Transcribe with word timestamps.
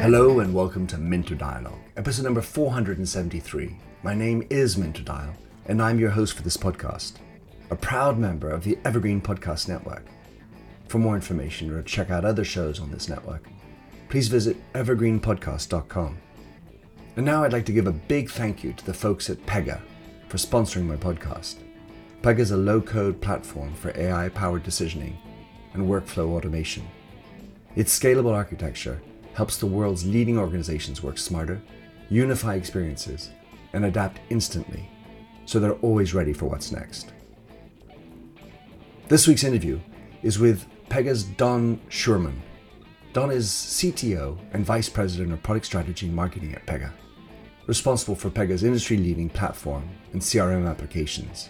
Hello 0.00 0.40
and 0.40 0.52
welcome 0.52 0.88
to 0.88 0.98
Minter 0.98 1.36
Dialogue, 1.36 1.78
episode 1.96 2.24
number 2.24 2.40
473. 2.40 3.76
My 4.02 4.12
name 4.12 4.44
is 4.50 4.76
Minter 4.76 5.04
Dial, 5.04 5.32
and 5.66 5.80
I'm 5.80 6.00
your 6.00 6.10
host 6.10 6.34
for 6.34 6.42
this 6.42 6.56
podcast, 6.56 7.12
a 7.70 7.76
proud 7.76 8.18
member 8.18 8.50
of 8.50 8.64
the 8.64 8.76
Evergreen 8.84 9.20
Podcast 9.20 9.68
Network. 9.68 10.04
For 10.88 10.98
more 10.98 11.14
information 11.14 11.70
or 11.70 11.80
to 11.80 11.84
check 11.84 12.10
out 12.10 12.24
other 12.24 12.44
shows 12.44 12.80
on 12.80 12.90
this 12.90 13.08
network, 13.08 13.48
please 14.08 14.26
visit 14.26 14.56
evergreenpodcast.com. 14.72 16.18
And 17.14 17.24
now 17.24 17.44
I'd 17.44 17.52
like 17.52 17.66
to 17.66 17.72
give 17.72 17.86
a 17.86 17.92
big 17.92 18.30
thank 18.30 18.64
you 18.64 18.72
to 18.72 18.84
the 18.84 18.94
folks 18.94 19.30
at 19.30 19.46
Pega 19.46 19.80
for 20.26 20.38
sponsoring 20.38 20.86
my 20.86 20.96
podcast. 20.96 21.67
Pega 22.22 22.40
is 22.40 22.50
a 22.50 22.56
low 22.56 22.80
code 22.80 23.20
platform 23.20 23.74
for 23.74 23.96
AI 23.98 24.28
powered 24.30 24.64
decisioning 24.64 25.16
and 25.74 25.88
workflow 25.88 26.30
automation. 26.30 26.86
Its 27.76 27.96
scalable 27.98 28.34
architecture 28.34 29.00
helps 29.34 29.56
the 29.56 29.66
world's 29.66 30.06
leading 30.06 30.38
organizations 30.38 31.02
work 31.02 31.18
smarter, 31.18 31.60
unify 32.10 32.54
experiences, 32.54 33.30
and 33.72 33.84
adapt 33.84 34.20
instantly 34.30 34.88
so 35.48 35.58
they're 35.58 35.72
always 35.76 36.12
ready 36.12 36.34
for 36.34 36.44
what's 36.44 36.72
next. 36.72 37.14
This 39.08 39.26
week's 39.26 39.44
interview 39.44 39.80
is 40.22 40.38
with 40.38 40.66
Pega's 40.90 41.24
Don 41.24 41.80
Schuerman. 41.88 42.34
Don 43.14 43.30
is 43.30 43.48
CTO 43.48 44.38
and 44.52 44.66
Vice 44.66 44.90
President 44.90 45.32
of 45.32 45.42
Product 45.42 45.64
Strategy 45.64 46.06
and 46.06 46.14
Marketing 46.14 46.54
at 46.54 46.66
Pega, 46.66 46.92
responsible 47.66 48.14
for 48.14 48.28
Pega's 48.28 48.62
industry 48.62 48.98
leading 48.98 49.30
platform 49.30 49.88
and 50.12 50.20
CRM 50.20 50.68
applications. 50.68 51.48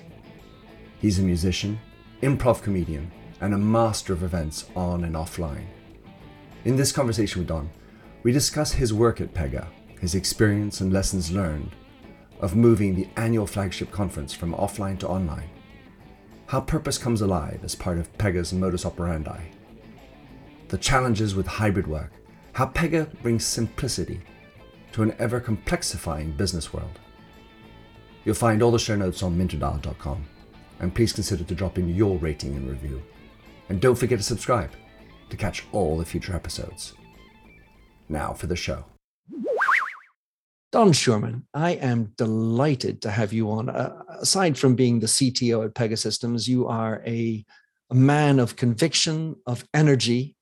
He's 1.01 1.19
a 1.19 1.23
musician, 1.23 1.79
improv 2.23 2.63
comedian, 2.63 3.11
and 3.41 3.55
a 3.55 3.59
master 3.59 4.13
of 4.13 4.23
events 4.23 4.67
on 4.75 5.05
and 5.05 5.15
offline. 5.15 5.67
In 6.65 6.77
this 6.77 6.93
conversation 6.93 7.41
with 7.41 7.49
Don, 7.49 7.71
we 8.23 8.33
discuss 8.33 8.73
his 8.73 8.93
work 8.93 9.21
at 9.21 9.33
Pega, 9.33 9.69
his 10.01 10.15
experience 10.15 10.81
and 10.81 10.93
lessons 10.93 11.31
learned 11.31 11.71
of 12.41 12.57
moving 12.57 12.95
the 12.95 13.09
annual 13.17 13.47
flagship 13.47 13.91
conference 13.91 14.33
from 14.33 14.55
offline 14.55 14.99
to 14.99 15.09
online, 15.09 15.49
how 16.47 16.61
purpose 16.61 16.99
comes 16.99 17.21
alive 17.21 17.61
as 17.63 17.75
part 17.75 17.99
of 17.99 18.17
Pega's 18.19 18.53
modus 18.53 18.87
operandi, 18.87 19.41
the 20.69 20.79
challenges 20.79 21.35
with 21.35 21.47
hybrid 21.47 21.87
work, 21.87 22.13
how 22.53 22.67
Pega 22.67 23.11
brings 23.23 23.45
simplicity 23.45 24.21
to 24.93 25.03
an 25.03 25.15
ever 25.19 25.41
complexifying 25.41 26.37
business 26.37 26.73
world. 26.73 26.99
You'll 28.25 28.35
find 28.35 28.63
all 28.63 28.71
the 28.71 28.79
show 28.79 28.97
notes 28.97 29.23
on 29.23 29.39
minterdial.com, 29.39 30.27
and 30.81 30.95
please 30.95 31.13
consider 31.13 31.45
to 31.45 31.55
drop 31.55 31.79
in 31.79 31.95
your 31.95 32.19
rating 32.19 32.55
and 32.57 32.69
review. 32.69 33.03
And 33.69 33.81
don't 33.81 33.97
forget 33.97 34.19
to 34.19 34.25
subscribe 34.25 34.71
to 35.31 35.37
catch 35.37 35.65
all 35.73 35.99
the 35.99 36.05
future 36.05 36.35
episodes. 36.35 36.95
Now 38.09 38.33
for 38.33 38.47
the 38.47 38.57
show. 38.57 38.85
Don 40.71 40.93
Schuerman, 40.93 41.45
I 41.55 41.73
am 41.73 42.13
delighted 42.17 43.01
to 43.03 43.11
have 43.11 43.33
you 43.33 43.51
on. 43.51 43.71
Uh, 43.71 44.03
aside 44.21 44.59
from 44.59 44.75
being 44.75 45.01
the 45.01 45.07
CTO 45.07 45.65
at 45.65 45.75
Pegasystems, 45.75 46.47
you 46.47 46.67
are 46.67 47.03
a, 47.07 47.45
a 47.91 47.95
man 47.95 48.39
of 48.39 48.57
conviction, 48.57 49.37
of 49.47 49.67
energy, 49.73 50.37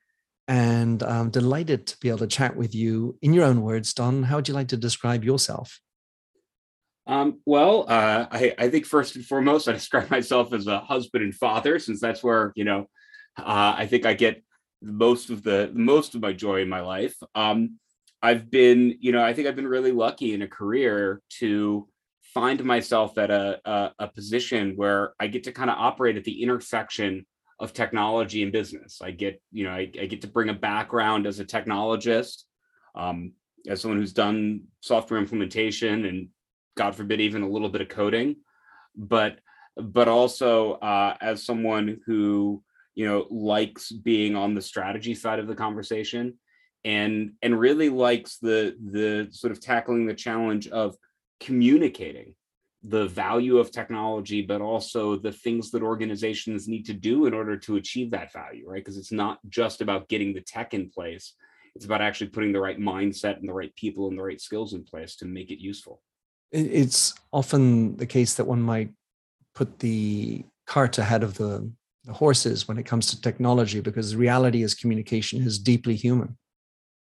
and 0.49 1.03
I'm 1.03 1.31
delighted 1.31 1.87
to 1.89 1.99
be 1.99 2.09
able 2.09 2.19
to 2.19 2.27
chat 2.27 2.57
with 2.57 2.75
you 2.75 3.17
in 3.23 3.33
your 3.33 3.45
own 3.45 3.63
words. 3.63 3.95
Don, 3.95 4.25
how 4.25 4.37
would 4.37 4.49
you 4.49 4.55
like 4.55 4.69
to 4.69 4.77
describe 4.77 5.25
yourself? 5.25 5.81
Um, 7.07 7.41
well, 7.47 7.87
uh, 7.89 8.27
I, 8.31 8.55
I, 8.59 8.69
think 8.69 8.85
first 8.85 9.15
and 9.15 9.25
foremost, 9.25 9.69
I 9.69 9.73
describe 9.73 10.11
myself 10.11 10.53
as 10.53 10.67
a 10.67 10.81
husband 10.81 11.23
and 11.23 11.35
father, 11.35 11.79
since 11.79 12.01
that's 12.01 12.23
where 12.23 12.53
you 12.57 12.65
know 12.65 12.89
uh, 13.39 13.75
I 13.77 13.87
think 13.87 14.07
I 14.07 14.15
get 14.15 14.43
most 14.83 15.31
of 15.31 15.43
the 15.43 15.71
most 15.75 16.15
of 16.15 16.21
my 16.21 16.33
joy 16.33 16.63
in 16.63 16.69
my 16.69 16.81
life. 16.81 17.17
Um, 17.35 17.79
I've 18.23 18.51
been, 18.51 18.97
you 19.01 19.13
know, 19.13 19.23
I 19.23 19.35
think 19.35 19.47
I've 19.47 19.57
been 19.57 19.69
really 19.69 19.93
lucky 19.93 20.35
in 20.35 20.43
a 20.43 20.49
career 20.49 21.21
to 21.39 21.87
find 22.35 22.63
myself 22.65 23.19
at 23.19 23.31
a, 23.31 23.61
a, 23.65 23.93
a 24.01 24.09
position 24.09 24.73
where 24.77 25.15
I 25.21 25.27
get 25.29 25.45
to 25.45 25.53
kind 25.53 25.71
of 25.71 25.79
operate 25.79 26.17
at 26.17 26.25
the 26.25 26.43
intersection 26.43 27.27
of 27.61 27.73
technology 27.73 28.43
and 28.43 28.53
business. 28.53 29.01
I 29.01 29.13
get, 29.13 29.41
you 29.53 29.65
know, 29.65 29.71
I, 29.71 29.91
I 30.01 30.07
get 30.07 30.23
to 30.23 30.29
bring 30.29 30.49
a 30.49 30.55
background 30.55 31.27
as 31.27 31.41
a 31.41 31.45
technologist, 31.45 32.43
um, 32.95 33.33
as 33.69 33.81
someone 33.81 33.99
who's 33.99 34.13
done 34.13 34.63
software 34.81 35.21
implementation 35.21 36.05
and 36.05 36.29
God 36.77 36.95
forbid, 36.95 37.21
even 37.21 37.43
a 37.43 37.49
little 37.49 37.69
bit 37.69 37.81
of 37.81 37.89
coding, 37.89 38.37
but 38.95 39.39
but 39.77 40.09
also 40.09 40.75
uh, 40.75 41.17
as 41.21 41.45
someone 41.45 42.01
who 42.07 42.63
you 42.95 43.07
know 43.07 43.27
likes 43.31 43.93
being 43.93 44.37
on 44.37 44.55
the 44.55 44.63
strategy 44.63 45.15
side 45.15 45.39
of 45.39 45.47
the 45.47 45.55
conversation 45.55 46.35
and 46.85 47.33
and 47.43 47.59
really 47.59 47.89
likes 47.89 48.39
the 48.39 48.77
the 48.93 49.29
sort 49.31 49.53
of 49.53 49.61
tackling 49.61 50.07
the 50.07 50.15
challenge 50.15 50.69
of 50.69 50.97
communicating 51.41 52.35
the 52.83 53.07
value 53.09 53.59
of 53.59 53.71
technology 53.71 54.41
but 54.43 54.61
also 54.61 55.17
the 55.17 55.33
things 55.33 55.71
that 55.71 55.83
organizations 55.83 56.69
need 56.69 56.87
to 56.87 56.95
do 56.95 57.27
in 57.27 57.35
order 57.35 57.57
to 57.57 57.77
achieve 57.77 58.11
that 58.11 58.33
value 58.33 58.65
right? 58.67 58.85
Because 58.85 58.97
it's 58.97 59.13
not 59.13 59.39
just 59.49 59.81
about 59.81 60.09
getting 60.09 60.33
the 60.33 60.41
tech 60.41 60.73
in 60.73 60.89
place. 60.89 61.35
It's 61.75 61.85
about 61.85 62.01
actually 62.01 62.29
putting 62.29 62.53
the 62.53 62.61
right 62.61 62.79
mindset 62.79 63.39
and 63.39 63.47
the 63.47 63.53
right 63.53 63.75
people 63.77 64.09
and 64.09 64.19
the 64.19 64.23
right 64.23 64.41
skills 64.41 64.73
in 64.73 64.83
place 64.83 65.17
to 65.17 65.27
make 65.27 65.51
it 65.51 65.61
useful 65.61 66.01
it's 66.53 67.15
often 67.33 67.97
the 67.97 68.07
case 68.07 68.35
that 68.35 68.47
one 68.47 68.63
might 68.63 68.91
put 69.55 69.79
the 69.79 70.45
cart 70.67 70.99
ahead 70.99 71.23
of 71.23 71.35
the, 71.35 71.71
the 72.05 72.13
horses 72.13 72.69
when 72.69 72.79
it 72.79 72.87
comes 72.87 73.07
to 73.09 73.21
technology 73.21 73.81
because 73.81 74.17
reality 74.17 74.63
is 74.63 74.75
communication 74.75 75.43
is 75.43 75.59
deeply 75.59 75.95
human 75.95 76.37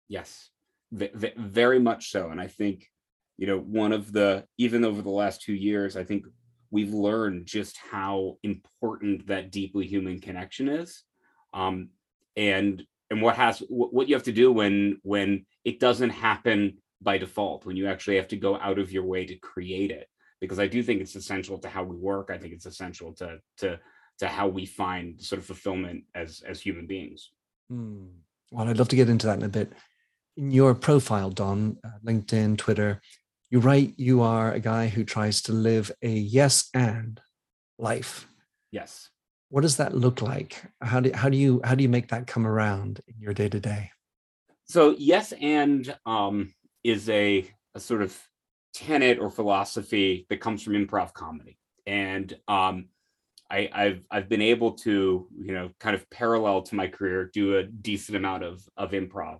Yes, 0.07 0.49
v- 0.91 1.11
v- 1.13 1.33
very 1.35 1.79
much 1.79 2.11
so. 2.11 2.29
And 2.29 2.39
I 2.39 2.47
think, 2.47 2.87
you 3.37 3.47
know, 3.47 3.59
one 3.59 3.91
of 3.91 4.11
the, 4.11 4.45
even 4.57 4.85
over 4.85 5.01
the 5.01 5.09
last 5.09 5.41
two 5.41 5.53
years, 5.53 5.97
I 5.97 6.03
think 6.03 6.25
we've 6.71 6.93
learned 6.93 7.45
just 7.45 7.77
how 7.77 8.37
important 8.43 9.27
that 9.27 9.51
deeply 9.51 9.85
human 9.85 10.19
connection 10.19 10.69
is. 10.69 11.03
Um, 11.53 11.89
and 12.35 12.83
and 13.09 13.21
what 13.21 13.37
has 13.37 13.63
what 13.69 14.09
you 14.09 14.15
have 14.15 14.23
to 14.23 14.33
do 14.33 14.51
when 14.51 14.99
when 15.01 15.45
it 15.63 15.79
doesn't 15.79 16.09
happen 16.09 16.77
by 17.01 17.17
default 17.17 17.65
when 17.65 17.75
you 17.75 17.87
actually 17.87 18.15
have 18.15 18.27
to 18.27 18.37
go 18.37 18.57
out 18.59 18.79
of 18.79 18.91
your 18.91 19.05
way 19.05 19.25
to 19.25 19.35
create 19.35 19.91
it 19.91 20.07
because 20.41 20.59
i 20.59 20.67
do 20.67 20.81
think 20.81 21.01
it's 21.01 21.15
essential 21.15 21.57
to 21.57 21.69
how 21.69 21.83
we 21.83 21.95
work 21.95 22.29
i 22.31 22.37
think 22.37 22.53
it's 22.53 22.65
essential 22.65 23.13
to 23.13 23.37
to 23.57 23.79
to 24.17 24.27
how 24.27 24.47
we 24.47 24.65
find 24.65 25.21
sort 25.21 25.39
of 25.39 25.45
fulfillment 25.45 26.03
as 26.15 26.41
as 26.47 26.59
human 26.59 26.87
beings 26.87 27.31
hmm. 27.69 28.05
well 28.51 28.67
i'd 28.67 28.77
love 28.77 28.87
to 28.87 28.95
get 28.95 29.09
into 29.09 29.27
that 29.27 29.37
in 29.37 29.45
a 29.45 29.49
bit 29.49 29.71
in 30.37 30.51
your 30.51 30.75
profile, 30.75 31.31
Don, 31.31 31.77
uh, 31.83 31.89
LinkedIn, 32.05 32.57
Twitter, 32.57 33.01
you 33.49 33.59
write 33.59 33.93
you 33.97 34.21
are 34.21 34.53
a 34.53 34.59
guy 34.59 34.87
who 34.87 35.03
tries 35.03 35.41
to 35.43 35.51
live 35.51 35.91
a 36.01 36.09
yes 36.09 36.69
and 36.73 37.19
life. 37.79 38.27
Yes. 38.71 39.09
What 39.49 39.61
does 39.61 39.77
that 39.77 39.95
look 39.95 40.21
like? 40.21 40.61
How 40.81 40.99
do 40.99 41.11
how 41.13 41.29
do 41.29 41.37
you 41.37 41.61
how 41.63 41.73
do 41.73 41.81
you 41.81 41.89
make 41.89 42.09
that 42.09 42.27
come 42.27 42.45
around 42.45 43.01
in 43.07 43.15
your 43.19 43.33
day 43.33 43.49
to 43.49 43.59
day? 43.59 43.91
So 44.65 44.95
yes 44.97 45.33
and 45.41 45.95
um, 46.05 46.53
is 46.87 47.09
a, 47.09 47.45
a 47.75 47.79
sort 47.79 48.01
of 48.01 48.17
tenet 48.73 49.19
or 49.19 49.29
philosophy 49.29 50.25
that 50.29 50.39
comes 50.39 50.63
from 50.63 50.73
improv 50.73 51.11
comedy, 51.13 51.57
and 51.85 52.33
um, 52.47 52.85
I, 53.51 53.69
have 53.73 53.99
I've 54.09 54.29
been 54.29 54.41
able 54.41 54.71
to 54.71 55.27
you 55.37 55.53
know 55.53 55.69
kind 55.79 55.95
of 55.95 56.09
parallel 56.09 56.61
to 56.63 56.75
my 56.75 56.87
career 56.87 57.29
do 57.33 57.57
a 57.57 57.63
decent 57.63 58.15
amount 58.15 58.43
of 58.43 58.61
of 58.77 58.91
improv, 58.91 59.39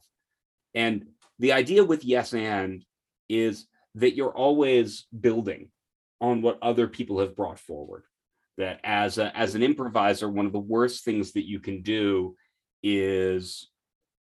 and 0.76 1.06
the 1.40 1.54
idea 1.54 1.86
with 1.86 2.04
yes 2.04 2.34
and 2.34 2.84
is 3.30 3.68
that 3.96 4.16
you're 4.16 4.36
always 4.36 5.08
building 5.18 5.70
on 6.20 6.42
what 6.42 6.60
other 6.62 6.88
people 6.88 7.20
have 7.20 7.36
brought 7.36 7.60
forward. 7.60 8.04
That 8.58 8.80
as 8.84 9.20
a, 9.20 9.36
as 9.38 9.54
an 9.54 9.62
improviser, 9.62 10.30
one 10.30 10.48
of 10.48 10.52
the 10.52 10.60
worst 10.60 11.06
things 11.06 11.32
that 11.34 11.48
you 11.48 11.60
can 11.60 11.82
do 11.84 12.36
is 12.82 13.70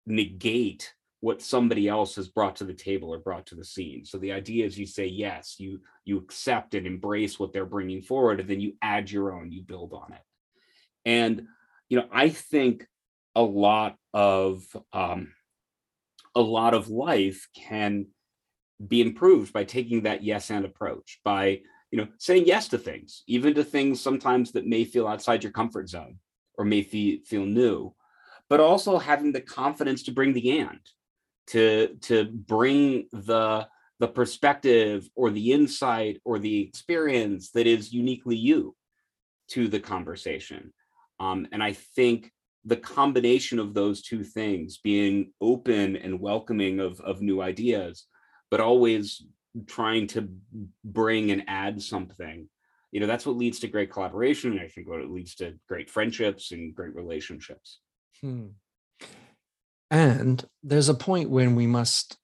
negate 0.06 0.92
what 1.20 1.42
somebody 1.42 1.86
else 1.86 2.16
has 2.16 2.28
brought 2.28 2.56
to 2.56 2.64
the 2.64 2.74
table 2.74 3.12
or 3.12 3.18
brought 3.18 3.46
to 3.46 3.54
the 3.54 3.64
scene. 3.64 4.04
So 4.04 4.16
the 4.18 4.32
idea 4.32 4.64
is 4.64 4.78
you 4.78 4.86
say 4.86 5.06
yes, 5.06 5.56
you 5.58 5.80
you 6.04 6.18
accept 6.18 6.74
and 6.74 6.86
embrace 6.86 7.38
what 7.38 7.52
they're 7.52 7.66
bringing 7.66 8.02
forward, 8.02 8.40
and 8.40 8.48
then 8.48 8.60
you 8.60 8.74
add 8.80 9.10
your 9.10 9.32
own, 9.32 9.52
you 9.52 9.62
build 9.62 9.92
on 9.92 10.12
it. 10.12 10.22
And 11.04 11.46
you 11.88 11.98
know, 11.98 12.08
I 12.10 12.30
think 12.30 12.86
a 13.34 13.42
lot 13.42 13.96
of 14.14 14.64
um, 14.92 15.32
a 16.34 16.40
lot 16.40 16.74
of 16.74 16.88
life 16.88 17.48
can 17.54 18.06
be 18.86 19.00
improved 19.00 19.52
by 19.52 19.64
taking 19.64 20.02
that 20.02 20.24
yes 20.24 20.50
and 20.50 20.64
approach 20.64 21.20
by 21.22 21.60
you 21.90 21.98
know 21.98 22.08
saying 22.18 22.46
yes 22.46 22.68
to 22.68 22.78
things 22.78 23.24
even 23.26 23.52
to 23.54 23.62
things 23.62 24.00
sometimes 24.00 24.52
that 24.52 24.66
may 24.66 24.84
feel 24.84 25.06
outside 25.06 25.42
your 25.42 25.52
comfort 25.52 25.88
zone 25.88 26.18
or 26.56 26.64
may 26.64 26.82
feel, 26.82 27.18
feel 27.26 27.44
new 27.44 27.94
but 28.48 28.58
also 28.58 28.96
having 28.96 29.32
the 29.32 29.40
confidence 29.40 30.02
to 30.02 30.12
bring 30.12 30.32
the 30.32 30.58
and 30.58 30.80
to 31.50 31.96
to 32.02 32.24
bring 32.26 33.06
the 33.12 33.68
the 34.00 34.08
perspective 34.08 35.08
or 35.14 35.30
the 35.30 35.52
insight 35.52 36.20
or 36.24 36.38
the 36.38 36.60
experience 36.62 37.50
that 37.52 37.66
is 37.66 37.92
uniquely 37.92 38.36
you 38.36 38.74
to 39.48 39.68
the 39.68 39.80
conversation 39.80 40.72
Um, 41.20 41.46
and 41.52 41.62
I 41.62 41.74
think 41.74 42.32
the 42.64 42.76
combination 42.76 43.58
of 43.58 43.74
those 43.74 44.02
two 44.02 44.24
things, 44.24 44.78
being 44.78 45.32
open 45.40 45.96
and 45.96 46.20
welcoming 46.20 46.80
of, 46.80 47.00
of 47.00 47.20
new 47.20 47.42
ideas, 47.42 48.06
but 48.50 48.60
always 48.60 49.22
trying 49.66 50.06
to 50.08 50.28
bring 50.84 51.30
and 51.30 51.44
add 51.46 51.82
something, 51.82 52.48
you 52.92 53.00
know, 53.00 53.06
that's 53.06 53.26
what 53.26 53.36
leads 53.36 53.60
to 53.60 53.68
great 53.68 53.92
collaboration. 53.92 54.58
I 54.58 54.68
think 54.68 54.88
what 54.88 55.00
it 55.00 55.10
leads 55.10 55.34
to 55.36 55.58
great 55.68 55.90
friendships 55.90 56.52
and 56.52 56.74
great 56.74 56.94
relationships. 56.94 57.80
Hmm. 58.20 58.48
And 59.90 60.44
there's 60.62 60.88
a 60.88 60.94
point 60.94 61.30
when 61.30 61.56
we 61.56 61.66
must 61.66 62.16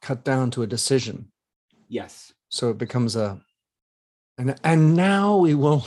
cut 0.00 0.24
down 0.24 0.50
to 0.52 0.62
a 0.62 0.66
decision. 0.66 1.30
Yes. 1.88 2.32
So 2.48 2.70
it 2.70 2.78
becomes 2.78 3.16
a, 3.16 3.40
and 4.38 4.58
and 4.64 4.96
now 4.96 5.36
we 5.36 5.54
will 5.54 5.86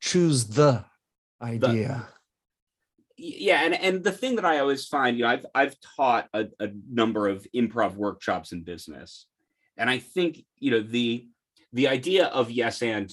choose 0.00 0.46
the 0.46 0.84
idea. 1.42 2.06
The, 3.16 3.24
yeah, 3.24 3.62
and 3.64 3.74
and 3.74 4.04
the 4.04 4.12
thing 4.12 4.36
that 4.36 4.44
I 4.44 4.60
always 4.60 4.86
find, 4.86 5.16
you 5.16 5.24
know, 5.24 5.30
I've 5.30 5.46
I've 5.54 5.76
taught 5.96 6.28
a, 6.32 6.46
a 6.60 6.68
number 6.90 7.28
of 7.28 7.46
improv 7.54 7.94
workshops 7.94 8.52
in 8.52 8.62
business, 8.62 9.26
and 9.76 9.90
I 9.90 9.98
think 9.98 10.44
you 10.58 10.70
know 10.70 10.80
the 10.80 11.26
the 11.72 11.88
idea 11.88 12.26
of 12.26 12.50
yes 12.50 12.82
and 12.82 13.12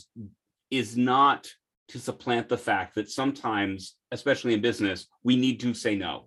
is 0.69 0.95
not 0.95 1.51
to 1.89 1.99
supplant 1.99 2.49
the 2.49 2.57
fact 2.57 2.95
that 2.95 3.09
sometimes, 3.09 3.95
especially 4.11 4.53
in 4.53 4.61
business, 4.61 5.07
we 5.23 5.35
need 5.35 5.59
to 5.61 5.73
say 5.73 5.95
no 5.95 6.25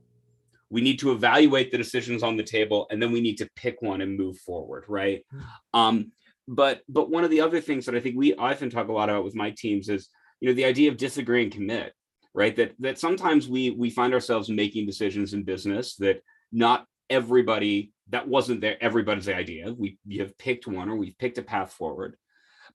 we 0.70 0.80
need 0.80 0.98
to 0.98 1.12
evaluate 1.12 1.70
the 1.70 1.78
decisions 1.78 2.22
on 2.22 2.36
the 2.36 2.42
table 2.42 2.86
and 2.90 3.00
then 3.00 3.12
we 3.12 3.20
need 3.20 3.38
to 3.38 3.48
pick 3.56 3.80
one 3.82 4.00
and 4.00 4.16
move 4.16 4.38
forward 4.38 4.84
right? 4.88 5.24
Hmm. 5.30 5.40
um, 5.74 6.12
but 6.48 6.82
but 6.88 7.10
one 7.10 7.24
of 7.24 7.30
the 7.30 7.40
other 7.40 7.60
things 7.60 7.86
that 7.86 7.96
i 7.96 8.00
think 8.00 8.16
we 8.16 8.34
often 8.34 8.70
talk 8.70 8.86
a 8.88 8.92
lot 8.92 9.08
about 9.08 9.24
with 9.24 9.34
my 9.34 9.50
teams 9.50 9.88
is 9.88 10.08
you 10.40 10.48
know 10.48 10.54
the 10.54 10.64
idea 10.64 10.90
of 10.90 10.96
disagree 10.96 11.42
and 11.42 11.52
commit 11.52 11.92
right? 12.36 12.54
That 12.54 12.74
that 12.78 13.00
sometimes 13.00 13.48
we 13.48 13.70
we 13.70 13.90
find 13.90 14.14
ourselves 14.14 14.48
making 14.48 14.86
decisions 14.86 15.32
in 15.32 15.42
business 15.42 15.96
that 15.96 16.22
not 16.52 16.86
everybody 17.08 17.92
that 18.10 18.28
wasn't 18.28 18.60
there 18.60 18.76
everybody's 18.80 19.28
idea. 19.28 19.74
We, 19.76 19.98
we 20.06 20.18
have 20.18 20.36
picked 20.38 20.66
one 20.66 20.88
or 20.88 20.96
we've 20.96 21.18
picked 21.18 21.38
a 21.38 21.42
path 21.42 21.72
forward. 21.72 22.16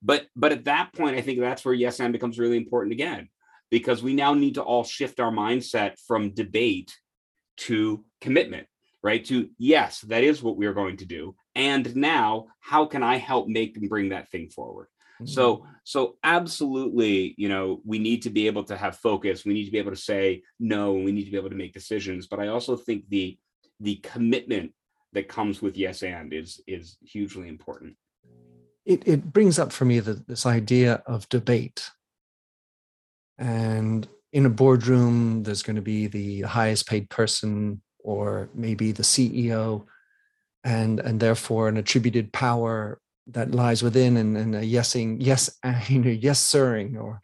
But 0.02 0.26
but 0.36 0.52
at 0.52 0.66
that 0.66 0.92
point 0.94 1.16
i 1.16 1.22
think 1.22 1.40
that's 1.40 1.64
where 1.64 1.76
yes 1.76 2.00
and 2.00 2.12
becomes 2.12 2.40
really 2.40 2.58
important 2.58 2.92
again 2.94 3.30
because 3.70 4.02
we 4.02 4.16
now 4.16 4.34
need 4.34 4.56
to 4.56 4.64
all 4.64 4.84
shift 4.84 5.20
our 5.20 5.32
mindset 5.32 5.94
from 6.08 6.34
debate 6.34 6.92
to 7.68 8.04
commitment, 8.20 8.68
right? 9.04 9.24
To 9.26 9.50
yes, 9.58 10.02
that 10.02 10.24
is 10.24 10.42
what 10.42 10.58
we're 10.58 10.74
going 10.74 10.98
to 10.98 11.06
do. 11.06 11.36
And 11.56 11.96
now, 11.96 12.48
how 12.60 12.86
can 12.86 13.04
I 13.04 13.18
help 13.18 13.48
make 13.48 13.78
and 13.78 13.90
bring 13.90 14.10
that 14.10 14.30
thing 14.32 14.50
forward? 14.50 14.88
Mm-hmm. 15.22 15.28
So, 15.28 15.66
so 15.84 16.16
absolutely, 16.24 17.36
you 17.38 17.50
know, 17.50 17.82
we 17.86 18.00
need 18.00 18.24
to 18.24 18.30
be 18.30 18.48
able 18.48 18.64
to 18.66 18.78
have 18.78 18.98
focus. 18.98 19.46
We 19.46 19.54
need 19.54 19.66
to 19.66 19.72
be 19.72 19.78
able 19.78 19.92
to 19.92 19.98
say 19.98 20.44
no, 20.60 20.96
and 20.96 21.06
we 21.06 21.12
need 21.12 21.26
to 21.26 21.32
be 21.32 21.38
able 21.38 21.50
to 21.50 21.56
make 21.56 21.74
decisions. 21.74 22.28
But 22.28 22.40
I 22.40 22.48
also 22.48 22.76
think 22.76 23.10
the 23.10 23.38
the 23.80 23.96
commitment 23.98 24.74
that 25.14 25.28
comes 25.28 25.62
with 25.62 25.78
yes 25.78 26.04
and 26.04 26.34
is 26.34 26.62
is 26.68 26.98
hugely 27.04 27.48
important. 27.48 27.96
It 28.86 29.08
it 29.08 29.32
brings 29.32 29.60
up 29.60 29.72
for 29.72 29.86
me 29.86 30.00
the, 30.00 30.14
this 30.14 30.46
idea 30.46 31.04
of 31.06 31.30
debate. 31.30 31.90
And 33.38 34.08
in 34.34 34.46
a 34.46 34.50
boardroom, 34.50 35.44
there's 35.44 35.64
going 35.64 35.76
to 35.76 35.82
be 35.82 36.08
the 36.08 36.42
highest 36.42 36.88
paid 36.88 37.10
person 37.10 37.82
or 38.00 38.50
maybe 38.54 38.92
the 38.92 39.04
CEO, 39.04 39.86
and 40.64 41.00
and 41.00 41.20
therefore 41.20 41.68
an 41.68 41.78
attributed 41.78 42.32
power 42.32 43.00
that 43.28 43.52
lies 43.52 43.84
within 43.84 44.18
and, 44.18 44.36
and 44.38 44.56
a 44.56 44.62
yesing, 44.62 45.18
yes, 45.20 45.50
you 45.88 46.00
know, 46.00 46.10
yes, 46.10 46.40
sirring 46.40 46.98
or 46.98 47.22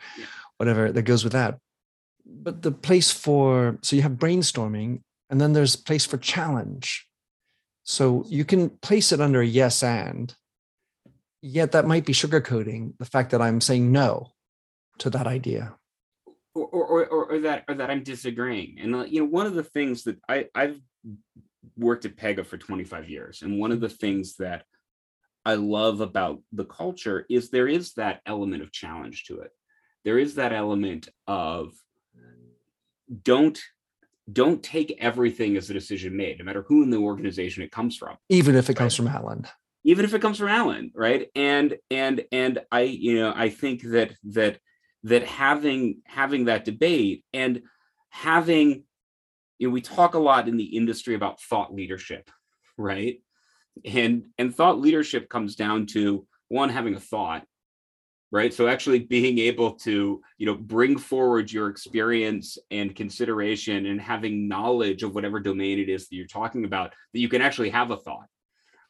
whatever 0.57 0.91
that 0.91 1.03
goes 1.03 1.23
with 1.23 1.33
that. 1.33 1.57
But 2.25 2.61
the 2.61 2.71
place 2.71 3.11
for 3.11 3.79
so 3.81 3.95
you 3.95 4.01
have 4.01 4.13
brainstorming, 4.13 5.01
and 5.29 5.39
then 5.39 5.53
there's 5.53 5.75
place 5.75 6.05
for 6.05 6.17
challenge. 6.17 7.07
So 7.83 8.25
you 8.27 8.43
can 8.43 8.69
place 8.69 9.13
it 9.13 9.21
under 9.21 9.39
a 9.39 9.45
yes 9.45 9.81
and, 9.81 10.35
yet 11.41 11.71
that 11.71 11.87
might 11.87 12.05
be 12.05 12.11
sugarcoating 12.11 12.93
the 12.99 13.05
fact 13.05 13.31
that 13.31 13.41
I'm 13.41 13.61
saying 13.61 13.93
no 13.93 14.33
to 14.97 15.09
that 15.11 15.25
idea 15.25 15.76
or, 16.63 16.85
or, 16.85 17.05
or, 17.05 17.31
or 17.31 17.39
that 17.39 17.63
or 17.67 17.75
that 17.75 17.89
I'm 17.89 18.03
disagreeing. 18.03 18.77
And 18.79 19.09
you 19.11 19.21
know, 19.21 19.27
one 19.27 19.45
of 19.45 19.53
the 19.53 19.63
things 19.63 20.03
that 20.03 20.17
I 20.27 20.45
I've 20.55 20.79
worked 21.77 22.05
at 22.05 22.15
Pega 22.15 22.45
for 22.45 22.57
25 22.57 23.09
years, 23.09 23.41
and 23.41 23.59
one 23.59 23.71
of 23.71 23.79
the 23.79 23.89
things 23.89 24.35
that 24.37 24.63
I 25.45 25.55
love 25.55 26.01
about 26.01 26.41
the 26.51 26.65
culture 26.65 27.25
is 27.29 27.49
there 27.49 27.67
is 27.67 27.93
that 27.93 28.21
element 28.25 28.63
of 28.63 28.71
challenge 28.71 29.25
to 29.25 29.39
it. 29.39 29.51
There 30.03 30.19
is 30.19 30.35
that 30.35 30.53
element 30.53 31.09
of 31.25 31.73
don't 33.23 33.57
don't 34.31 34.61
take 34.61 34.97
everything 34.99 35.55
as 35.55 35.69
a 35.69 35.73
decision 35.73 36.17
made, 36.17 36.39
no 36.39 36.45
matter 36.45 36.65
who 36.67 36.83
in 36.83 36.89
the 36.89 36.97
organization 36.97 37.63
it 37.63 37.71
comes 37.71 37.95
from. 37.95 38.17
Even 38.27 38.55
if 38.55 38.65
it 38.65 38.71
right? 38.71 38.77
comes 38.77 38.95
from 38.95 39.07
Alan. 39.07 39.47
Even 39.85 40.03
if 40.03 40.13
it 40.13 40.21
comes 40.21 40.37
from 40.37 40.49
Alan, 40.49 40.91
right? 40.93 41.29
And 41.33 41.77
and 41.89 42.25
and 42.31 42.59
I, 42.71 42.81
you 42.81 43.15
know, 43.15 43.33
I 43.35 43.49
think 43.49 43.83
that 43.83 44.15
that 44.25 44.59
that 45.07 45.23
having 45.23 46.01
having 46.05 46.45
that 46.45 46.65
debate 46.65 47.23
and 47.33 47.61
having 48.09 48.83
you 49.59 49.67
know 49.67 49.73
we 49.73 49.81
talk 49.81 50.13
a 50.15 50.19
lot 50.19 50.47
in 50.47 50.57
the 50.57 50.75
industry 50.77 51.15
about 51.15 51.41
thought 51.41 51.73
leadership 51.73 52.29
right? 52.77 53.21
And 53.85 54.25
and 54.37 54.55
thought 54.55 54.79
leadership 54.79 55.29
comes 55.29 55.55
down 55.55 55.87
to 55.87 56.25
one 56.49 56.69
having 56.69 56.95
a 56.95 56.99
thought 56.99 57.43
right? 58.29 58.53
So 58.53 58.67
actually 58.67 58.99
being 58.99 59.39
able 59.39 59.73
to 59.75 60.21
you 60.37 60.45
know 60.45 60.55
bring 60.55 60.97
forward 60.97 61.51
your 61.51 61.69
experience 61.69 62.57
and 62.71 62.95
consideration 62.95 63.85
and 63.85 64.01
having 64.01 64.47
knowledge 64.47 65.03
of 65.03 65.15
whatever 65.15 65.39
domain 65.39 65.79
it 65.79 65.89
is 65.89 66.07
that 66.07 66.15
you're 66.15 66.27
talking 66.27 66.65
about 66.65 66.93
that 67.13 67.19
you 67.19 67.29
can 67.29 67.41
actually 67.41 67.69
have 67.69 67.91
a 67.91 67.97
thought 67.97 68.27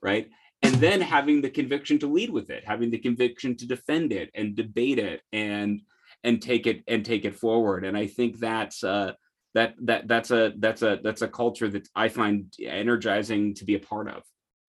right? 0.01 0.29
And 0.63 0.75
then 0.75 1.01
having 1.01 1.41
the 1.41 1.49
conviction 1.49 1.99
to 1.99 2.07
lead 2.07 2.31
with 2.31 2.49
it 2.49 2.63
having 2.65 2.89
the 2.89 2.97
conviction 2.97 3.55
to 3.57 3.67
defend 3.67 4.11
it 4.11 4.31
and 4.33 4.55
debate 4.55 4.99
it 4.99 5.21
and 5.31 5.81
and 6.23 6.41
take 6.41 6.67
it 6.67 6.83
and 6.87 7.05
take 7.05 7.25
it 7.25 7.35
forward. 7.35 7.85
And 7.85 7.97
I 7.97 8.07
think 8.07 8.39
that's 8.39 8.83
uh, 8.83 9.13
that 9.53 9.75
that 9.81 10.07
that's 10.07 10.31
a 10.31 10.53
that's 10.57 10.81
a 10.81 10.99
that's 11.03 11.21
a 11.21 11.27
culture 11.27 11.69
that 11.69 11.87
I 11.95 12.09
find 12.09 12.53
energizing 12.61 13.53
to 13.55 13.65
be 13.65 13.75
a 13.75 13.79
part 13.79 14.09
of. 14.09 14.23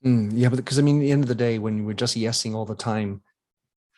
Mm, 0.04 0.30
yeah, 0.34 0.48
but 0.48 0.56
because 0.56 0.78
I 0.78 0.82
mean, 0.82 0.98
at 0.98 1.02
the 1.02 1.12
end 1.12 1.24
of 1.24 1.28
the 1.28 1.34
day, 1.34 1.58
when 1.58 1.84
we're 1.84 1.92
just 1.92 2.16
yesing 2.16 2.54
all 2.54 2.64
the 2.64 2.74
time, 2.74 3.22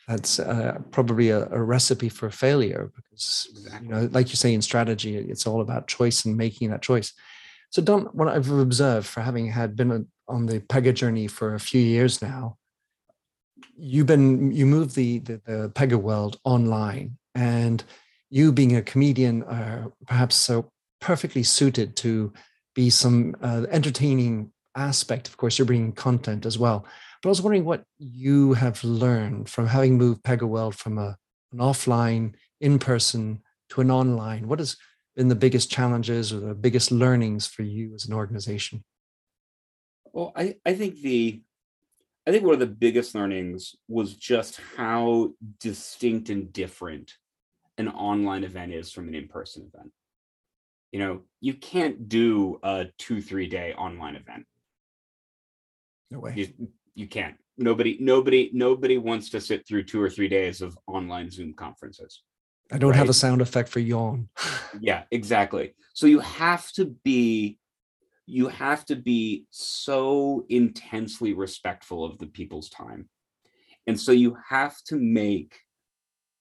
that's 0.09 0.41
uh, 0.41 0.79
probably 0.91 1.31
a, 1.31 1.47
a, 1.51 1.63
recipe 1.63 2.09
for 2.09 2.31
failure. 2.31 2.91
Because 2.97 3.49
exactly. 3.51 3.87
you 3.87 3.95
know, 3.95 4.09
like 4.13 4.31
you 4.31 4.37
say 4.37 4.55
in 4.55 4.63
strategy, 4.63 5.17
it's 5.17 5.47
all 5.47 5.61
about 5.61 5.89
choice 5.89 6.25
and 6.25 6.37
making 6.37 6.71
that 6.71 6.83
choice. 6.83 7.13
So, 7.71 7.81
Don, 7.83 8.07
what 8.07 8.29
I've 8.29 8.51
observed 8.51 9.07
for 9.07 9.21
having 9.21 9.47
had 9.47 9.77
been 9.77 10.09
on 10.27 10.47
the 10.47 10.61
Pega 10.61 10.93
journey 10.93 11.29
for 11.29 11.55
a 11.55 11.61
few 11.61 11.81
years 11.81 12.21
now, 12.21 12.57
you've 13.77 14.07
been 14.07 14.51
you 14.51 14.67
moved 14.67 14.95
the 14.95 15.19
the, 15.21 15.41
the 15.45 15.71
Pega 15.75 16.01
world 16.01 16.39
online, 16.45 17.19
and 17.35 17.83
you 18.31 18.53
being 18.53 18.77
a 18.77 18.83
comedian 18.83 19.43
are 19.45 19.93
perhaps 20.07 20.37
so 20.37 20.71
perfectly 21.01 21.43
suited 21.43 21.97
to 21.97 22.33
be 22.75 22.91
some 22.91 23.35
uh, 23.43 23.67
entertaining 23.71 24.53
aspect. 24.77 25.29
Of 25.29 25.37
course 25.37 25.59
you're 25.59 25.67
bringing 25.67 25.93
content 25.93 26.47
as 26.47 26.59
well. 26.59 26.87
But 27.23 27.29
i 27.29 27.31
was 27.31 27.43
wondering 27.43 27.65
what 27.65 27.85
you 27.99 28.55
have 28.55 28.83
learned 28.85 29.49
from 29.49 29.67
having 29.67 29.99
moved 29.99 30.23
pega 30.23 30.49
world 30.49 30.75
from 30.75 30.99
a, 30.99 31.17
an 31.53 31.59
offline 31.59 32.35
in 32.61 32.79
person 32.79 33.43
to 33.71 33.81
an 33.81 33.91
online. 33.91 34.49
What 34.49 34.59
has 34.59 34.77
been 35.17 35.29
the 35.29 35.35
biggest 35.35 35.71
challenges 35.71 36.33
or 36.33 36.41
the 36.41 36.55
biggest 36.55 36.91
learnings 36.91 37.47
for 37.47 37.63
you 37.63 37.95
as 37.95 38.07
an 38.07 38.15
organization? 38.15 38.85
Well 40.13 40.33
i, 40.37 40.57
I 40.65 40.75
think 40.75 41.01
the 41.01 41.43
I 42.27 42.33
think 42.33 42.45
one 42.45 42.55
of 42.55 42.61
the 42.61 42.67
biggest 42.67 43.15
learnings 43.15 43.75
was 43.89 44.15
just 44.15 44.61
how 44.77 45.33
distinct 45.59 46.29
and 46.29 46.53
different 46.53 47.15
an 47.81 47.89
online 47.89 48.45
event 48.45 48.73
is 48.73 48.93
from 48.93 49.09
an 49.09 49.15
in-person 49.15 49.71
event. 49.73 49.93
You 50.93 51.01
know, 51.01 51.23
you 51.41 51.55
can't 51.55 52.09
do 52.09 52.59
a 52.63 52.87
two, 52.99 53.21
three 53.21 53.49
day 53.49 53.75
online 53.75 54.17
event. 54.17 54.45
No 56.11 56.21
way. 56.21 56.35
You, 56.37 56.69
you 56.95 57.07
can't. 57.07 57.37
Nobody, 57.57 57.97
nobody, 58.01 58.51
nobody 58.53 58.99
wants 58.99 59.31
to 59.31 59.41
sit 59.41 59.67
through 59.67 59.85
two 59.85 60.01
or 60.01 60.11
three 60.11 60.29
days 60.29 60.63
of 60.63 60.79
online 60.87 61.31
Zoom 61.31 61.55
conferences. 61.55 62.23
I 62.73 62.79
don't 62.79 62.91
right? 62.91 62.99
have 62.99 63.09
a 63.09 63.15
sound 63.15 63.41
effect 63.41 63.69
for 63.69 63.81
yawn. 63.81 64.29
yeah, 64.81 65.03
exactly. 65.11 65.75
So 65.95 66.07
you 66.07 66.21
have 66.21 66.71
to 66.73 66.87
be 67.05 67.59
you 68.27 68.47
have 68.47 68.85
to 68.85 68.95
be 68.95 69.45
so 69.51 70.47
intensely 70.49 71.33
respectful 71.33 72.05
of 72.05 72.17
the 72.19 72.29
people's 72.29 72.69
time. 72.69 73.09
And 73.89 73.99
so 73.99 74.13
you 74.13 74.37
have 74.49 74.77
to 74.85 74.97
make 74.97 75.59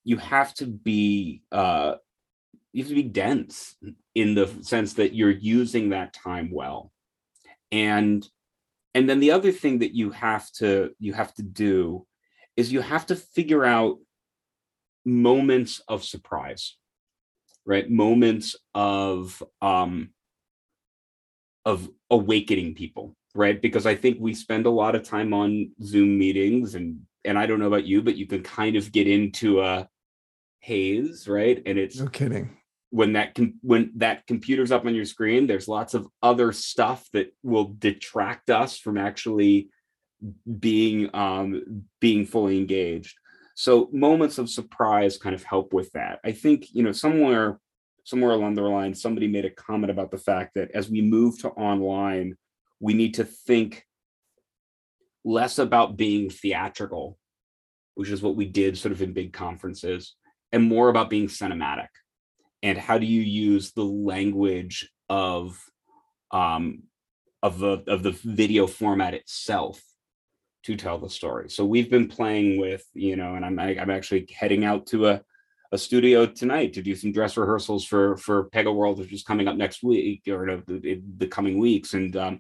you 0.10 0.18
have 0.18 0.54
to 0.56 0.66
be 0.66 1.42
uh 1.52 1.96
you 2.74 2.84
have 2.84 2.90
to 2.90 2.96
be 2.96 3.04
dense 3.04 3.76
in 4.14 4.36
the 4.36 4.48
sense 4.62 4.94
that 4.94 5.16
you're 5.16 5.30
using 5.58 5.90
that 5.90 6.14
time 6.14 6.50
well. 6.52 6.92
And 7.72 8.28
and 8.94 9.10
then 9.10 9.20
the 9.20 9.32
other 9.32 9.52
thing 9.52 9.80
that 9.80 9.96
you 9.96 10.12
have 10.12 10.52
to 10.54 10.92
you 11.00 11.14
have 11.14 11.34
to 11.36 11.44
do 11.44 12.06
is 12.58 12.74
you 12.74 12.82
have 12.82 13.06
to 13.08 13.16
figure 13.16 13.66
out 13.66 13.98
moments 15.06 15.82
of 15.88 16.04
surprise 16.04 16.76
right? 17.70 17.90
Moments 17.90 18.56
of 18.74 19.42
um, 19.62 20.10
of 21.66 21.88
awakening 22.10 22.74
people, 22.74 23.16
right? 23.36 23.62
Because 23.62 23.86
I 23.86 23.94
think 23.96 24.18
we 24.20 24.34
spend 24.34 24.66
a 24.66 24.72
lot 24.72 24.96
of 24.96 25.04
time 25.04 25.34
on 25.34 25.72
Zoom 25.84 26.18
meetings, 26.18 26.74
and 26.74 27.02
and 27.24 27.38
I 27.38 27.46
don't 27.46 27.60
know 27.60 27.68
about 27.68 27.86
you, 27.86 28.02
but 28.02 28.16
you 28.16 28.26
can 28.26 28.42
kind 28.42 28.76
of 28.76 28.92
get 28.92 29.08
into 29.08 29.62
a 29.62 29.88
haze, 30.60 31.28
right? 31.28 31.62
And 31.66 31.78
it's 31.78 32.00
no 32.00 32.08
kidding. 32.08 32.58
When 32.92 33.14
that 33.14 33.36
com- 33.36 33.60
when 33.62 33.92
that 33.98 34.26
computer's 34.28 34.72
up 34.72 34.86
on 34.86 34.96
your 34.96 35.06
screen, 35.06 35.48
there's 35.48 35.68
lots 35.68 35.94
of 35.94 36.08
other 36.24 36.52
stuff 36.52 37.08
that 37.14 37.34
will 37.44 37.76
detract 37.78 38.50
us 38.50 38.78
from 38.78 38.98
actually 38.98 39.70
being 40.60 41.10
um 41.14 41.86
being 42.02 42.26
fully 42.26 42.58
engaged 42.58 43.16
so 43.56 43.90
moments 43.94 44.38
of 44.38 44.50
surprise 44.50 45.18
kind 45.18 45.34
of 45.34 45.44
help 45.44 45.74
with 45.74 45.90
that 45.94 46.20
i 46.26 46.32
think 46.32 46.68
you 46.74 46.84
know 46.84 46.92
somewhere 46.92 47.60
somewhere 48.04 48.32
along 48.32 48.54
the 48.54 48.62
line 48.62 48.94
somebody 48.94 49.28
made 49.28 49.46
a 49.46 49.50
comment 49.50 49.90
about 49.90 50.12
the 50.12 50.18
fact 50.18 50.56
that 50.56 50.70
as 50.72 50.90
we 50.90 51.02
move 51.02 51.40
to 51.40 51.50
online 51.52 52.36
we 52.82 52.94
need 52.94 53.14
to 53.14 53.24
think 53.24 53.86
less 55.24 55.58
about 55.58 55.96
being 55.96 56.30
theatrical 56.30 57.18
which 57.96 58.10
is 58.10 58.22
what 58.22 58.36
we 58.36 58.46
did 58.46 58.78
sort 58.78 58.92
of 58.92 59.02
in 59.02 59.14
big 59.14 59.32
conferences 59.32 60.16
and 60.52 60.64
more 60.64 60.90
about 60.90 61.10
being 61.10 61.28
cinematic. 61.28 61.90
And 62.62 62.78
how 62.78 62.98
do 62.98 63.06
you 63.06 63.22
use 63.22 63.72
the 63.72 63.86
language 63.86 64.90
of 65.10 65.60
um 66.32 66.84
of 67.42 67.60
the 67.60 67.84
of 67.88 68.04
the 68.04 68.12
video 68.12 68.68
format 68.68 69.14
itself 69.14 69.82
to 70.64 70.76
tell 70.76 70.98
the 70.98 71.10
story. 71.10 71.50
So 71.50 71.66
we've 71.66 71.90
been 71.90 72.08
playing 72.08 72.60
with, 72.60 72.86
you 72.94 73.16
know, 73.16 73.36
and 73.36 73.46
I'm 73.46 73.58
I'm 73.60 73.90
actually 73.90 74.28
heading 74.38 74.66
out 74.66 74.88
to 74.88 75.08
a 75.08 75.22
a 75.72 75.78
studio 75.78 76.26
tonight 76.26 76.74
to 76.74 76.82
do 76.82 76.96
some 76.96 77.12
dress 77.12 77.38
rehearsals 77.38 77.86
for 77.86 78.18
for 78.18 78.50
Pega 78.50 78.74
World, 78.74 79.00
which 79.00 79.14
is 79.14 79.24
coming 79.24 79.48
up 79.48 79.56
next 79.56 79.84
week 79.84 80.24
or 80.28 80.62
the, 80.66 81.02
the 81.18 81.28
coming 81.28 81.60
weeks, 81.60 81.94
and 81.94 82.16
um, 82.16 82.40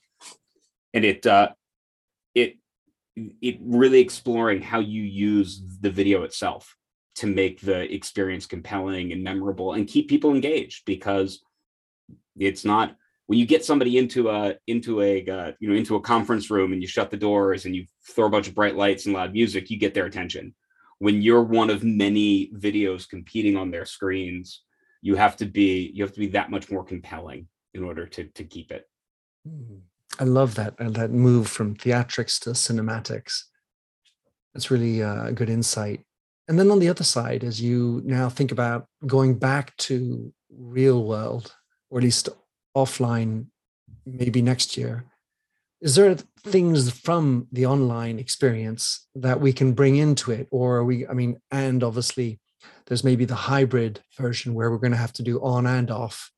and 0.93 1.05
it 1.05 1.25
uh, 1.25 1.49
it 2.33 2.57
it 3.15 3.57
really 3.61 3.99
exploring 3.99 4.61
how 4.61 4.79
you 4.79 5.03
use 5.03 5.61
the 5.81 5.91
video 5.91 6.23
itself 6.23 6.75
to 7.19 7.27
make 7.27 7.59
the 7.59 7.93
experience 7.93 8.45
compelling 8.45 9.11
and 9.11 9.21
memorable 9.21 9.73
and 9.73 9.89
keep 9.89 10.07
people 10.07 10.31
engaged 10.31 10.85
because 10.85 11.41
it's 12.37 12.63
not 12.63 12.95
when 13.27 13.37
you 13.37 13.45
get 13.45 13.65
somebody 13.65 13.97
into 13.97 14.29
a 14.29 14.55
into 14.67 15.01
a 15.01 15.27
uh, 15.27 15.51
you 15.59 15.69
know 15.69 15.75
into 15.75 15.97
a 15.97 16.01
conference 16.01 16.49
room 16.49 16.71
and 16.71 16.81
you 16.81 16.87
shut 16.87 17.11
the 17.11 17.17
doors 17.17 17.65
and 17.65 17.75
you 17.75 17.85
throw 18.15 18.27
a 18.27 18.29
bunch 18.29 18.47
of 18.47 18.55
bright 18.55 18.77
lights 18.77 19.05
and 19.05 19.13
loud 19.13 19.33
music 19.33 19.69
you 19.69 19.77
get 19.77 19.93
their 19.93 20.05
attention. 20.05 20.55
When 20.99 21.21
you're 21.21 21.43
one 21.43 21.69
of 21.69 21.83
many 21.83 22.51
videos 22.55 23.07
competing 23.07 23.57
on 23.57 23.69
their 23.69 23.85
screens 23.85 24.61
you 25.01 25.15
have 25.15 25.35
to 25.37 25.45
be 25.45 25.91
you 25.93 26.03
have 26.03 26.13
to 26.13 26.19
be 26.19 26.27
that 26.27 26.49
much 26.49 26.71
more 26.71 26.85
compelling 26.85 27.47
in 27.73 27.83
order 27.83 28.05
to 28.05 28.23
to 28.23 28.45
keep 28.45 28.71
it. 28.71 28.87
I 30.19 30.23
love 30.23 30.55
that 30.55 30.77
that 30.77 31.11
move 31.11 31.49
from 31.49 31.75
theatrics 31.75 32.39
to 32.43 32.51
cinematics. 32.51 33.43
That's 34.53 34.71
really 34.71 35.03
uh, 35.03 35.27
a 35.27 35.33
good 35.33 35.49
insight 35.49 36.05
and 36.49 36.57
then 36.57 36.71
on 36.71 36.79
the 36.79 36.89
other 36.89 37.03
side 37.03 37.43
as 37.43 37.61
you 37.61 38.01
now 38.03 38.27
think 38.27 38.51
about 38.51 38.87
going 39.05 39.35
back 39.35 39.77
to 39.77 40.33
real 40.49 41.05
world 41.05 41.55
or 41.89 41.99
at 41.99 42.03
least 42.03 42.27
offline 42.75 43.45
maybe 44.05 44.41
next 44.41 44.75
year 44.75 45.05
is 45.79 45.95
there 45.95 46.15
things 46.43 46.91
from 46.91 47.47
the 47.51 47.65
online 47.65 48.19
experience 48.19 49.07
that 49.15 49.39
we 49.39 49.53
can 49.53 49.71
bring 49.73 49.95
into 49.95 50.31
it 50.31 50.47
or 50.51 50.77
are 50.77 50.83
we 50.83 51.07
i 51.07 51.13
mean 51.13 51.39
and 51.51 51.83
obviously 51.83 52.39
there's 52.87 53.03
maybe 53.03 53.25
the 53.25 53.35
hybrid 53.35 54.01
version 54.17 54.53
where 54.53 54.71
we're 54.71 54.77
going 54.77 54.91
to 54.91 54.97
have 54.97 55.13
to 55.13 55.23
do 55.23 55.39
on 55.41 55.65
and 55.67 55.91
off 55.91 56.31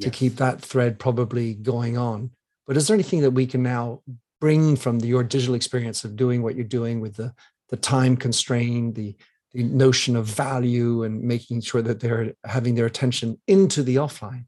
to 0.00 0.08
yes. 0.08 0.16
keep 0.16 0.36
that 0.36 0.60
thread 0.60 0.98
probably 0.98 1.54
going 1.54 1.96
on 1.96 2.30
but 2.66 2.76
is 2.76 2.88
there 2.88 2.94
anything 2.94 3.20
that 3.20 3.30
we 3.30 3.46
can 3.46 3.62
now 3.62 4.00
bring 4.40 4.74
from 4.74 4.98
the, 4.98 5.06
your 5.06 5.22
digital 5.22 5.54
experience 5.54 6.02
of 6.02 6.16
doing 6.16 6.42
what 6.42 6.56
you're 6.56 6.64
doing 6.64 7.00
with 7.00 7.14
the 7.14 7.32
the 7.68 7.76
time 7.76 8.16
constraint 8.16 8.94
the 8.94 9.14
the 9.54 9.62
notion 9.64 10.16
of 10.16 10.26
value 10.26 11.02
and 11.02 11.22
making 11.22 11.60
sure 11.60 11.82
that 11.82 12.00
they're 12.00 12.32
having 12.44 12.74
their 12.74 12.86
attention 12.86 13.40
into 13.46 13.82
the 13.82 13.96
offline 13.96 14.46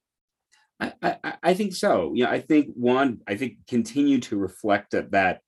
I, 0.81 0.93
I, 1.03 1.35
I 1.43 1.55
think 1.55 1.75
so. 1.75 2.13
Yeah, 2.15 2.31
I 2.31 2.41
think 2.41 2.75
one, 2.75 3.21
I 3.27 3.37
think 3.37 3.59
continue 3.69 4.19
to 4.21 4.37
reflect 4.37 4.91
that 4.93 5.13
that 5.13 5.41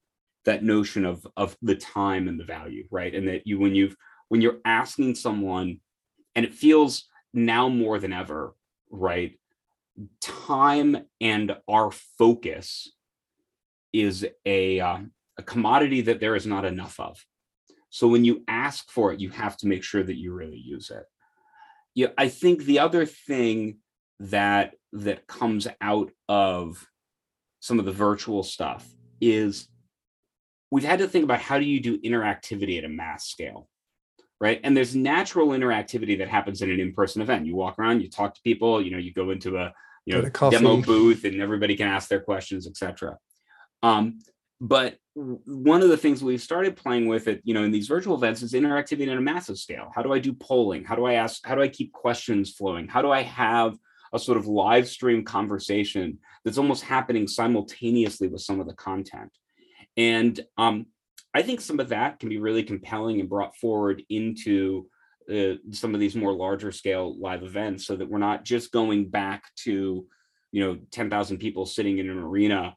that 0.45 0.63
notion 0.63 1.05
of 1.05 1.27
of 1.37 1.57
the 1.63 1.75
time 1.75 2.29
and 2.29 2.39
the 2.39 2.45
value, 2.45 2.87
right? 2.91 3.15
And 3.15 3.29
that 3.29 3.47
you 3.47 3.59
when 3.59 3.75
you've 3.75 3.97
when 4.29 4.41
you're 4.41 4.61
asking 4.65 5.17
someone, 5.17 5.81
and 6.35 6.47
it 6.47 6.55
feels 6.55 7.09
now 7.33 7.69
more 7.69 7.99
than 7.99 8.13
ever, 8.13 8.55
right? 8.91 9.39
Time 10.21 10.97
and 11.21 11.57
our 11.69 11.91
focus 11.91 12.93
is 13.93 14.27
a 14.45 14.81
uh, 14.81 14.99
a 15.39 15.43
commodity 15.43 16.03
that 16.03 16.21
there 16.21 16.37
is 16.37 16.47
not 16.47 16.65
enough 16.65 17.01
of. 17.01 17.25
So 17.97 18.09
when 18.09 18.27
you 18.27 18.45
ask 18.47 18.91
for 18.91 19.11
it, 19.15 19.21
you 19.21 19.31
have 19.31 19.57
to 19.57 19.67
make 19.67 19.83
sure 19.83 20.03
that 20.03 20.19
you 20.19 20.35
really 20.35 20.59
use 20.59 20.91
it. 20.91 21.05
Yeah, 21.95 22.09
I 22.19 22.29
think 22.29 22.65
the 22.65 22.81
other 22.81 23.07
thing 23.07 23.79
that 24.21 24.75
that 24.93 25.27
comes 25.27 25.67
out 25.81 26.11
of 26.29 26.87
some 27.61 27.79
of 27.79 27.87
the 27.87 27.93
virtual 27.93 28.43
stuff 28.43 28.87
is 29.19 29.67
we've 30.71 30.85
had 30.85 30.99
to 30.99 31.09
think 31.09 31.25
about 31.25 31.41
how 31.41 31.59
do 31.59 31.65
you 31.65 31.81
do 31.81 31.99
interactivity 32.03 32.77
at 32.77 32.85
a 32.85 32.89
mass 32.91 33.29
scale 33.29 33.67
right? 34.39 34.61
And 34.63 34.77
there's 34.77 34.95
natural 34.95 35.49
interactivity 35.49 36.19
that 36.19 36.29
happens 36.29 36.61
in 36.61 36.71
an 36.71 36.79
in-person 36.79 37.23
event. 37.23 37.47
You 37.47 37.57
walk 37.57 37.79
around 37.79 38.03
you 38.03 38.11
talk 38.11 38.35
to 38.35 38.43
people 38.43 38.83
you 38.83 38.91
know 38.91 38.99
you 38.99 39.15
go 39.15 39.31
into 39.31 39.57
a 39.57 39.73
you 40.05 40.21
know 40.21 40.51
demo 40.51 40.83
booth 40.83 41.25
and 41.25 41.41
everybody 41.41 41.75
can 41.75 41.89
ask 41.89 42.11
their 42.11 42.21
questions 42.21 42.67
etc 42.67 43.17
um, 43.83 44.19
but 44.61 44.97
one 45.15 45.83
of 45.83 45.89
the 45.89 45.97
things 45.97 46.23
we've 46.23 46.41
started 46.41 46.77
playing 46.77 47.07
with 47.09 47.29
it 47.29 47.41
you 47.45 47.55
know 47.55 47.63
in 47.63 47.71
these 47.71 47.89
virtual 47.89 48.17
events 48.17 48.43
is 48.43 48.53
interactivity 48.53 49.11
on 49.11 49.19
a 49.19 49.21
massive 49.23 49.59
scale. 49.59 49.91
How 49.95 50.03
do 50.03 50.13
i 50.13 50.19
do 50.19 50.33
polling? 50.33 50.85
How 50.85 50.95
do 50.95 51.05
i 51.05 51.15
ask 51.15 51.45
how 51.47 51.55
do 51.55 51.63
i 51.63 51.69
keep 51.69 51.93
questions 51.93 52.55
flowing? 52.55 52.89
How 52.89 53.03
do 53.03 53.11
i 53.11 53.23
have 53.23 53.77
a 54.13 54.19
sort 54.19 54.39
of 54.39 54.47
live 54.47 54.89
stream 54.89 55.25
conversation 55.25 56.19
that's 56.45 56.59
almost 56.59 56.83
happening 56.83 57.27
simultaneously 57.27 58.29
with 58.29 58.41
some 58.41 58.61
of 58.61 58.67
the 58.67 58.75
content. 58.75 59.31
And 59.97 60.39
um, 60.57 60.87
I 61.35 61.43
think 61.43 61.61
some 61.61 61.81
of 61.81 61.91
that 61.91 62.19
can 62.19 62.29
be 62.29 62.39
really 62.39 62.63
compelling 62.63 63.21
and 63.21 63.29
brought 63.29 63.57
forward 63.57 64.03
into 64.09 64.87
uh, 65.33 65.55
some 65.71 65.95
of 65.95 66.01
these 66.01 66.17
more 66.17 66.33
larger 66.33 66.71
scale 66.73 67.19
live 67.21 67.43
events 67.43 67.87
so 67.87 67.97
that 67.97 68.09
we're 68.09 68.19
not 68.19 68.45
just 68.45 68.73
going 68.73 69.09
back 69.09 69.45
to, 69.65 70.07
you 70.53 70.65
know, 70.65 70.79
10,000 70.93 71.39
people 71.39 71.67
sitting 71.67 71.99
in 71.99 72.09
an 72.09 72.19
arena 72.19 72.77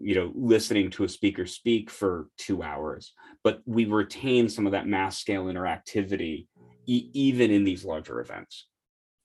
you 0.00 0.14
know 0.14 0.32
listening 0.34 0.90
to 0.90 1.04
a 1.04 1.08
speaker 1.08 1.46
speak 1.46 1.90
for 1.90 2.28
two 2.36 2.62
hours 2.62 3.12
but 3.44 3.60
we 3.66 3.84
retain 3.84 4.48
some 4.48 4.66
of 4.66 4.72
that 4.72 4.86
mass 4.86 5.18
scale 5.18 5.44
interactivity 5.44 6.46
e- 6.86 7.10
even 7.12 7.50
in 7.50 7.64
these 7.64 7.84
larger 7.84 8.20
events 8.20 8.68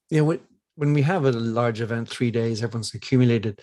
yeah 0.10 0.22
what 0.22 0.42
when 0.76 0.94
we 0.94 1.02
have 1.04 1.26
a 1.26 1.32
large 1.32 1.82
event, 1.82 2.10
three 2.10 2.32
days, 2.32 2.64
everyone's 2.64 2.94
accumulated. 2.94 3.62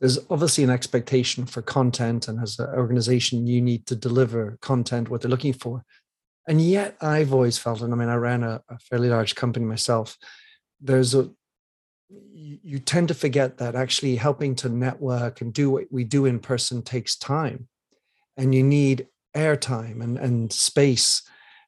There's 0.00 0.18
obviously 0.30 0.64
an 0.64 0.70
expectation 0.70 1.46
for 1.46 1.62
content, 1.62 2.28
and 2.28 2.40
as 2.40 2.58
an 2.58 2.68
organization, 2.74 3.46
you 3.46 3.60
need 3.60 3.86
to 3.86 3.96
deliver 3.96 4.58
content 4.60 5.08
what 5.08 5.20
they're 5.20 5.30
looking 5.30 5.52
for. 5.52 5.84
And 6.46 6.60
yet, 6.60 6.96
I've 7.00 7.32
always 7.32 7.58
felt, 7.58 7.82
and 7.82 7.92
I 7.92 7.96
mean, 7.96 8.08
I 8.08 8.14
ran 8.14 8.42
a, 8.42 8.60
a 8.68 8.78
fairly 8.78 9.08
large 9.08 9.34
company 9.34 9.66
myself. 9.66 10.16
There's 10.80 11.14
a 11.14 11.30
you 12.10 12.78
tend 12.78 13.08
to 13.08 13.14
forget 13.14 13.58
that 13.58 13.74
actually 13.74 14.16
helping 14.16 14.54
to 14.56 14.68
network 14.68 15.40
and 15.40 15.52
do 15.52 15.70
what 15.70 15.84
we 15.90 16.04
do 16.04 16.24
in 16.24 16.40
person 16.40 16.82
takes 16.82 17.16
time, 17.16 17.68
and 18.36 18.54
you 18.54 18.62
need 18.62 19.08
airtime 19.36 20.02
and 20.02 20.18
and 20.18 20.52
space, 20.52 21.22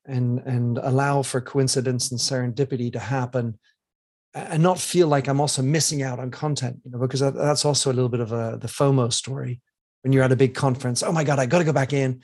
and 0.07 0.41
and 0.41 0.79
allow 0.79 1.23
for 1.23 1.41
coincidence 1.41 2.11
and 2.11 2.21
serendipity 2.21 2.93
to 2.93 2.99
happen 2.99 3.59
and 4.35 4.63
not 4.63 4.79
feel 4.79 5.09
like 5.09 5.29
I'm 5.29 5.41
also 5.41 5.63
missing 5.63 6.03
out 6.03 6.21
on 6.21 6.31
content, 6.31 6.81
you 6.85 6.91
know, 6.91 6.99
because 6.99 7.21
that's 7.21 7.65
also 7.65 7.91
a 7.91 7.95
little 7.95 8.09
bit 8.09 8.21
of 8.21 8.33
a 8.33 8.59
the 8.61 8.69
FOMO 8.69 9.13
story. 9.13 9.61
When 10.03 10.13
you're 10.13 10.23
at 10.23 10.33
a 10.33 10.37
big 10.37 10.55
conference, 10.55 11.03
oh 11.03 11.13
my 11.13 11.25
God, 11.25 11.39
I 11.39 11.47
got 11.47 11.59
to 11.59 11.65
go 11.65 11.73
back 11.73 11.93
in. 11.93 12.23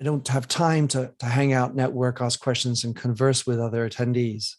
I 0.00 0.04
don't 0.04 0.26
have 0.28 0.48
time 0.48 0.88
to 0.88 1.12
to 1.18 1.26
hang 1.26 1.52
out, 1.52 1.74
network, 1.74 2.20
ask 2.20 2.40
questions, 2.40 2.84
and 2.84 2.94
converse 2.94 3.46
with 3.46 3.58
other 3.58 3.88
attendees. 3.88 4.54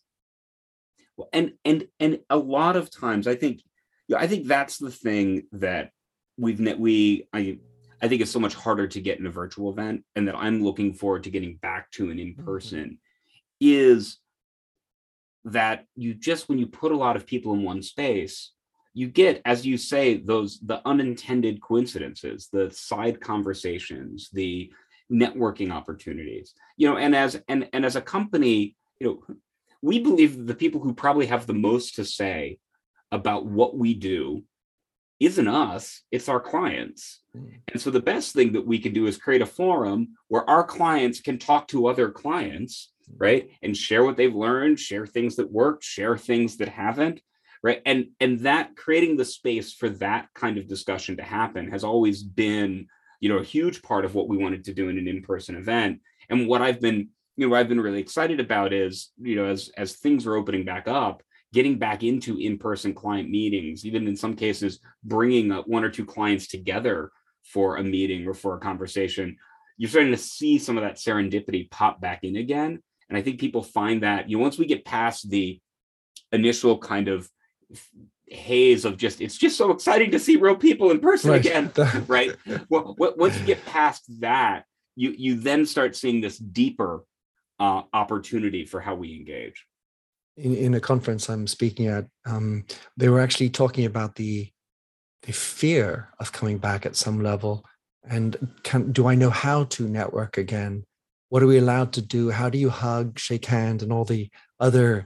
And 1.34 1.54
and 1.66 1.88
and 2.00 2.20
a 2.30 2.38
lot 2.38 2.76
of 2.76 2.92
times, 2.92 3.28
I 3.28 3.36
think, 3.36 3.62
yeah, 4.08 4.18
I 4.18 4.28
think 4.28 4.48
that's 4.48 4.78
the 4.78 4.92
thing 4.92 5.44
that 5.54 5.92
we've 6.38 6.60
we 6.78 7.28
I 7.34 7.60
I 8.02 8.08
think 8.08 8.22
it's 8.22 8.32
so 8.32 8.40
much 8.40 8.56
harder 8.56 8.88
to 8.88 9.02
get 9.02 9.20
in 9.20 9.28
a 9.28 9.32
virtual 9.32 9.72
event, 9.72 10.04
and 10.16 10.28
that 10.28 10.36
I'm 10.36 10.64
looking 10.64 10.94
forward 10.94 11.24
to 11.24 11.30
getting 11.30 11.56
back 11.58 11.92
to 11.92 12.10
an 12.12 12.20
in 12.20 12.36
person 12.36 12.80
mm-hmm. 12.84 12.98
is 13.62 14.18
that 15.46 15.86
you 15.96 16.14
just 16.14 16.50
when 16.50 16.60
you 16.60 16.68
put 16.68 16.92
a 16.92 16.98
lot 16.98 17.16
of 17.16 17.26
people 17.26 17.54
in 17.54 17.64
one 17.64 17.82
space 17.82 18.52
you 18.94 19.08
get 19.08 19.42
as 19.46 19.66
you 19.66 19.78
say 19.78 20.18
those 20.18 20.60
the 20.60 20.82
unintended 20.86 21.62
coincidences 21.62 22.50
the 22.52 22.70
side 22.72 23.22
conversations 23.22 24.30
the 24.34 24.72
networking 25.12 25.72
opportunities 25.72 26.54
you 26.78 26.88
know 26.88 26.98
and 26.98 27.16
as 27.16 27.42
and 27.48 27.68
and 27.74 27.86
as 27.86 27.96
a 27.96 28.02
company 28.02 28.76
you 29.00 29.08
know 29.08 29.36
we 29.82 30.00
believe 30.00 30.38
that 30.38 30.48
the 30.48 30.56
people 30.56 30.82
who 30.82 30.94
probably 30.94 31.28
have 31.28 31.46
the 31.46 31.54
most 31.54 31.96
to 31.96 32.06
say 32.06 32.60
about 33.12 33.46
what 33.46 33.78
we 33.78 33.94
do 33.94 34.44
isn't 35.20 35.48
us, 35.48 36.02
it's 36.12 36.30
our 36.30 36.40
clients. 36.40 37.22
Mm. 37.36 37.60
And 37.74 37.82
so 37.82 37.92
the 37.92 38.00
best 38.00 38.34
thing 38.34 38.54
that 38.54 38.66
we 38.66 38.80
can 38.80 38.94
do 38.94 39.06
is 39.06 39.18
create 39.18 39.42
a 39.42 39.46
forum 39.46 40.16
where 40.30 40.50
our 40.50 40.64
clients 40.64 41.20
can 41.20 41.38
talk 41.38 41.68
to 41.70 41.88
other 41.88 42.10
clients, 42.10 42.92
mm. 43.10 43.16
right? 43.18 43.50
And 43.62 43.76
share 43.76 44.04
what 44.04 44.16
they've 44.16 44.36
learned, 44.36 44.80
share 44.80 45.06
things 45.06 45.36
that 45.36 45.52
work, 45.52 45.84
share 45.84 46.18
things 46.18 46.58
that 46.58 46.70
haven't, 46.70 47.22
right? 47.62 47.82
And 47.86 48.10
and 48.20 48.40
that 48.42 48.76
creating 48.76 49.18
the 49.18 49.26
space 49.26 49.74
for 49.74 49.90
that 49.90 50.30
kind 50.34 50.58
of 50.58 50.68
discussion 50.68 51.18
to 51.18 51.24
happen 51.24 51.70
has 51.72 51.84
always 51.84 52.24
been, 52.24 52.88
you 53.20 53.30
know, 53.30 53.40
a 53.40 53.44
huge 53.44 53.82
part 53.82 54.06
of 54.06 54.16
what 54.16 54.30
we 54.30 54.38
wanted 54.38 54.64
to 54.66 54.74
do 54.74 54.88
in 54.90 54.98
an 54.98 55.08
in-person 55.08 55.56
event. 55.56 56.02
And 56.30 56.48
what 56.48 56.62
I've 56.62 56.80
been, 56.80 57.10
you 57.40 57.46
know, 57.46 57.52
what 57.52 57.62
I've 57.62 57.70
been 57.70 57.80
really 57.80 58.02
excited 58.02 58.42
about 58.42 58.74
is, 58.74 59.12
you 59.18 59.38
know, 59.38 59.46
as 59.46 59.72
as 59.78 59.96
things 59.96 60.28
are 60.28 60.36
opening 60.36 60.66
back 60.66 60.90
up, 60.90 61.24
getting 61.54 61.80
back 61.80 62.04
into 62.04 62.38
in-person 62.38 62.94
client 62.94 63.30
meetings, 63.30 63.86
even 63.86 64.10
in 64.10 64.18
some 64.18 64.36
cases, 64.36 64.82
bringing 65.06 65.50
up 65.54 65.66
one 65.66 65.86
or 65.86 65.90
two 65.90 66.06
clients 66.06 66.48
together 66.48 67.14
for 67.46 67.78
a 67.78 67.84
meeting 67.84 68.28
or 68.28 68.34
for 68.34 68.56
a 68.56 68.60
conversation, 68.60 69.38
you're 69.78 69.90
starting 69.90 70.12
to 70.12 70.18
see 70.18 70.60
some 70.60 70.78
of 70.78 70.84
that 70.84 70.98
serendipity 70.98 71.72
pop 71.72 72.02
back 72.02 72.26
in 72.26 72.36
again. 72.36 72.84
And 73.08 73.18
I 73.18 73.22
think 73.22 73.40
people 73.40 73.64
find 73.64 74.04
that, 74.04 74.30
you 74.30 74.36
know, 74.36 74.44
once 74.44 74.58
we 74.58 74.66
get 74.66 74.84
past 74.84 75.30
the 75.30 75.62
initial 76.34 76.78
kind 76.78 77.08
of 77.08 77.30
haze 78.28 78.84
of 78.84 78.98
just, 78.98 79.22
it's 79.22 79.38
just 79.38 79.58
so 79.58 79.72
exciting 79.72 80.12
to 80.12 80.20
see 80.20 80.36
real 80.36 80.58
people 80.58 80.92
in 80.92 81.00
person 81.00 81.32
right. 81.32 81.40
again, 81.40 81.72
right? 82.08 82.36
Well, 82.68 82.98
once 82.98 83.40
you 83.40 83.46
get 83.46 83.66
past 83.66 84.04
that, 84.20 84.66
you 85.00 85.16
you 85.18 85.36
then 85.36 85.66
start 85.66 85.96
seeing 85.96 86.20
this 86.20 86.38
deeper 86.38 87.06
uh, 87.60 87.82
opportunity 87.94 88.66
for 88.66 88.80
how 88.80 88.96
we 88.96 89.16
engage 89.16 89.66
in, 90.40 90.56
in 90.56 90.74
a 90.74 90.80
conference 90.80 91.30
I'm 91.30 91.48
speaking 91.48 91.88
at, 91.88 92.06
um, 92.26 92.66
they 92.98 93.10
were 93.10 93.20
actually 93.20 93.50
talking 93.50 93.86
about 93.86 94.16
the 94.16 94.50
the 95.24 95.34
fear 95.34 96.10
of 96.22 96.32
coming 96.32 96.58
back 96.58 96.86
at 96.86 96.96
some 96.96 97.22
level. 97.22 97.66
And 98.10 98.56
can 98.64 98.94
do 98.94 99.08
I 99.08 99.16
know 99.16 99.30
how 99.30 99.66
to 99.66 99.88
network 99.88 100.38
again? 100.38 100.86
What 101.28 101.44
are 101.44 101.48
we 101.48 101.58
allowed 101.58 101.92
to 101.94 102.02
do? 102.02 102.30
How 102.32 102.50
do 102.50 102.58
you 102.58 102.70
hug, 102.70 103.20
shake 103.20 103.46
hand, 103.46 103.84
and 103.84 103.92
all 103.92 104.06
the 104.06 104.30
other 104.60 105.06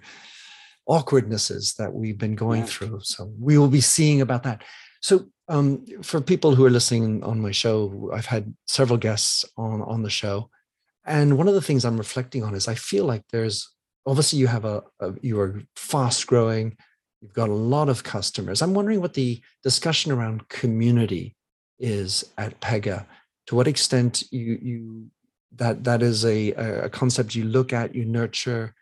awkwardnesses 0.86 1.74
that 1.75 1.93
we've 1.93 2.17
been 2.17 2.36
going 2.36 2.62
yeah. 2.62 2.67
through? 2.67 3.00
So 3.01 3.33
we 3.39 3.57
will 3.57 3.69
be 3.69 3.81
seeing 3.81 4.22
about 4.22 4.43
that. 4.43 4.63
So 5.01 5.25
um, 5.48 5.83
for 6.03 6.22
people 6.22 6.53
who 6.53 6.63
are 6.65 6.69
listening 6.69 7.24
on 7.24 7.41
my 7.41 7.51
show, 7.51 8.12
I've 8.13 8.27
had 8.27 8.53
several 8.67 9.00
guests 9.00 9.43
on 9.57 9.81
on 9.81 10.03
the 10.03 10.12
show, 10.12 10.51
and 11.05 11.38
one 11.38 11.48
of 11.48 11.53
the 11.53 11.62
things 11.62 11.86
I'm 11.86 11.98
reflecting 11.98 12.43
on 12.43 12.55
is 12.55 12.67
I 12.67 12.75
feel 12.75 13.05
like 13.05 13.24
there's 13.31 13.69
obviously 14.05 14.39
you 14.39 14.48
have 14.48 14.65
a, 14.65 14.83
a, 15.00 15.13
you 15.22 15.39
are 15.39 15.62
fast 15.75 16.27
growing 16.27 16.77
you've 17.24 17.33
got 17.33 17.50
a 17.50 17.53
lot 17.53 17.88
of 17.88 18.03
customers. 18.03 18.62
I'm 18.62 18.74
wondering 18.74 19.00
what 19.00 19.13
the 19.13 19.41
discussion 19.63 20.12
around 20.12 20.48
community 20.50 21.36
is 21.79 22.25
at 22.38 22.60
pega. 22.60 23.05
To 23.48 23.55
what 23.55 23.67
extent 23.67 24.24
you 24.31 24.60
you 24.62 25.07
that 25.55 25.83
that 25.86 26.01
is 26.01 26.25
a 26.25 26.51
a 26.51 26.89
concept 26.89 27.33
you 27.33 27.45
look 27.45 27.74
at 27.74 27.95
you 27.95 28.05
nurture. 28.05 28.75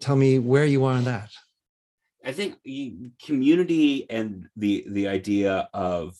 Tell 0.00 0.16
me 0.16 0.38
where 0.38 0.66
you 0.66 0.84
are 0.84 0.98
in 0.98 1.04
that. 1.04 1.30
I 2.24 2.32
think 2.32 2.56
community 3.24 4.08
and 4.10 4.48
the 4.56 4.84
the 4.88 5.08
idea 5.08 5.68
of 5.72 6.16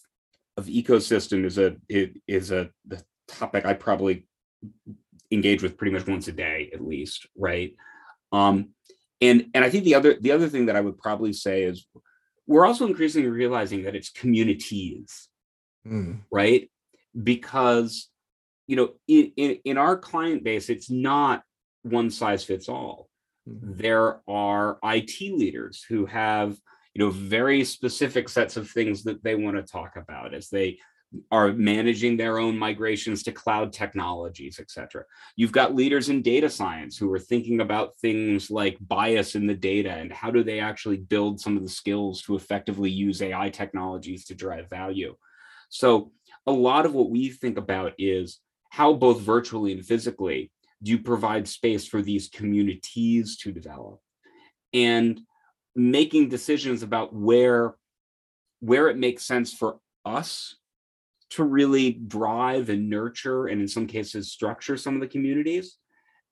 of 0.56 0.66
ecosystem 0.66 1.44
is 1.44 1.58
a 1.58 1.76
it 1.88 2.16
is 2.26 2.50
a 2.50 2.70
the 2.86 3.02
topic 3.28 3.66
i 3.66 3.74
probably 3.74 4.26
engage 5.30 5.62
with 5.62 5.76
pretty 5.76 5.92
much 5.92 6.06
once 6.06 6.28
a 6.28 6.32
day 6.32 6.70
at 6.72 6.80
least 6.80 7.26
right 7.36 7.74
um, 8.32 8.70
and 9.20 9.46
and 9.54 9.64
I 9.64 9.70
think 9.70 9.84
the 9.84 9.94
other 9.94 10.16
the 10.20 10.32
other 10.32 10.48
thing 10.48 10.66
that 10.66 10.76
I 10.76 10.80
would 10.80 10.98
probably 10.98 11.32
say 11.32 11.62
is 11.62 11.86
we're 12.46 12.66
also 12.66 12.86
increasingly 12.86 13.28
realizing 13.28 13.84
that 13.84 13.96
it's 13.96 14.10
communities, 14.10 15.28
mm. 15.86 16.20
right? 16.30 16.70
Because 17.20 18.08
you 18.66 18.76
know, 18.76 18.94
in, 19.06 19.32
in, 19.36 19.58
in 19.64 19.78
our 19.78 19.96
client 19.96 20.42
base, 20.42 20.68
it's 20.68 20.90
not 20.90 21.42
one 21.82 22.10
size 22.10 22.42
fits 22.42 22.68
all. 22.68 23.08
Mm-hmm. 23.48 23.76
There 23.76 24.20
are 24.28 24.78
IT 24.82 25.20
leaders 25.20 25.84
who 25.88 26.06
have 26.06 26.58
you 26.94 27.04
know 27.04 27.10
very 27.10 27.64
specific 27.64 28.28
sets 28.28 28.56
of 28.56 28.70
things 28.70 29.04
that 29.04 29.22
they 29.22 29.34
want 29.34 29.56
to 29.56 29.62
talk 29.62 29.96
about 29.96 30.34
as 30.34 30.48
they 30.48 30.78
are 31.30 31.52
managing 31.52 32.16
their 32.16 32.38
own 32.38 32.58
migrations 32.58 33.22
to 33.22 33.32
cloud 33.32 33.72
technologies, 33.72 34.58
et 34.60 34.70
cetera. 34.70 35.04
You've 35.36 35.52
got 35.52 35.74
leaders 35.74 36.08
in 36.08 36.22
data 36.22 36.50
science 36.50 36.96
who 36.96 37.10
are 37.12 37.18
thinking 37.18 37.60
about 37.60 37.96
things 37.96 38.50
like 38.50 38.76
bias 38.80 39.34
in 39.34 39.46
the 39.46 39.54
data 39.54 39.90
and 39.90 40.12
how 40.12 40.30
do 40.30 40.42
they 40.42 40.60
actually 40.60 40.98
build 40.98 41.40
some 41.40 41.56
of 41.56 41.62
the 41.62 41.68
skills 41.68 42.22
to 42.22 42.36
effectively 42.36 42.90
use 42.90 43.22
AI 43.22 43.50
technologies 43.50 44.24
to 44.26 44.34
drive 44.34 44.68
value. 44.68 45.16
So 45.68 46.12
a 46.46 46.52
lot 46.52 46.86
of 46.86 46.94
what 46.94 47.10
we 47.10 47.30
think 47.30 47.58
about 47.58 47.92
is 47.98 48.40
how 48.70 48.92
both 48.92 49.20
virtually 49.20 49.72
and 49.72 49.84
physically 49.84 50.50
do 50.82 50.90
you 50.90 50.98
provide 50.98 51.48
space 51.48 51.86
for 51.86 52.02
these 52.02 52.28
communities 52.28 53.36
to 53.38 53.52
develop 53.52 54.00
and 54.74 55.20
making 55.74 56.28
decisions 56.28 56.82
about 56.82 57.14
where 57.14 57.74
where 58.60 58.88
it 58.88 58.96
makes 58.96 59.24
sense 59.24 59.52
for 59.52 59.78
us 60.04 60.56
to 61.30 61.44
really 61.44 61.92
drive 61.92 62.68
and 62.68 62.88
nurture 62.88 63.46
and 63.46 63.60
in 63.60 63.68
some 63.68 63.86
cases 63.86 64.30
structure 64.30 64.76
some 64.76 64.94
of 64.94 65.00
the 65.00 65.08
communities 65.08 65.76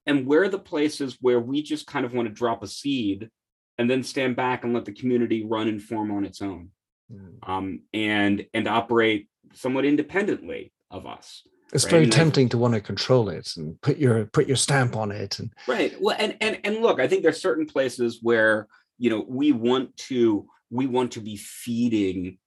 and 0.07 0.27
where 0.27 0.49
the 0.49 0.59
places 0.59 1.17
where 1.21 1.41
we 1.41 1.63
just 1.63 1.87
kind 1.87 2.05
of 2.05 2.13
want 2.13 2.29
to 2.29 2.35
drop 2.35 2.63
a 2.63 2.67
seed 2.67 3.31
and 3.79 3.91
then 3.91 4.03
stand 4.03 4.37
back 4.37 4.65
and 4.65 4.73
let 4.73 4.85
the 4.85 4.93
community 4.93 5.45
run 5.45 5.69
and 5.69 5.83
form 5.83 6.11
on 6.13 6.25
its 6.25 6.41
own 6.41 6.71
mm. 7.13 7.49
um, 7.49 7.81
and 7.93 8.47
and 8.55 8.69
operate 8.69 9.29
somewhat 9.53 9.85
independently 9.85 10.73
of 10.91 11.07
us 11.07 11.43
it's 11.73 11.85
right? 11.85 11.91
very 11.91 12.05
and 12.05 12.13
tempting 12.13 12.49
to 12.49 12.59
want 12.59 12.75
to 12.75 12.81
control 12.81 13.29
it 13.29 13.51
and 13.57 13.81
put 13.81 13.99
your 13.99 14.27
put 14.27 14.47
your 14.47 14.57
stamp 14.57 14.97
on 14.97 15.11
it 15.11 15.39
and 15.39 15.53
right 15.67 15.95
well 16.01 16.17
and 16.19 16.37
and 16.41 16.59
and 16.65 16.79
look 16.79 17.01
i 17.01 17.09
think 17.09 17.23
there's 17.23 17.41
certain 17.41 17.67
places 17.67 18.21
where 18.23 18.69
you 18.99 19.11
know 19.11 19.25
we 19.27 19.51
want 19.51 19.95
to 19.97 20.47
we 20.71 20.87
want 20.87 21.13
to 21.13 21.21
be 21.21 21.37
feeding 21.37 22.39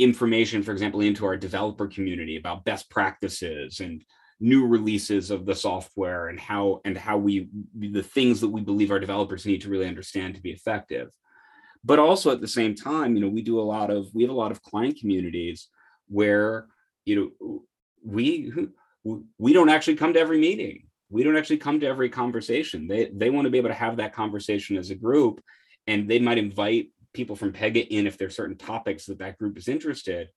information, 0.00 0.62
for 0.62 0.72
example, 0.72 1.00
into 1.00 1.26
our 1.26 1.36
developer 1.36 1.86
community 1.86 2.36
about 2.36 2.64
best 2.64 2.88
practices 2.90 3.80
and 3.80 4.02
new 4.40 4.66
releases 4.66 5.30
of 5.30 5.44
the 5.44 5.54
software 5.54 6.28
and 6.28 6.40
how 6.40 6.80
and 6.86 6.96
how 6.96 7.18
we 7.18 7.48
the 7.78 8.02
things 8.02 8.40
that 8.40 8.48
we 8.48 8.62
believe 8.62 8.90
our 8.90 8.98
developers 8.98 9.44
need 9.44 9.60
to 9.60 9.68
really 9.68 9.86
understand 9.86 10.34
to 10.34 10.40
be 10.40 10.50
effective. 10.50 11.08
But 11.84 11.98
also 11.98 12.32
at 12.32 12.40
the 12.40 12.48
same 12.48 12.74
time 12.74 13.14
you 13.14 13.20
know 13.20 13.28
we 13.28 13.42
do 13.42 13.60
a 13.60 13.62
lot 13.62 13.90
of 13.90 14.08
we 14.14 14.22
have 14.22 14.32
a 14.32 14.42
lot 14.42 14.50
of 14.50 14.62
client 14.62 14.98
communities 14.98 15.68
where 16.08 16.66
you 17.04 17.16
know 17.44 17.62
we 18.02 18.50
we 19.38 19.52
don't 19.52 19.68
actually 19.68 19.96
come 19.96 20.14
to 20.14 20.20
every 20.20 20.38
meeting. 20.38 20.86
We 21.10 21.22
don't 21.22 21.36
actually 21.36 21.58
come 21.58 21.80
to 21.80 21.86
every 21.86 22.08
conversation. 22.08 22.88
They 22.88 23.10
they 23.12 23.28
want 23.28 23.44
to 23.44 23.50
be 23.50 23.58
able 23.58 23.68
to 23.68 23.74
have 23.74 23.98
that 23.98 24.14
conversation 24.14 24.78
as 24.78 24.90
a 24.90 24.94
group 24.94 25.42
and 25.86 26.08
they 26.08 26.18
might 26.18 26.38
invite 26.38 26.88
people 27.12 27.36
from 27.36 27.52
Pega 27.52 27.86
in 27.88 28.06
if 28.06 28.16
there's 28.16 28.36
certain 28.36 28.56
topics 28.56 29.06
that 29.06 29.18
that 29.18 29.38
group 29.38 29.56
is 29.58 29.68
interested, 29.68 30.28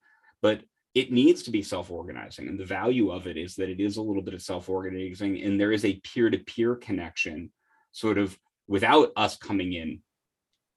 but 0.42 0.62
it 0.94 1.12
needs 1.12 1.44
to 1.44 1.52
be 1.52 1.64
self-organizing. 1.64 2.48
And 2.48 2.60
the 2.60 2.66
value 2.66 3.12
of 3.12 3.26
it 3.28 3.38
is 3.38 3.56
that 3.56 3.70
it 3.70 3.80
is 3.80 3.98
a 3.98 4.02
little 4.02 4.22
bit 4.22 4.34
of 4.34 4.42
self-organizing 4.42 5.42
and 5.42 5.60
there 5.60 5.72
is 5.72 5.86
a 5.86 6.00
peer-to-peer 6.02 6.76
connection 6.76 7.52
sort 7.92 8.18
of 8.18 8.38
without 8.68 9.12
us 9.16 9.38
coming 9.38 9.74
in 9.74 10.02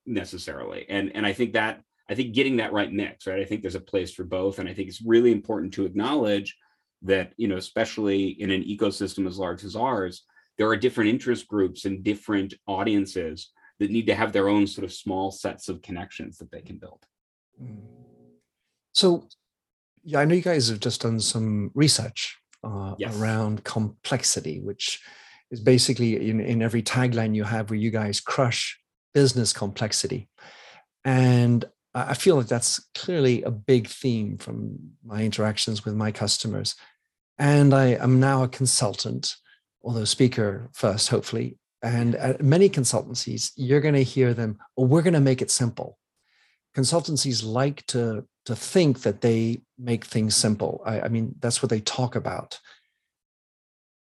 necessarily. 0.07 0.87
And, 0.89 1.15
and 1.15 1.27
I 1.27 1.33
think 1.33 1.53
that, 1.53 1.83
I 2.09 2.15
think 2.15 2.35
getting 2.35 2.57
that 2.59 2.73
right 2.73 2.93
mix, 2.93 3.27
right? 3.27 3.41
I 3.41 3.45
think 3.45 3.63
there's 3.63 3.75
a 3.75 3.81
place 3.81 4.13
for 4.13 4.25
both. 4.25 4.59
And 4.59 4.69
I 4.69 4.75
think 4.75 4.89
it's 4.89 5.03
really 5.03 5.33
important 5.33 5.75
to 5.75 5.85
acknowledge 5.85 6.57
that, 7.03 7.33
you 7.37 7.49
know, 7.49 7.57
especially 7.57 8.29
in 8.29 8.51
an 8.51 8.63
ecosystem 8.63 9.27
as 9.27 9.39
large 9.39 9.65
as 9.65 9.77
ours, 9.77 10.23
there 10.57 10.69
are 10.69 10.77
different 10.77 11.11
interest 11.11 11.47
groups 11.49 11.85
and 11.85 12.03
different 12.03 12.55
audiences 12.67 13.51
that 13.79 13.91
need 13.91 14.07
to 14.07 14.15
have 14.15 14.33
their 14.33 14.49
own 14.49 14.67
sort 14.67 14.85
of 14.85 14.93
small 14.93 15.31
sets 15.31 15.69
of 15.69 15.83
connections 15.83 16.39
that 16.39 16.51
they 16.51 16.63
can 16.63 16.79
build. 16.79 17.05
So, 18.93 19.29
yeah, 20.05 20.21
I 20.21 20.25
know 20.25 20.35
you 20.35 20.43
guys 20.43 20.69
have 20.69 20.81
just 20.81 21.03
done 21.03 21.21
some 21.21 21.71
research 21.75 22.39
uh, 22.65 22.95
yes. 22.99 23.19
around 23.19 23.65
complexity, 23.65 24.61
which 24.61 25.01
is 25.51 25.61
basically 25.61 26.31
in, 26.31 26.41
in 26.41 26.63
every 26.63 26.83
tagline 26.83 27.35
you 27.35 27.45
have 27.45 27.71
where 27.71 27.79
you 27.79 27.91
guys 27.91 28.21
crush 28.21 28.79
business 29.15 29.53
complexity. 29.53 30.29
And 31.05 31.65
I 31.95 32.15
feel 32.15 32.37
like 32.37 32.49
that's 32.49 32.87
clearly 32.95 33.43
a 33.43 33.51
big 33.51 33.89
theme 33.89 34.37
from 34.37 34.79
my 35.05 35.23
interactions 35.23 35.85
with 35.85 35.95
my 35.95 36.13
customers. 36.13 36.75
And 37.39 37.73
I 37.73 37.95
am 37.95 38.21
now 38.21 38.43
a 38.43 38.49
consultant, 38.49 39.37
although 39.83 40.05
speaker 40.05 40.69
first, 40.73 41.09
hopefully, 41.09 41.59
and 41.83 42.15
at 42.15 42.43
many 42.43 42.69
consultancies, 42.69 43.53
you're 43.57 43.81
going 43.81 43.95
to 43.95 44.03
hear 44.03 44.35
them, 44.35 44.59
well, 44.77 44.87
we're 44.87 45.03
going 45.03 45.15
to 45.15 45.21
make 45.21 45.43
it 45.43 45.51
simple. 45.51 45.99
Consultancies 46.77 47.45
like 47.45 47.87
to, 47.87 48.27
to 48.45 48.57
think 48.57 49.03
that 49.03 49.21
they 49.21 49.63
make 49.79 50.05
things 50.05 50.35
simple. 50.35 50.83
I, 50.85 51.03
I 51.03 51.09
mean, 51.09 51.35
that's 51.41 51.63
what 51.63 51.71
they 51.71 51.81
talk 51.81 52.17
about. 52.17 52.59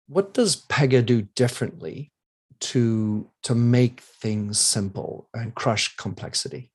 What 0.07 0.33
does 0.33 0.55
Pega 0.55 1.05
do 1.05 1.21
differently 1.21 2.11
to 2.59 3.29
to 3.43 3.55
make 3.55 4.01
things 4.01 4.59
simple 4.59 5.29
and 5.33 5.55
crush 5.55 5.95
complexity? 5.95 6.71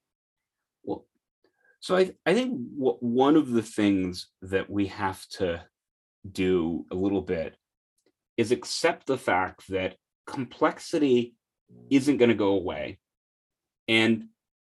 Well, 0.82 1.06
so 1.80 1.96
I 1.96 2.14
I 2.24 2.32
think 2.32 2.52
w- 2.78 2.98
one 3.00 3.36
of 3.36 3.50
the 3.50 3.62
things 3.62 4.28
that 4.42 4.70
we 4.70 4.86
have 4.86 5.26
to 5.38 5.64
do 6.30 6.86
a 6.90 6.94
little 6.94 7.20
bit 7.20 7.56
is 8.36 8.50
accept 8.50 9.06
the 9.06 9.18
fact 9.18 9.68
that 9.68 9.96
complexity 10.26 11.34
isn't 11.90 12.18
going 12.18 12.28
to 12.28 12.34
go 12.34 12.48
away. 12.48 12.98
And 13.88 14.28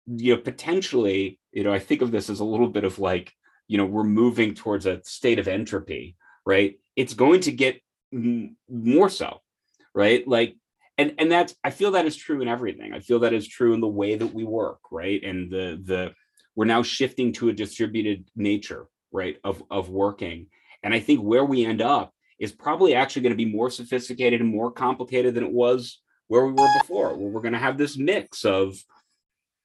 you 0.10 0.34
know 0.34 0.42
potentially 0.42 1.38
you 1.52 1.66
know 1.66 1.74
i 1.74 1.80
think 1.80 2.02
of 2.02 2.12
this 2.12 2.30
as 2.30 2.40
a 2.40 2.46
little 2.46 2.70
bit 2.70 2.86
of 2.86 2.98
like 2.98 3.34
you 3.68 3.78
know 3.78 3.86
we're 3.86 4.06
moving 4.06 4.54
towards 4.54 4.86
a 4.86 5.04
state 5.04 5.38
of 5.38 5.50
entropy 5.50 6.16
right? 6.48 6.80
It's 6.96 7.14
going 7.14 7.42
to 7.42 7.52
get 7.52 7.82
more 8.12 9.10
so 9.10 9.42
right? 9.94 10.26
Like 10.28 10.56
and 10.98 11.14
and 11.20 11.32
that's 11.32 11.54
i 11.64 11.70
feel 11.70 11.92
that 11.92 12.06
is 12.06 12.16
true 12.16 12.42
in 12.42 12.48
everything. 12.48 12.94
I 12.94 13.02
feel 13.02 13.20
that 13.20 13.34
is 13.34 13.48
true 13.48 13.74
in 13.74 13.82
the 13.82 13.88
way 13.88 14.16
that 14.16 14.34
we 14.34 14.46
work 14.46 14.80
right? 14.90 15.22
And 15.24 15.52
the 15.52 15.80
the 15.84 16.14
we're 16.56 16.66
now 16.66 16.82
shifting 16.82 17.34
to 17.34 17.50
a 17.50 17.54
distributed 17.54 18.30
nature 18.36 18.88
right 19.12 19.38
of 19.44 19.62
of 19.70 19.90
working. 19.90 20.48
And 20.84 20.94
i 20.94 21.00
think 21.02 21.20
where 21.20 21.46
we 21.46 21.66
end 21.66 21.82
up 21.82 22.14
is 22.40 22.52
probably 22.52 22.94
actually 22.96 23.24
going 23.24 23.34
to 23.34 23.46
be 23.46 23.52
more 23.52 23.70
sophisticated 23.70 24.42
and 24.42 24.50
more 24.50 24.72
complicated 24.72 25.34
than 25.34 25.44
it 25.44 25.52
was 25.52 26.02
where 26.28 26.46
we 26.46 26.52
were 26.52 26.68
before 26.82 27.16
where 27.16 27.30
we're 27.30 27.42
going 27.42 27.54
to 27.54 27.60
have 27.60 27.78
this 27.78 27.98
mix 27.98 28.46
of 28.46 28.78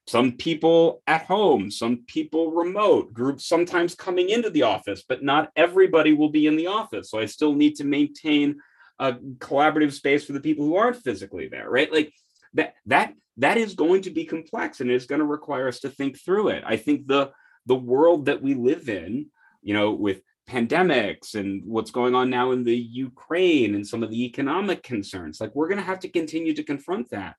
some 0.08 0.32
people 0.32 1.02
at 1.06 1.26
home, 1.26 1.70
some 1.70 2.04
people 2.08 2.50
remote, 2.50 3.12
groups 3.12 3.46
sometimes 3.46 3.94
coming 3.94 4.30
into 4.30 4.50
the 4.50 4.62
office, 4.62 5.04
but 5.08 5.22
not 5.22 5.50
everybody 5.54 6.12
will 6.12 6.30
be 6.30 6.46
in 6.46 6.56
the 6.56 6.66
office. 6.66 7.10
So 7.10 7.20
I 7.20 7.26
still 7.26 7.54
need 7.54 7.76
to 7.76 7.84
maintain 7.84 8.56
a 8.98 9.14
collaborative 9.38 9.92
space 9.92 10.24
for 10.24 10.32
the 10.32 10.40
people 10.40 10.64
who 10.64 10.76
aren't 10.76 11.02
physically 11.02 11.48
there, 11.48 11.70
right? 11.70 11.92
Like 11.92 12.12
that 12.54 12.74
that 12.86 13.14
that 13.38 13.56
is 13.56 13.74
going 13.74 14.02
to 14.02 14.10
be 14.10 14.24
complex 14.24 14.80
and 14.80 14.90
it's 14.90 15.06
going 15.06 15.20
to 15.20 15.24
require 15.24 15.68
us 15.68 15.80
to 15.80 15.88
think 15.88 16.18
through 16.18 16.48
it. 16.48 16.64
I 16.66 16.76
think 16.76 17.06
the 17.06 17.30
the 17.66 17.76
world 17.76 18.26
that 18.26 18.42
we 18.42 18.54
live 18.54 18.88
in, 18.88 19.26
you 19.62 19.74
know, 19.74 19.92
with 19.92 20.20
pandemics 20.48 21.34
and 21.34 21.62
what's 21.64 21.90
going 21.90 22.14
on 22.14 22.30
now 22.30 22.50
in 22.50 22.64
the 22.64 22.76
Ukraine 22.76 23.74
and 23.74 23.86
some 23.86 24.02
of 24.02 24.10
the 24.10 24.24
economic 24.24 24.82
concerns, 24.82 25.40
like 25.40 25.54
we're 25.54 25.68
going 25.68 25.78
to 25.80 25.84
have 25.84 26.00
to 26.00 26.08
continue 26.08 26.54
to 26.54 26.62
confront 26.62 27.10
that. 27.10 27.36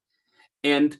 And 0.63 0.97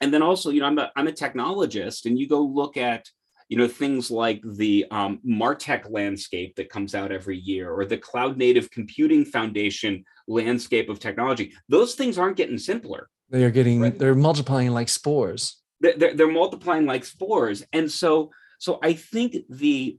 and 0.00 0.12
then 0.12 0.22
also, 0.22 0.50
you 0.50 0.60
know, 0.60 0.66
I'm 0.66 0.78
a 0.78 0.90
I'm 0.94 1.08
a 1.08 1.12
technologist, 1.12 2.04
and 2.04 2.18
you 2.18 2.28
go 2.28 2.42
look 2.42 2.76
at 2.76 3.08
you 3.48 3.56
know 3.56 3.68
things 3.68 4.10
like 4.10 4.42
the 4.44 4.84
um, 4.90 5.20
martech 5.26 5.90
landscape 5.90 6.56
that 6.56 6.68
comes 6.68 6.94
out 6.94 7.12
every 7.12 7.38
year 7.38 7.72
or 7.72 7.86
the 7.86 7.96
cloud 7.96 8.36
native 8.36 8.70
computing 8.70 9.24
foundation 9.24 10.04
landscape 10.28 10.90
of 10.90 10.98
technology. 10.98 11.54
Those 11.68 11.94
things 11.94 12.18
aren't 12.18 12.36
getting 12.36 12.58
simpler. 12.58 13.08
They 13.30 13.44
are 13.44 13.50
getting 13.50 13.80
right? 13.80 13.98
they're 13.98 14.14
multiplying 14.14 14.72
like 14.72 14.88
spores. 14.88 15.62
They're, 15.80 16.14
they're 16.14 16.30
multiplying 16.30 16.86
like 16.86 17.04
spores. 17.04 17.64
And 17.72 17.90
so 17.90 18.30
so 18.58 18.78
i 18.82 18.92
think 18.92 19.36
the 19.48 19.98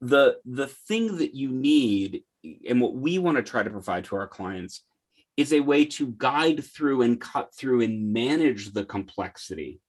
the 0.00 0.36
the 0.44 0.66
thing 0.66 1.18
that 1.18 1.34
you 1.34 1.50
need 1.50 2.22
and 2.68 2.80
what 2.80 2.94
we 2.94 3.18
want 3.18 3.36
to 3.36 3.42
try 3.42 3.62
to 3.62 3.70
provide 3.70 4.04
to 4.04 4.16
our 4.16 4.28
clients 4.28 4.82
is 5.36 5.52
a 5.52 5.60
way 5.60 5.84
to 5.84 6.14
guide 6.16 6.64
through 6.64 7.02
and 7.02 7.20
cut 7.20 7.54
through 7.54 7.82
and 7.82 8.12
manage 8.12 8.72
the 8.72 8.84
complexity 8.84 9.80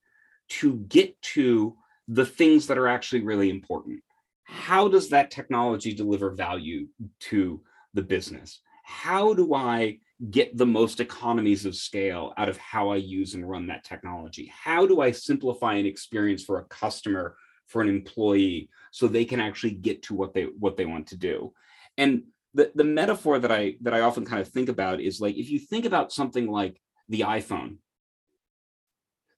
to 0.49 0.75
get 0.75 1.21
to 1.21 1.75
the 2.07 2.25
things 2.25 2.67
that 2.67 2.77
are 2.77 2.87
actually 2.87 3.21
really 3.21 3.49
important. 3.49 4.01
How 4.43 4.87
does 4.87 5.09
that 5.09 5.31
technology 5.31 5.93
deliver 5.93 6.31
value 6.31 6.87
to 7.21 7.61
the 7.93 8.01
business? 8.01 8.61
How 8.83 9.33
do 9.33 9.53
I 9.53 9.99
get 10.31 10.57
the 10.57 10.65
most 10.65 10.99
economies 10.99 11.65
of 11.65 11.75
scale 11.75 12.33
out 12.37 12.49
of 12.49 12.57
how 12.57 12.89
I 12.89 12.95
use 12.95 13.33
and 13.33 13.47
run 13.47 13.67
that 13.67 13.83
technology? 13.83 14.51
How 14.53 14.85
do 14.85 15.01
I 15.01 15.11
simplify 15.11 15.75
an 15.75 15.85
experience 15.85 16.43
for 16.43 16.59
a 16.59 16.65
customer, 16.65 17.35
for 17.67 17.81
an 17.81 17.89
employee, 17.89 18.69
so 18.91 19.07
they 19.07 19.25
can 19.25 19.39
actually 19.39 19.71
get 19.71 20.03
to 20.03 20.15
what 20.15 20.33
they 20.33 20.43
what 20.43 20.77
they 20.77 20.85
want 20.85 21.07
to 21.07 21.17
do? 21.17 21.53
And 21.97 22.23
the, 22.53 22.71
the 22.73 22.83
metaphor 22.83 23.39
that 23.39 23.51
I 23.51 23.75
that 23.81 23.93
I 23.93 24.01
often 24.01 24.25
kind 24.25 24.41
of 24.41 24.47
think 24.47 24.69
about 24.69 24.99
is 24.99 25.21
like 25.21 25.35
if 25.35 25.49
you 25.49 25.59
think 25.59 25.85
about 25.85 26.11
something 26.11 26.47
like 26.47 26.81
the 27.09 27.21
iPhone. 27.21 27.77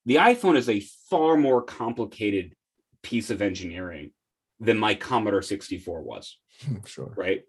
The 0.06 0.16
iPhone 0.16 0.56
is 0.56 0.70
a 0.70 0.80
far 1.10 1.38
more 1.38 1.62
complicated 1.62 2.56
piece 3.04 3.30
of 3.30 3.42
engineering 3.42 4.12
than 4.60 4.78
my 4.78 4.96
Commodore 4.96 5.42
64 5.42 6.02
was. 6.02 6.38
Sure. 6.86 7.14
Right. 7.16 7.44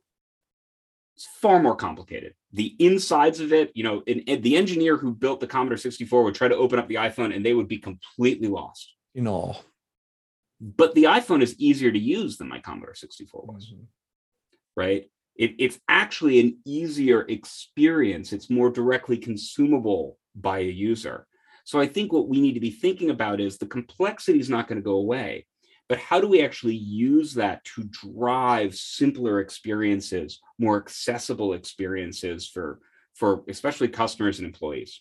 It's 1.16 1.26
far 1.40 1.60
more 1.60 1.74
complicated. 1.74 2.34
The 2.52 2.76
insides 2.78 3.40
of 3.40 3.52
it, 3.52 3.72
you 3.74 3.82
know, 3.82 4.02
and, 4.06 4.22
and 4.28 4.38
eh, 4.38 4.40
the 4.40 4.56
engineer 4.56 4.96
who 4.96 5.12
built 5.12 5.40
the 5.40 5.46
Commodore 5.46 5.76
64 5.76 6.22
would 6.22 6.34
try 6.34 6.48
to 6.48 6.56
open 6.56 6.78
up 6.78 6.88
the 6.88 6.94
iPhone 6.94 7.34
and 7.34 7.44
they 7.44 7.52
would 7.52 7.68
be 7.68 7.78
completely 7.78 8.48
lost. 8.48 8.94
You 9.14 9.22
know. 9.22 9.56
But 10.61 10.94
the 10.94 11.05
iPhone 11.05 11.42
is 11.42 11.59
easier 11.59 11.90
to 11.90 11.99
use 11.99 12.37
than 12.37 12.49
my 12.49 12.61
Commodore 12.61 12.94
64 12.94 13.44
was. 13.46 13.73
Mm-hmm. 13.73 13.85
Right 14.77 15.11
it, 15.40 15.55
it's 15.59 15.81
actually 15.88 16.38
an 16.38 16.59
easier 16.66 17.23
experience. 17.23 18.35
It's 18.35 18.51
more 18.51 18.70
directly 18.70 19.16
consumable 19.16 20.18
by 20.35 20.59
a 20.59 20.64
user. 20.64 21.27
So 21.64 21.81
I 21.81 21.87
think 21.87 22.12
what 22.12 22.29
we 22.29 22.42
need 22.42 22.53
to 22.55 22.61
be 22.61 22.70
thinking 22.70 23.09
about 23.09 23.40
is 23.40 23.57
the 23.57 23.66
complexity 23.66 24.38
is 24.38 24.51
not 24.51 24.68
going 24.68 24.77
to 24.77 24.85
go 24.85 24.96
away, 24.96 25.46
but 25.88 25.99
how 25.99 26.20
do 26.20 26.29
we 26.29 26.42
actually 26.42 26.75
use 26.75 27.33
that 27.35 27.64
to 27.75 27.85
drive 27.85 28.75
simpler 28.75 29.40
experiences, 29.40 30.40
more 30.59 30.77
accessible 30.77 31.55
experiences 31.55 32.46
for, 32.46 32.81
for 33.14 33.42
especially 33.49 33.88
customers 33.88 34.40
and 34.40 34.46
employees? 34.46 35.01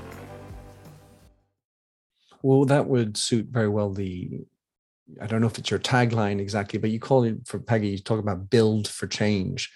Well, 2.43 2.65
that 2.65 2.87
would 2.87 3.17
suit 3.17 3.47
very 3.47 3.69
well 3.69 3.91
the 3.91 4.41
I 5.19 5.27
don't 5.27 5.41
know 5.41 5.47
if 5.47 5.57
it's 5.57 5.71
your 5.71 5.79
tagline 5.79 6.39
exactly, 6.39 6.79
but 6.79 6.91
you 6.91 6.99
call 6.99 7.23
it 7.23 7.45
for 7.45 7.59
Pega, 7.59 7.89
you 7.89 7.97
talk 7.97 8.19
about 8.19 8.49
build 8.49 8.87
for 8.87 9.07
change. 9.07 9.71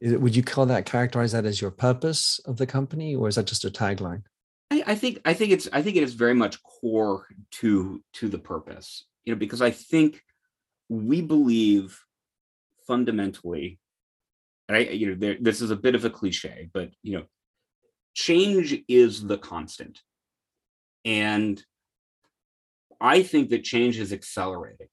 It, 0.00 0.20
would 0.20 0.36
you 0.36 0.42
call 0.42 0.66
that 0.66 0.86
characterize 0.86 1.32
that 1.32 1.46
as 1.46 1.60
your 1.60 1.70
purpose 1.70 2.38
of 2.44 2.56
the 2.56 2.66
company, 2.66 3.14
or 3.14 3.28
is 3.28 3.36
that 3.36 3.46
just 3.46 3.64
a 3.64 3.70
tagline? 3.70 4.22
I, 4.70 4.82
I 4.88 4.94
think 4.94 5.20
I 5.24 5.34
think 5.34 5.52
it's 5.52 5.68
I 5.72 5.82
think 5.82 5.96
it 5.96 6.02
is 6.02 6.14
very 6.14 6.34
much 6.34 6.62
core 6.62 7.26
to 7.52 8.02
to 8.14 8.28
the 8.28 8.38
purpose, 8.38 9.06
you 9.24 9.32
know, 9.32 9.38
because 9.38 9.62
I 9.62 9.70
think 9.70 10.22
we 10.88 11.22
believe 11.22 11.98
fundamentally, 12.86 13.78
and 14.68 14.76
I 14.76 14.80
you 14.80 15.08
know 15.08 15.14
there, 15.14 15.36
this 15.40 15.60
is 15.60 15.70
a 15.70 15.76
bit 15.76 15.94
of 15.94 16.04
a 16.04 16.10
cliche, 16.10 16.68
but 16.72 16.90
you 17.02 17.18
know, 17.18 17.24
change 18.14 18.82
is 18.88 19.24
the 19.24 19.38
constant, 19.38 20.00
and 21.04 21.62
I 23.04 23.22
think 23.22 23.50
that 23.50 23.64
change 23.64 23.98
is 23.98 24.14
accelerating. 24.14 24.88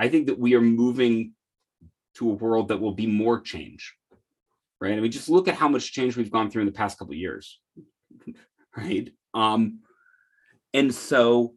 I 0.00 0.08
think 0.08 0.26
that 0.26 0.38
we 0.38 0.54
are 0.56 0.60
moving 0.60 1.34
to 2.16 2.28
a 2.28 2.34
world 2.34 2.68
that 2.68 2.80
will 2.80 2.92
be 2.92 3.06
more 3.06 3.40
change, 3.40 3.94
right? 4.80 4.94
I 4.94 5.00
mean, 5.00 5.12
just 5.12 5.28
look 5.28 5.46
at 5.46 5.54
how 5.54 5.68
much 5.68 5.92
change 5.92 6.16
we've 6.16 6.32
gone 6.32 6.50
through 6.50 6.62
in 6.62 6.66
the 6.66 6.72
past 6.72 6.98
couple 6.98 7.14
years, 7.14 7.60
right? 8.76 9.12
Um, 9.32 9.78
and 10.74 10.92
so 10.92 11.54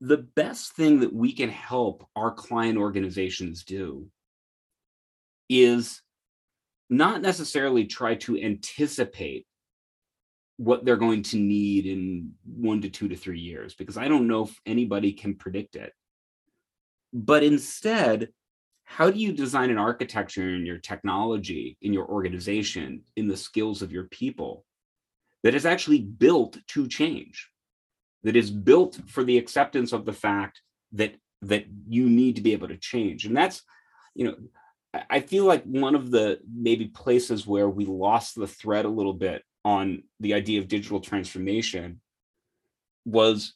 the 0.00 0.18
best 0.18 0.74
thing 0.74 1.00
that 1.00 1.12
we 1.12 1.32
can 1.32 1.50
help 1.50 2.06
our 2.14 2.30
client 2.30 2.78
organizations 2.78 3.64
do 3.64 4.06
is 5.48 6.02
not 6.88 7.20
necessarily 7.20 7.86
try 7.86 8.14
to 8.14 8.40
anticipate 8.40 9.44
what 10.56 10.84
they're 10.84 10.96
going 10.96 11.22
to 11.22 11.36
need 11.36 11.86
in 11.86 12.32
one 12.44 12.80
to 12.80 12.88
two 12.88 13.08
to 13.08 13.16
three 13.16 13.40
years 13.40 13.74
because 13.74 13.98
I 13.98 14.08
don't 14.08 14.28
know 14.28 14.44
if 14.44 14.60
anybody 14.64 15.12
can 15.12 15.34
predict 15.34 15.76
it. 15.76 15.92
But 17.12 17.42
instead, 17.42 18.30
how 18.84 19.10
do 19.10 19.18
you 19.18 19.32
design 19.32 19.70
an 19.70 19.78
architecture 19.78 20.54
in 20.54 20.64
your 20.64 20.78
technology, 20.78 21.76
in 21.82 21.92
your 21.92 22.06
organization, 22.06 23.02
in 23.16 23.28
the 23.28 23.36
skills 23.36 23.82
of 23.82 23.92
your 23.92 24.04
people 24.04 24.64
that 25.42 25.54
is 25.54 25.66
actually 25.66 26.00
built 26.00 26.56
to 26.68 26.88
change, 26.88 27.50
that 28.22 28.36
is 28.36 28.50
built 28.50 28.98
for 29.08 29.24
the 29.24 29.38
acceptance 29.38 29.92
of 29.92 30.04
the 30.04 30.12
fact 30.12 30.62
that 30.92 31.14
that 31.42 31.66
you 31.86 32.08
need 32.08 32.36
to 32.36 32.42
be 32.42 32.52
able 32.52 32.68
to 32.68 32.78
change? 32.78 33.26
And 33.26 33.36
that's, 33.36 33.62
you 34.14 34.24
know, 34.24 34.36
I 35.10 35.20
feel 35.20 35.44
like 35.44 35.64
one 35.64 35.94
of 35.94 36.10
the 36.10 36.38
maybe 36.50 36.86
places 36.86 37.46
where 37.46 37.68
we 37.68 37.84
lost 37.84 38.34
the 38.34 38.46
thread 38.46 38.86
a 38.86 38.88
little 38.88 39.12
bit 39.12 39.42
on 39.66 40.04
the 40.20 40.32
idea 40.32 40.60
of 40.60 40.68
digital 40.68 41.00
transformation 41.00 42.00
was 43.04 43.54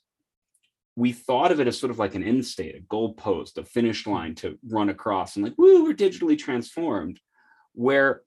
we 0.96 1.12
thought 1.12 1.52
of 1.52 1.60
it 1.60 1.68
as 1.68 1.78
sort 1.78 1.92
of 1.92 2.00
like 2.00 2.16
an 2.16 2.24
end 2.24 2.44
state, 2.44 2.74
a 2.74 2.80
goalpost, 2.92 3.56
a 3.58 3.64
finish 3.64 4.08
line 4.08 4.34
to 4.34 4.58
run 4.68 4.88
across, 4.88 5.36
and 5.36 5.44
like, 5.44 5.56
woo, 5.56 5.84
we're 5.84 5.94
digitally 5.94 6.36
transformed. 6.36 7.20
Where 7.74 8.22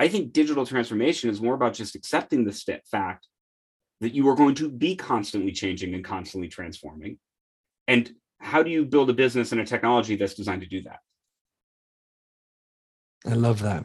I 0.00 0.08
think 0.08 0.32
digital 0.32 0.66
transformation 0.66 1.30
is 1.30 1.40
more 1.40 1.54
about 1.54 1.74
just 1.74 1.94
accepting 1.94 2.44
the 2.44 2.80
fact 2.90 3.28
that 4.00 4.12
you 4.12 4.28
are 4.28 4.34
going 4.34 4.56
to 4.56 4.68
be 4.68 4.96
constantly 4.96 5.52
changing 5.52 5.94
and 5.94 6.04
constantly 6.04 6.48
transforming. 6.48 7.20
And 7.86 8.12
how 8.40 8.64
do 8.64 8.70
you 8.70 8.84
build 8.84 9.08
a 9.08 9.14
business 9.14 9.52
and 9.52 9.60
a 9.60 9.64
technology 9.64 10.16
that's 10.16 10.34
designed 10.34 10.62
to 10.62 10.68
do 10.68 10.82
that? 10.82 10.98
I 13.24 13.34
love 13.34 13.60
that. 13.62 13.84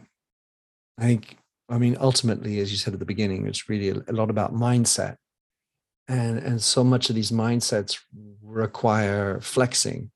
I 0.97 1.03
think 1.03 1.37
I 1.71 1.77
mean, 1.77 1.95
ultimately, 2.01 2.59
as 2.59 2.69
you 2.69 2.77
said 2.77 2.93
at 2.93 2.99
the 2.99 3.05
beginning, 3.05 3.47
it's 3.47 3.69
really 3.69 3.89
a, 3.89 4.11
lot 4.11 4.29
about 4.29 4.53
mindset. 4.53 5.15
And, 6.09 6.37
and 6.39 6.61
so 6.61 6.83
much 6.83 7.09
of 7.09 7.15
these 7.15 7.31
mindsets 7.31 7.97
require 8.43 9.39
flexing 9.39 10.11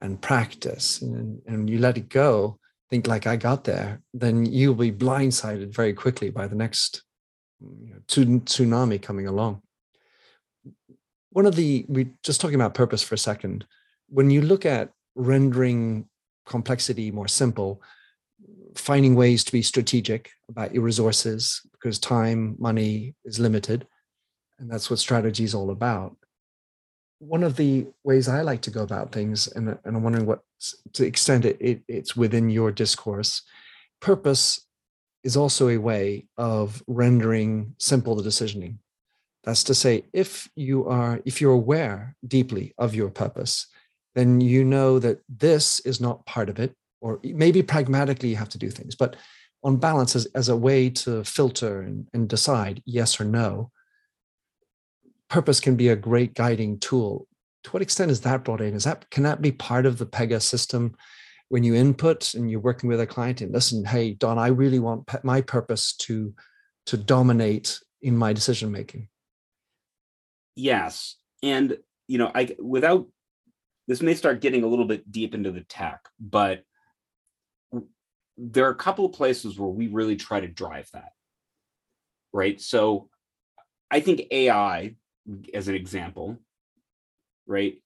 and 0.00 0.20
practice. 0.22 1.02
And, 1.02 1.42
and 1.46 1.68
you 1.68 1.80
let 1.80 1.98
it 1.98 2.08
go, 2.08 2.58
think 2.90 3.08
like 3.08 3.26
I 3.26 3.34
got 3.34 3.64
there, 3.64 4.00
then 4.14 4.46
you'll 4.46 4.76
be 4.76 4.92
blindsided 4.92 5.74
very 5.74 5.92
quickly 5.92 6.30
by 6.30 6.46
the 6.46 6.54
next 6.54 7.02
you 7.60 7.94
know, 7.94 8.00
tsunami 8.06 9.02
coming 9.02 9.26
along. 9.26 9.62
One 11.30 11.46
of 11.46 11.56
the, 11.56 11.84
we 11.88 12.10
just 12.22 12.40
talking 12.40 12.54
about 12.54 12.74
purpose 12.74 13.02
for 13.02 13.16
a 13.16 13.18
second. 13.18 13.66
When 14.08 14.30
you 14.30 14.42
look 14.42 14.64
at 14.64 14.90
rendering 15.16 16.08
complexity 16.46 17.10
more 17.10 17.28
simple, 17.28 17.82
finding 18.76 19.14
ways 19.14 19.44
to 19.44 19.52
be 19.52 19.62
strategic 19.62 20.30
about 20.48 20.74
your 20.74 20.82
resources 20.82 21.62
because 21.72 21.98
time, 21.98 22.56
money 22.58 23.14
is 23.24 23.38
limited. 23.38 23.86
And 24.58 24.70
that's 24.70 24.90
what 24.90 24.98
strategy 24.98 25.44
is 25.44 25.54
all 25.54 25.70
about. 25.70 26.16
One 27.18 27.42
of 27.42 27.56
the 27.56 27.86
ways 28.04 28.28
I 28.28 28.42
like 28.42 28.62
to 28.62 28.70
go 28.70 28.82
about 28.82 29.12
things, 29.12 29.46
and, 29.48 29.68
and 29.84 29.96
I'm 29.96 30.02
wondering 30.02 30.26
what 30.26 30.40
to 30.94 31.06
extend 31.06 31.44
it, 31.44 31.56
it, 31.60 31.82
it's 31.88 32.16
within 32.16 32.50
your 32.50 32.70
discourse. 32.70 33.42
Purpose 34.00 34.66
is 35.22 35.36
also 35.36 35.68
a 35.68 35.78
way 35.78 36.26
of 36.36 36.82
rendering 36.86 37.74
simple 37.78 38.14
the 38.14 38.22
decisioning. 38.22 38.76
That's 39.44 39.64
to 39.64 39.74
say, 39.74 40.04
if 40.12 40.48
you 40.54 40.86
are, 40.86 41.20
if 41.24 41.40
you're 41.40 41.52
aware 41.52 42.14
deeply 42.26 42.74
of 42.78 42.94
your 42.94 43.10
purpose, 43.10 43.66
then 44.14 44.40
you 44.40 44.64
know 44.64 44.98
that 44.98 45.20
this 45.28 45.80
is 45.80 46.00
not 46.00 46.26
part 46.26 46.48
of 46.48 46.58
it 46.58 46.74
or 47.00 47.20
maybe 47.22 47.62
pragmatically 47.62 48.28
you 48.28 48.36
have 48.36 48.48
to 48.48 48.58
do 48.58 48.70
things 48.70 48.94
but 48.94 49.16
on 49.62 49.76
balance 49.76 50.16
as, 50.16 50.26
as 50.34 50.48
a 50.48 50.56
way 50.56 50.88
to 50.88 51.22
filter 51.24 51.82
and, 51.82 52.06
and 52.14 52.28
decide 52.28 52.82
yes 52.86 53.20
or 53.20 53.24
no 53.24 53.70
purpose 55.30 55.60
can 55.60 55.76
be 55.76 55.88
a 55.88 55.96
great 55.96 56.34
guiding 56.34 56.78
tool. 56.78 57.26
To 57.64 57.70
what 57.70 57.82
extent 57.82 58.10
is 58.10 58.20
that 58.22 58.44
brought 58.44 58.60
in? 58.60 58.74
Is 58.74 58.84
that 58.84 59.08
can 59.10 59.22
that 59.22 59.40
be 59.40 59.52
part 59.52 59.86
of 59.86 59.96
the 59.96 60.06
pega 60.06 60.42
system? 60.42 60.96
When 61.48 61.64
you 61.64 61.74
input 61.74 62.34
and 62.34 62.50
you're 62.50 62.60
working 62.60 62.88
with 62.88 63.00
a 63.00 63.06
client 63.06 63.40
and 63.40 63.52
listen 63.52 63.84
hey 63.84 64.12
don 64.12 64.38
i 64.38 64.46
really 64.46 64.78
want 64.78 65.10
my 65.24 65.40
purpose 65.40 65.94
to 65.94 66.32
to 66.86 66.96
dominate 66.96 67.80
in 68.02 68.16
my 68.16 68.32
decision 68.32 68.70
making 68.70 69.08
yes 70.54 71.16
and 71.42 71.76
you 72.06 72.18
know 72.18 72.30
i 72.36 72.54
without 72.60 73.08
this 73.88 74.00
may 74.00 74.14
start 74.14 74.40
getting 74.40 74.62
a 74.62 74.68
little 74.68 74.84
bit 74.84 75.10
deep 75.10 75.34
into 75.34 75.50
the 75.50 75.62
tech 75.62 76.08
but 76.20 76.62
there 78.40 78.66
are 78.66 78.70
a 78.70 78.76
couple 78.76 79.04
of 79.04 79.12
places 79.12 79.58
where 79.58 79.68
we 79.68 79.88
really 79.88 80.16
try 80.16 80.40
to 80.40 80.48
drive 80.48 80.88
that. 80.94 81.12
Right. 82.32 82.60
So 82.60 83.08
I 83.90 84.00
think 84.00 84.22
AI, 84.30 84.94
as 85.52 85.68
an 85.68 85.74
example, 85.74 86.38
right, 87.46 87.82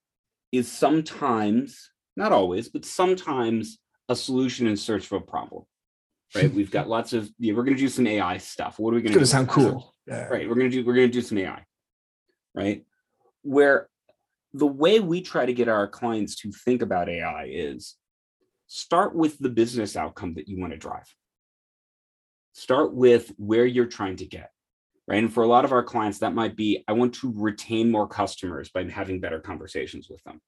is 0.53 0.71
sometimes, 0.71 1.91
not 2.17 2.31
always, 2.31 2.69
but 2.69 2.85
sometimes 2.85 3.79
a 4.09 4.15
solution 4.15 4.67
in 4.69 4.77
search 4.77 5.07
for 5.07 5.17
a 5.17 5.21
problem. 5.21 5.65
Right. 6.35 6.53
We've 6.53 6.71
got 6.71 6.89
lots 6.89 7.13
of 7.13 7.31
yeah, 7.39 7.55
we're 7.55 7.65
gonna 7.65 7.77
do 7.77 7.89
some 7.89 8.07
AI 8.07 8.39
stuff. 8.39 8.79
What 8.79 8.93
are 8.93 8.97
we 8.97 9.03
gonna 9.03 9.19
do? 9.19 9.25
sound 9.25 9.49
cool. 9.49 9.95
Yeah. 10.07 10.25
Right. 10.25 10.49
We're 10.49 10.57
gonna 10.57 10.69
do 10.69 10.85
we're 10.85 10.95
gonna 10.95 11.09
do 11.09 11.23
some 11.23 11.39
AI. 11.39 11.65
Right. 12.55 12.85
Where 13.43 13.89
the 14.53 14.67
way 14.67 15.01
we 15.01 15.21
try 15.21 15.47
to 15.47 15.53
get 15.53 15.69
our 15.69 15.89
clients 15.89 16.37
to 16.37 16.53
think 16.53 16.83
about 16.83 17.09
AI 17.09 17.49
is 17.51 17.97
start 18.75 19.15
with 19.15 19.39
the 19.39 19.49
business 19.49 19.95
outcome 19.95 20.35
that 20.35 20.49
you 20.49 20.59
want 20.59 20.73
to 20.73 20.77
drive. 20.77 21.07
Start 22.55 22.93
with 22.93 23.33
where 23.37 23.65
you're 23.65 23.87
trying 23.87 24.17
to 24.17 24.27
get, 24.27 24.51
right? 25.07 25.23
And 25.23 25.33
for 25.33 25.45
a 25.45 25.47
lot 25.47 25.65
of 25.65 25.71
our 25.71 25.85
clients, 25.85 26.19
that 26.19 26.35
might 26.35 26.57
be 26.57 26.83
I 26.89 26.93
want 26.93 27.15
to 27.17 27.33
retain 27.37 27.89
more 27.89 28.09
customers 28.09 28.71
by 28.71 28.83
having 28.91 29.21
better 29.21 29.39
conversations 29.39 30.09
with 30.11 30.21
them, 30.25 30.41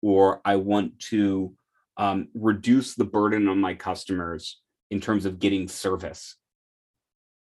or 0.00 0.40
I 0.46 0.56
want 0.56 0.98
to 1.10 1.54
um, 1.98 2.28
reduce 2.32 2.94
the 2.94 3.04
burden 3.04 3.48
on 3.48 3.60
my 3.60 3.74
customers 3.74 4.58
in 4.90 5.02
terms 5.02 5.26
of 5.26 5.38
getting 5.38 5.68
service 5.68 6.36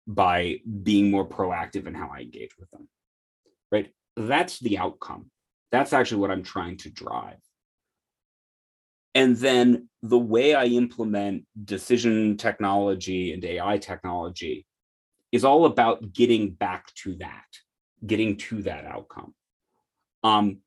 by 0.07 0.61
being 0.83 1.11
more 1.11 1.28
proactive 1.28 1.87
in 1.87 1.92
how 1.92 2.11
I 2.11 2.20
engage 2.20 2.57
with 2.59 2.70
them, 2.70 2.88
right? 3.70 3.92
That's 4.16 4.59
the 4.59 4.78
outcome. 4.78 5.31
That's 5.70 5.92
actually 5.92 6.22
what 6.22 6.31
I'm 6.31 6.42
trying 6.42 6.78
to 6.78 6.90
drive. 6.90 7.37
And 9.14 9.37
then 9.37 9.88
the 10.03 10.18
way 10.18 10.55
I 10.55 10.64
implement 10.66 11.44
decision 11.64 12.37
technology 12.37 13.33
and 13.33 13.44
AI 13.44 13.79
technology 13.79 14.66
is 15.31 15.44
all 15.44 15.66
about 15.66 16.12
getting 16.12 16.51
back 16.51 16.92
to 16.94 17.14
that, 17.16 17.44
getting 18.07 18.37
to 18.37 18.62
that 18.62 18.85
outcome. 18.85 19.35
Um, 20.25 20.59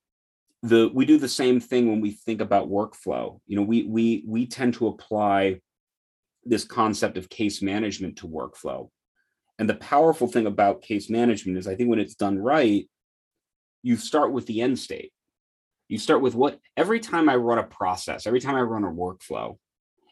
the 0.61 0.89
we 0.93 1.05
do 1.05 1.17
the 1.17 1.29
same 1.29 1.59
thing 1.59 1.89
when 1.89 2.01
we 2.01 2.11
think 2.11 2.41
about 2.41 2.69
workflow. 2.69 3.39
You 3.45 3.55
know, 3.55 3.61
we 3.61 3.83
we 3.83 4.23
we 4.25 4.47
tend 4.47 4.73
to 4.75 4.87
apply 4.87 5.61
this 6.43 6.63
concept 6.63 7.17
of 7.17 7.29
case 7.29 7.61
management 7.61 8.17
to 8.17 8.27
workflow. 8.27 8.89
And 9.57 9.69
the 9.69 9.75
powerful 9.75 10.27
thing 10.27 10.47
about 10.47 10.81
case 10.81 11.09
management 11.09 11.57
is 11.57 11.67
I 11.67 11.75
think 11.75 11.89
when 11.89 11.99
it's 11.99 12.15
done 12.15 12.37
right, 12.37 12.89
you 13.83 13.95
start 13.95 14.31
with 14.31 14.45
the 14.47 14.61
end 14.61 14.77
state 14.77 15.11
you 15.87 15.97
start 15.97 16.21
with 16.21 16.35
what 16.35 16.59
every 16.75 16.99
time 16.99 17.29
I 17.29 17.35
run 17.35 17.59
a 17.59 17.63
process, 17.63 18.25
every 18.27 18.39
time 18.39 18.55
I 18.55 18.61
run 18.61 18.83
a 18.83 18.91
workflow, 18.91 19.57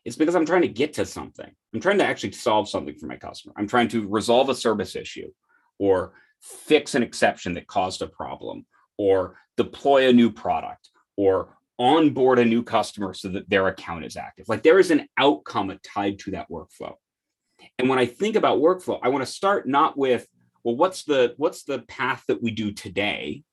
it's 0.06 0.16
because 0.16 0.36
I'm 0.36 0.46
trying 0.46 0.62
to 0.62 0.68
get 0.68 0.94
to 0.94 1.06
something. 1.06 1.50
I'm 1.74 1.80
trying 1.80 1.98
to 2.00 2.06
actually 2.06 2.34
solve 2.34 2.70
something 2.70 2.96
for 2.96 3.08
my 3.08 3.16
customer. 3.16 3.54
I'm 3.58 3.68
trying 3.68 3.88
to 3.90 4.08
resolve 4.08 4.50
a 4.50 4.56
service 4.56 4.96
issue 4.96 5.32
or 5.80 6.14
fix 6.42 6.94
an 6.96 7.04
exception 7.04 7.54
that 7.54 7.68
caused 7.68 8.02
a 8.02 8.08
problem 8.08 8.66
or 8.98 9.38
deploy 9.58 10.10
a 10.10 10.14
new 10.14 10.30
product 10.32 10.90
or 11.16 11.58
onboard 11.80 12.40
a 12.40 12.46
new 12.46 12.64
customer 12.64 13.14
so 13.14 13.30
that 13.30 13.50
their 13.50 13.68
account 13.68 14.06
is 14.06 14.18
active. 14.18 14.48
Like 14.50 14.64
there 14.64 14.80
is 14.80 14.92
an 14.92 15.08
outcome 15.18 15.78
tied 15.84 16.20
to 16.20 16.32
that 16.32 16.50
workflow. 16.50 16.94
And 17.80 17.90
when 17.90 18.00
I 18.00 18.06
think 18.06 18.36
about 18.36 18.60
workflow, 18.60 19.00
I 19.02 19.10
want 19.10 19.26
to 19.26 19.32
start 19.32 19.68
not 19.68 19.98
with, 19.98 20.28
well, 20.64 20.76
what's 20.76 21.04
the 21.04 21.34
what's 21.38 21.64
the 21.64 21.80
path 21.80 22.24
that 22.28 22.42
we 22.42 22.52
do 22.52 22.72
today? 22.72 23.44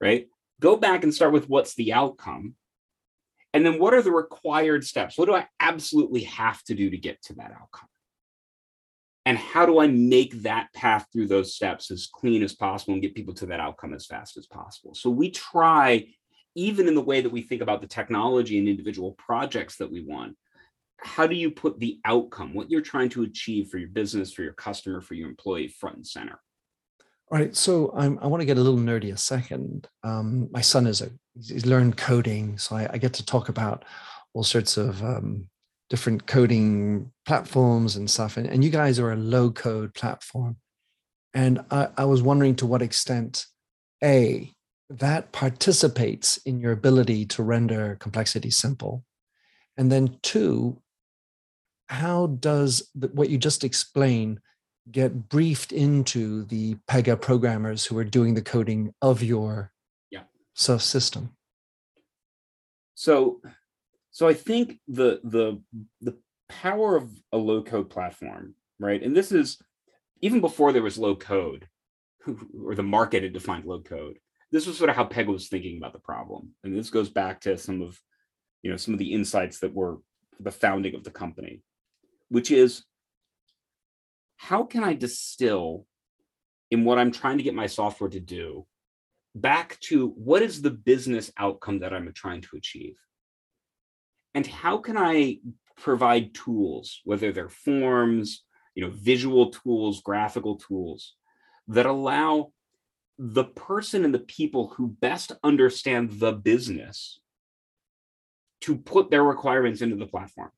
Right? 0.00 0.28
Go 0.60 0.76
back 0.76 1.02
and 1.02 1.14
start 1.14 1.32
with 1.32 1.48
what's 1.48 1.74
the 1.74 1.92
outcome. 1.92 2.54
And 3.54 3.64
then 3.64 3.78
what 3.78 3.94
are 3.94 4.02
the 4.02 4.12
required 4.12 4.84
steps? 4.84 5.16
What 5.16 5.26
do 5.26 5.34
i 5.34 5.46
absolutely 5.58 6.24
have 6.24 6.62
to 6.64 6.74
do 6.74 6.90
to 6.90 6.98
get 6.98 7.22
to 7.24 7.34
that 7.34 7.52
outcome? 7.52 7.88
And 9.24 9.38
how 9.38 9.66
do 9.66 9.78
i 9.78 9.86
make 9.86 10.42
that 10.42 10.72
path 10.74 11.06
through 11.12 11.28
those 11.28 11.54
steps 11.54 11.90
as 11.90 12.08
clean 12.12 12.42
as 12.42 12.54
possible 12.54 12.92
and 12.92 13.02
get 13.02 13.14
people 13.14 13.34
to 13.34 13.46
that 13.46 13.60
outcome 13.60 13.94
as 13.94 14.06
fast 14.06 14.36
as 14.36 14.46
possible? 14.46 14.94
So 14.94 15.10
we 15.10 15.30
try 15.30 16.06
even 16.54 16.88
in 16.88 16.94
the 16.94 17.00
way 17.00 17.20
that 17.20 17.30
we 17.30 17.42
think 17.42 17.62
about 17.62 17.80
the 17.80 17.86
technology 17.86 18.58
and 18.58 18.68
individual 18.68 19.12
projects 19.12 19.76
that 19.76 19.90
we 19.90 20.04
want 20.04 20.36
how 21.00 21.26
do 21.26 21.36
you 21.36 21.50
put 21.50 21.78
the 21.78 22.00
outcome 22.04 22.52
what 22.52 22.70
you're 22.70 22.80
trying 22.80 23.08
to 23.08 23.22
achieve 23.22 23.68
for 23.68 23.78
your 23.78 23.88
business 23.88 24.32
for 24.32 24.42
your 24.42 24.52
customer 24.52 25.00
for 25.00 25.14
your 25.14 25.28
employee 25.28 25.68
front 25.68 25.96
and 25.96 26.06
center 26.06 26.40
all 27.30 27.38
right, 27.38 27.54
so 27.54 27.92
I'm, 27.94 28.18
i 28.22 28.26
want 28.26 28.40
to 28.40 28.46
get 28.46 28.56
a 28.56 28.62
little 28.62 28.80
nerdy 28.80 29.12
a 29.12 29.16
second. 29.16 29.86
Um, 30.02 30.48
my 30.50 30.62
son 30.62 30.86
is 30.86 31.02
a 31.02 31.10
he's 31.34 31.66
learned 31.66 31.96
coding, 31.96 32.56
so 32.56 32.76
I, 32.76 32.88
I, 32.94 32.98
get 32.98 33.12
to 33.14 33.24
talk 33.24 33.48
about 33.48 33.84
all 34.32 34.42
sorts 34.42 34.76
of 34.76 35.02
um, 35.04 35.48
different 35.90 36.26
coding 36.26 37.12
platforms 37.26 37.96
and 37.96 38.10
stuff. 38.10 38.36
And, 38.36 38.46
and 38.46 38.64
you 38.64 38.70
guys 38.70 38.98
are 38.98 39.12
a 39.12 39.16
low 39.16 39.50
code 39.50 39.94
platform. 39.94 40.56
And 41.34 41.64
I, 41.70 41.88
I 41.98 42.04
was 42.06 42.22
wondering 42.22 42.56
to 42.56 42.66
what 42.66 42.82
extent, 42.82 43.46
A, 44.02 44.50
that 44.88 45.32
participates 45.32 46.38
in 46.38 46.60
your 46.60 46.72
ability 46.72 47.26
to 47.26 47.42
render 47.42 47.96
complexity 48.00 48.50
simple. 48.50 49.04
And 49.76 49.92
then 49.92 50.18
two, 50.22 50.80
how 51.88 52.26
does 52.26 52.90
the, 52.94 53.08
what 53.08 53.28
you 53.28 53.36
just 53.36 53.64
explained 53.64 54.40
get 54.90 55.28
briefed 55.28 55.72
into 55.72 56.44
the 56.44 56.76
Pega 56.88 57.20
programmers 57.20 57.86
who 57.86 57.98
are 57.98 58.04
doing 58.04 58.34
the 58.34 58.42
coding 58.42 58.94
of 59.02 59.22
your 59.22 59.72
yeah. 60.10 60.22
system? 60.54 61.32
So, 62.94 63.40
so 64.10 64.26
I 64.26 64.34
think 64.34 64.80
the 64.88 65.20
the 65.22 65.62
the 66.00 66.18
power 66.48 66.96
of 66.96 67.10
a 67.32 67.36
low 67.36 67.62
code 67.62 67.90
platform, 67.90 68.54
right? 68.80 69.02
And 69.02 69.16
this 69.16 69.30
is 69.30 69.58
even 70.20 70.40
before 70.40 70.72
there 70.72 70.82
was 70.82 70.98
low 70.98 71.14
code, 71.14 71.68
or 72.64 72.74
the 72.74 72.82
market 72.82 73.22
had 73.22 73.32
defined 73.32 73.64
low 73.64 73.80
code. 73.80 74.18
This 74.50 74.66
was 74.66 74.78
sort 74.78 74.90
of 74.90 74.96
how 74.96 75.04
Pega 75.04 75.26
was 75.26 75.48
thinking 75.48 75.76
about 75.78 75.92
the 75.92 75.98
problem, 75.98 76.54
and 76.64 76.76
this 76.76 76.90
goes 76.90 77.10
back 77.10 77.42
to 77.42 77.58
some 77.58 77.82
of, 77.82 78.00
you 78.62 78.70
know, 78.70 78.76
some 78.76 78.94
of 78.94 78.98
the 78.98 79.12
insights 79.12 79.60
that 79.60 79.74
were 79.74 79.98
the 80.40 80.50
founding 80.50 80.94
of 80.94 81.04
the 81.04 81.10
company, 81.10 81.62
which 82.30 82.50
is 82.50 82.84
how 84.38 84.62
can 84.62 84.82
I 84.84 84.94
distill 84.94 85.84
in 86.70 86.84
what 86.84 86.98
I'm 86.98 87.12
trying 87.12 87.36
to 87.38 87.44
get 87.44 87.54
my 87.54 87.66
software 87.66 88.08
to 88.08 88.20
do 88.20 88.66
back 89.34 89.78
to 89.80 90.08
what 90.08 90.42
is 90.42 90.62
the 90.62 90.70
business 90.70 91.30
outcome 91.36 91.80
that 91.80 91.92
I'm 91.92 92.10
trying 92.12 92.40
to 92.42 92.56
achieve? 92.56 92.96
And 94.34 94.46
how 94.46 94.78
can 94.78 94.96
I 94.96 95.38
provide 95.76 96.34
tools, 96.34 97.00
whether 97.04 97.32
they're 97.32 97.48
forms, 97.48 98.44
you 98.74 98.84
know, 98.84 98.92
visual 98.94 99.50
tools, 99.50 100.02
graphical 100.02 100.56
tools 100.56 101.14
that 101.66 101.86
allow 101.86 102.52
the 103.18 103.44
person 103.44 104.04
and 104.04 104.14
the 104.14 104.20
people 104.20 104.68
who 104.68 104.88
best 104.88 105.32
understand 105.42 106.12
the 106.20 106.32
business 106.32 107.20
to 108.60 108.76
put 108.76 109.10
their 109.10 109.24
requirements 109.24 109.82
into 109.82 109.96
the 109.96 110.06
platform. 110.06 110.50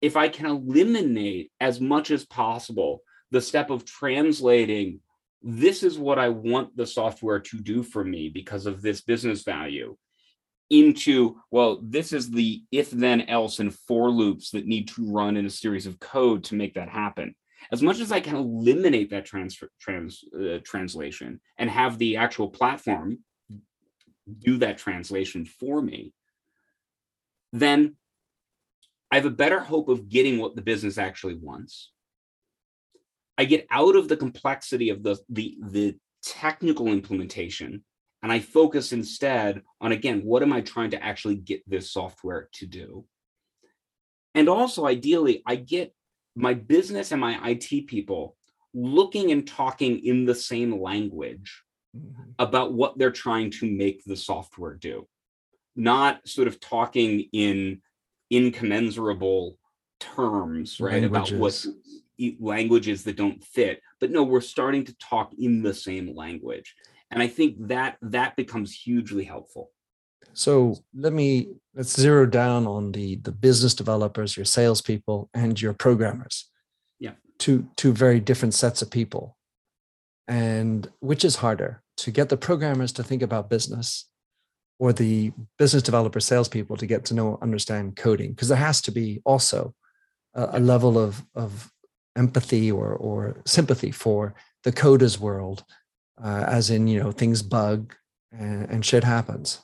If 0.00 0.16
I 0.16 0.28
can 0.28 0.46
eliminate 0.46 1.52
as 1.60 1.80
much 1.80 2.10
as 2.10 2.24
possible 2.24 3.02
the 3.30 3.40
step 3.40 3.70
of 3.70 3.84
translating 3.84 5.00
this 5.42 5.82
is 5.82 5.98
what 5.98 6.18
I 6.18 6.28
want 6.28 6.76
the 6.76 6.86
software 6.86 7.40
to 7.40 7.60
do 7.60 7.82
for 7.82 8.04
me 8.04 8.28
because 8.28 8.66
of 8.66 8.82
this 8.82 9.00
business 9.00 9.42
value 9.42 9.96
into, 10.68 11.40
well, 11.50 11.80
this 11.82 12.12
is 12.12 12.30
the 12.30 12.62
if 12.70 12.90
then 12.90 13.22
else 13.22 13.58
and 13.58 13.74
for 13.74 14.10
loops 14.10 14.50
that 14.50 14.66
need 14.66 14.88
to 14.88 15.10
run 15.10 15.36
in 15.36 15.46
a 15.46 15.50
series 15.50 15.86
of 15.86 15.98
code 15.98 16.44
to 16.44 16.54
make 16.54 16.74
that 16.74 16.88
happen. 16.88 17.34
As 17.72 17.82
much 17.82 18.00
as 18.00 18.12
I 18.12 18.20
can 18.20 18.36
eliminate 18.36 19.10
that 19.10 19.26
transfer, 19.26 19.70
trans, 19.80 20.24
uh, 20.38 20.58
translation 20.64 21.40
and 21.58 21.68
have 21.68 21.98
the 21.98 22.16
actual 22.16 22.48
platform 22.48 23.18
do 24.38 24.58
that 24.58 24.78
translation 24.78 25.44
for 25.44 25.82
me, 25.82 26.12
then 27.52 27.96
I 29.10 29.16
have 29.16 29.26
a 29.26 29.30
better 29.30 29.60
hope 29.60 29.88
of 29.88 30.08
getting 30.08 30.38
what 30.38 30.54
the 30.54 30.62
business 30.62 30.98
actually 30.98 31.34
wants. 31.34 31.90
I 33.36 33.44
get 33.44 33.66
out 33.70 33.96
of 33.96 34.08
the 34.08 34.16
complexity 34.16 34.90
of 34.90 35.02
the, 35.02 35.18
the, 35.28 35.56
the 35.60 35.96
technical 36.22 36.88
implementation 36.88 37.82
and 38.22 38.30
I 38.30 38.40
focus 38.40 38.92
instead 38.92 39.62
on, 39.80 39.92
again, 39.92 40.20
what 40.24 40.42
am 40.42 40.52
I 40.52 40.60
trying 40.60 40.90
to 40.90 41.02
actually 41.02 41.36
get 41.36 41.68
this 41.68 41.90
software 41.90 42.48
to 42.54 42.66
do? 42.66 43.06
And 44.34 44.48
also, 44.48 44.86
ideally, 44.86 45.42
I 45.46 45.56
get 45.56 45.94
my 46.36 46.54
business 46.54 47.12
and 47.12 47.20
my 47.20 47.40
IT 47.48 47.86
people 47.86 48.36
looking 48.74 49.32
and 49.32 49.46
talking 49.46 50.04
in 50.04 50.26
the 50.26 50.34
same 50.34 50.80
language 50.80 51.62
mm-hmm. 51.96 52.30
about 52.38 52.72
what 52.72 52.98
they're 52.98 53.10
trying 53.10 53.50
to 53.52 53.70
make 53.70 54.04
the 54.04 54.16
software 54.16 54.74
do, 54.74 55.08
not 55.74 56.26
sort 56.28 56.46
of 56.46 56.60
talking 56.60 57.26
in 57.32 57.80
incommensurable 58.30 59.58
terms, 59.98 60.80
right? 60.80 61.02
Languages. 61.02 61.32
About 61.32 61.40
what 61.40 61.66
languages 62.38 63.04
that 63.04 63.16
don't 63.16 63.42
fit. 63.42 63.80
But 63.98 64.10
no, 64.10 64.22
we're 64.22 64.40
starting 64.40 64.84
to 64.84 64.96
talk 64.98 65.32
in 65.38 65.62
the 65.62 65.74
same 65.74 66.14
language 66.14 66.74
and 67.10 67.22
i 67.22 67.26
think 67.26 67.56
that 67.58 67.96
that 68.02 68.36
becomes 68.36 68.72
hugely 68.72 69.24
helpful 69.24 69.70
so 70.32 70.76
let 70.94 71.12
me 71.12 71.48
let's 71.74 71.98
zero 71.98 72.26
down 72.26 72.66
on 72.66 72.92
the 72.92 73.16
the 73.16 73.32
business 73.32 73.74
developers 73.74 74.36
your 74.36 74.44
salespeople 74.44 75.28
and 75.34 75.60
your 75.60 75.72
programmers 75.72 76.50
yeah 76.98 77.12
two 77.38 77.68
two 77.76 77.92
very 77.92 78.20
different 78.20 78.54
sets 78.54 78.82
of 78.82 78.90
people 78.90 79.36
and 80.28 80.90
which 81.00 81.24
is 81.24 81.36
harder 81.36 81.82
to 81.96 82.10
get 82.10 82.28
the 82.28 82.36
programmers 82.36 82.92
to 82.92 83.02
think 83.02 83.22
about 83.22 83.50
business 83.50 84.06
or 84.80 84.94
the 84.94 85.30
business 85.58 85.82
developer 85.82 86.18
salespeople 86.18 86.76
to 86.78 86.86
get 86.86 87.04
to 87.04 87.14
know 87.14 87.38
understand 87.42 87.94
coding 87.96 88.30
because 88.30 88.48
there 88.48 88.56
has 88.56 88.80
to 88.80 88.90
be 88.90 89.20
also 89.24 89.74
a, 90.34 90.48
a 90.54 90.60
level 90.60 90.98
of 90.98 91.24
of 91.36 91.70
empathy 92.16 92.72
or 92.72 92.94
or 92.94 93.40
sympathy 93.44 93.92
for 93.92 94.34
the 94.64 94.72
coders 94.72 95.18
world 95.18 95.64
uh, 96.24 96.44
as 96.48 96.70
in 96.70 96.88
you 96.88 96.98
know 96.98 97.12
things 97.12 97.42
bug 97.42 97.94
and, 98.32 98.68
and 98.70 98.84
shit 98.84 99.04
happens. 99.04 99.60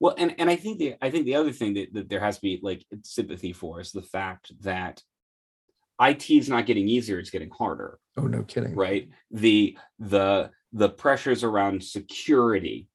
Well 0.00 0.14
and 0.18 0.34
and 0.38 0.50
i 0.50 0.56
think 0.56 0.78
the 0.78 0.96
i 1.00 1.10
think 1.10 1.24
the 1.24 1.36
other 1.36 1.52
thing 1.52 1.72
that, 1.74 1.94
that 1.94 2.10
there 2.10 2.20
has 2.20 2.36
to 2.36 2.42
be 2.42 2.60
like 2.62 2.84
sympathy 3.02 3.54
for 3.54 3.80
is 3.80 3.92
the 3.92 4.02
fact 4.02 4.52
that 4.60 5.02
it 5.98 6.30
is 6.30 6.50
not 6.50 6.66
getting 6.66 6.86
easier 6.86 7.18
it's 7.18 7.30
getting 7.30 7.48
harder 7.48 7.98
oh 8.18 8.26
no 8.26 8.42
kidding. 8.42 8.74
right? 8.74 9.08
The 9.30 9.78
the 9.98 10.50
the 10.72 10.90
pressures 10.90 11.42
around 11.44 11.82
security 11.82 12.88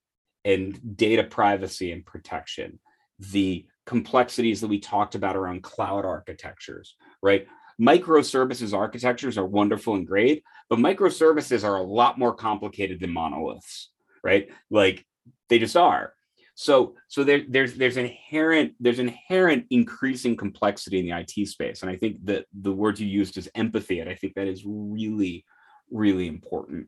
and 0.45 0.97
data 0.97 1.23
privacy 1.23 1.91
and 1.91 2.05
protection 2.05 2.79
the 3.19 3.65
complexities 3.85 4.61
that 4.61 4.67
we 4.67 4.79
talked 4.79 5.15
about 5.15 5.35
around 5.35 5.61
cloud 5.63 6.05
architectures 6.05 6.95
right 7.21 7.47
microservices 7.81 8.77
architectures 8.77 9.37
are 9.37 9.45
wonderful 9.45 9.95
and 9.95 10.05
great, 10.05 10.43
but 10.69 10.79
microservices 10.79 11.63
are 11.63 11.77
a 11.77 11.83
lot 11.83 12.19
more 12.19 12.33
complicated 12.33 12.99
than 12.99 13.11
monoliths, 13.11 13.89
right? 14.23 14.49
Like 14.69 15.05
they 15.49 15.57
just 15.57 15.75
are. 15.75 16.13
So, 16.53 16.95
so 17.07 17.23
there, 17.23 17.41
there's 17.47 17.73
there's 17.73 17.97
inherent 17.97 18.73
there's 18.79 18.99
inherent 18.99 19.65
increasing 19.71 20.37
complexity 20.37 20.99
in 20.99 21.05
the 21.07 21.17
IT 21.17 21.47
space, 21.47 21.81
and 21.81 21.89
I 21.89 21.95
think 21.95 22.23
that 22.25 22.45
the 22.53 22.73
word 22.73 22.99
you 22.99 23.07
used 23.07 23.37
is 23.37 23.49
empathy, 23.55 23.99
and 23.99 24.09
I 24.09 24.15
think 24.15 24.35
that 24.35 24.47
is 24.47 24.63
really, 24.65 25.43
really 25.89 26.27
important. 26.27 26.87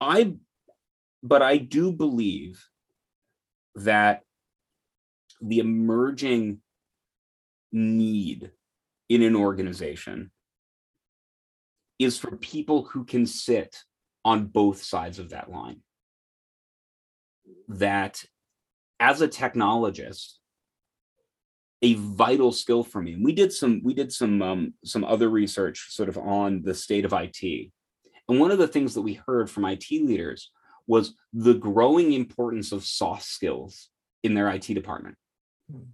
I, 0.00 0.34
but 1.22 1.42
I 1.42 1.56
do 1.56 1.92
believe 1.92 2.64
that 3.76 4.22
the 5.40 5.58
emerging 5.58 6.60
need 7.70 8.50
in 9.08 9.22
an 9.22 9.36
organization 9.36 10.30
is 11.98 12.18
for 12.18 12.36
people 12.36 12.84
who 12.84 13.04
can 13.04 13.26
sit 13.26 13.76
on 14.24 14.46
both 14.46 14.82
sides 14.82 15.18
of 15.18 15.30
that 15.30 15.50
line. 15.50 15.80
That 17.68 18.24
as 19.00 19.20
a 19.20 19.28
technologist, 19.28 20.34
a 21.82 21.94
vital 21.94 22.52
skill 22.52 22.84
for 22.84 23.02
me. 23.02 23.14
And 23.14 23.24
we 23.24 23.32
did 23.32 23.52
some 23.52 23.80
we 23.82 23.94
did 23.94 24.12
some 24.12 24.40
um, 24.40 24.74
some 24.84 25.04
other 25.04 25.28
research 25.28 25.86
sort 25.90 26.08
of 26.08 26.16
on 26.16 26.62
the 26.62 26.74
state 26.74 27.04
of 27.04 27.12
IT. 27.12 27.70
And 28.28 28.38
one 28.38 28.52
of 28.52 28.58
the 28.58 28.68
things 28.68 28.94
that 28.94 29.02
we 29.02 29.20
heard 29.26 29.50
from 29.50 29.64
IT 29.64 29.90
leaders 29.90 30.50
was 30.92 31.14
the 31.32 31.54
growing 31.54 32.12
importance 32.12 32.70
of 32.70 32.84
soft 32.84 33.24
skills 33.24 33.88
in 34.22 34.34
their 34.34 34.50
IT 34.50 34.66
department. 34.74 35.16
Hmm. 35.70 35.84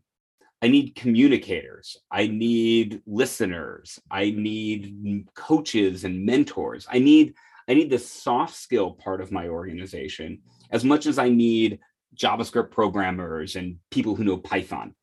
I 0.61 0.66
need 0.66 0.96
communicators. 0.96 1.96
I 2.11 2.26
need 2.26 3.00
listeners. 3.06 4.00
I 4.11 4.30
need 4.30 5.28
coaches 5.37 6.02
and 6.02 6.26
mentors. 6.26 6.84
I 6.90 6.98
need 6.98 7.34
I 7.68 7.74
need 7.74 7.90
the 7.90 7.98
soft 7.98 8.56
skill 8.56 8.90
part 8.90 9.20
of 9.20 9.30
my 9.30 9.46
organization 9.46 10.40
as 10.72 10.84
much 10.84 11.07
as 11.07 11.16
I 11.16 11.28
need 11.28 11.78
JavaScript 12.16 12.72
programmers 12.72 13.55
and 13.55 13.76
people 13.92 14.16
who 14.16 14.24
know 14.24 14.38
Python. 14.38 14.96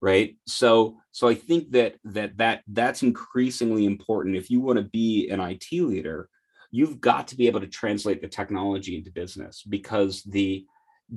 Right? 0.00 0.38
So 0.46 0.96
so 1.12 1.28
I 1.28 1.34
think 1.34 1.72
that 1.72 1.96
that 2.04 2.38
that 2.38 2.62
that's 2.66 3.02
increasingly 3.02 3.84
important 3.84 4.36
if 4.36 4.50
you 4.50 4.62
want 4.62 4.78
to 4.78 4.84
be 4.84 5.28
an 5.28 5.40
IT 5.40 5.66
leader, 5.72 6.30
you've 6.70 7.00
got 7.00 7.28
to 7.28 7.36
be 7.36 7.46
able 7.46 7.60
to 7.60 7.66
translate 7.66 8.20
the 8.20 8.28
technology 8.28 8.96
into 8.96 9.10
business 9.10 9.62
because 9.68 10.22
the 10.22 10.64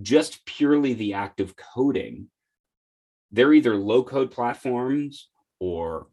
just 0.02 0.46
purely 0.46 0.94
the 0.94 1.14
act 1.14 1.40
of 1.40 1.56
coding 1.56 2.28
they're 3.32 3.54
either 3.54 3.76
low 3.76 4.04
code 4.04 4.32
platforms 4.32 5.30
or 5.60 6.08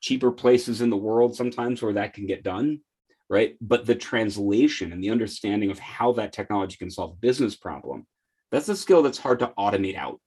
cheaper 0.00 0.30
places 0.30 0.80
in 0.80 0.90
the 0.90 0.96
world 0.96 1.36
sometimes 1.36 1.82
where 1.82 1.94
that 1.94 2.14
can 2.14 2.26
get 2.26 2.42
done 2.42 2.80
right? 3.28 3.56
But 3.60 3.86
the 3.86 3.96
translation 3.96 4.92
and 4.92 5.02
the 5.02 5.10
understanding 5.10 5.72
of 5.72 5.80
how 5.80 6.12
that 6.12 6.32
technology 6.32 6.76
can 6.76 6.92
solve 6.92 7.10
a 7.10 7.16
business 7.16 7.56
problem 7.56 8.06
that's 8.50 8.68
a 8.68 8.76
skill 8.76 9.02
that's 9.02 9.18
hard 9.18 9.40
to 9.40 9.52
automate 9.58 9.96
out. 9.96 10.20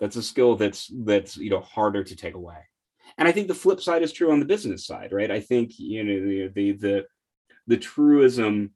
That's 0.00 0.16
a 0.16 0.22
skill 0.22 0.56
that's 0.56 0.90
that's 1.04 1.36
you 1.36 1.50
know 1.50 1.60
harder 1.60 2.04
to 2.04 2.16
take 2.16 2.34
away. 2.34 2.58
And 3.18 3.28
I 3.28 3.32
think 3.32 3.48
the 3.48 3.54
flip 3.54 3.80
side 3.80 4.02
is 4.02 4.12
true 4.12 4.32
on 4.32 4.40
the 4.40 4.46
business 4.46 4.86
side, 4.86 5.12
right? 5.12 5.30
I 5.30 5.40
think 5.40 5.72
you 5.78 6.04
know 6.04 6.20
the 6.20 6.48
the 6.54 6.72
the, 6.72 7.04
the 7.66 7.76
truism, 7.76 8.70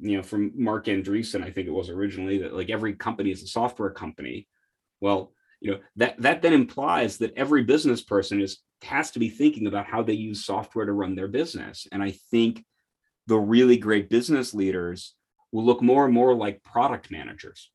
you 0.00 0.16
know, 0.16 0.22
from 0.22 0.52
Marc 0.54 0.86
Andreessen, 0.86 1.44
I 1.44 1.50
think 1.50 1.66
it 1.66 1.72
was 1.72 1.88
originally 1.88 2.38
that 2.38 2.54
like 2.54 2.70
every 2.70 2.94
company 2.94 3.30
is 3.30 3.42
a 3.42 3.46
software 3.46 3.90
company. 3.90 4.48
Well, 5.00 5.32
you 5.60 5.72
know 5.72 5.78
that 5.96 6.20
that 6.20 6.42
then 6.42 6.52
implies 6.52 7.18
that 7.18 7.34
every 7.36 7.62
business 7.62 8.02
person 8.02 8.40
is 8.40 8.58
has 8.82 9.12
to 9.12 9.20
be 9.20 9.28
thinking 9.28 9.68
about 9.68 9.86
how 9.86 10.02
they 10.02 10.12
use 10.12 10.44
software 10.44 10.86
to 10.86 10.92
run 10.92 11.14
their 11.14 11.28
business, 11.28 11.86
and 11.92 12.02
I 12.02 12.14
think 12.30 12.64
the 13.28 13.38
really 13.38 13.76
great 13.76 14.10
business 14.10 14.52
leaders 14.52 15.14
will 15.52 15.64
look 15.64 15.80
more 15.80 16.04
and 16.04 16.12
more 16.12 16.34
like 16.34 16.64
product 16.64 17.10
managers. 17.10 17.70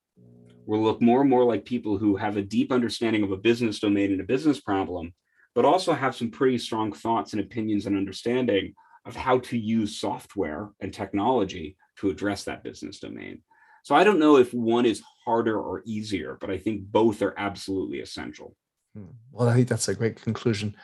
Will 0.66 0.84
look 0.84 1.02
more 1.02 1.22
and 1.22 1.30
more 1.30 1.46
like 1.46 1.64
people 1.64 1.98
who 1.98 2.18
have 2.18 2.36
a 2.36 2.42
deep 2.42 2.74
understanding 2.74 3.24
of 3.24 3.32
a 3.32 3.38
business 3.38 3.80
domain 3.80 4.12
and 4.12 4.20
a 4.20 4.26
business 4.26 4.60
problem 4.60 5.14
but 5.58 5.66
also 5.66 5.92
have 5.92 6.16
some 6.16 6.30
pretty 6.30 6.56
strong 6.60 6.94
thoughts 6.94 7.34
and 7.34 7.42
opinions 7.42 7.88
and 7.88 7.98
understanding 7.98 8.76
of 9.08 9.16
how 9.16 9.40
to 9.40 9.58
use 9.58 9.98
software 9.98 10.70
and 10.82 10.94
technology 10.94 11.78
to 12.00 12.10
address 12.10 12.44
that 12.44 12.64
business 12.64 13.00
domain. 13.00 13.42
So 13.84 13.96
I 13.96 14.04
don't 14.04 14.20
know 14.20 14.36
if 14.36 14.54
one 14.54 14.86
is 14.86 15.02
harder 15.26 15.58
or 15.58 15.82
easier, 15.86 16.38
but 16.40 16.50
I 16.50 16.58
think 16.58 16.84
both 16.84 17.22
are 17.22 17.34
absolutely 17.38 18.02
essential. 18.02 18.56
Hmm. 18.94 19.06
Well, 19.32 19.48
I 19.48 19.56
think 19.56 19.70
that's 19.70 19.88
a 19.88 19.96
great 19.96 20.22
conclusion. 20.22 20.76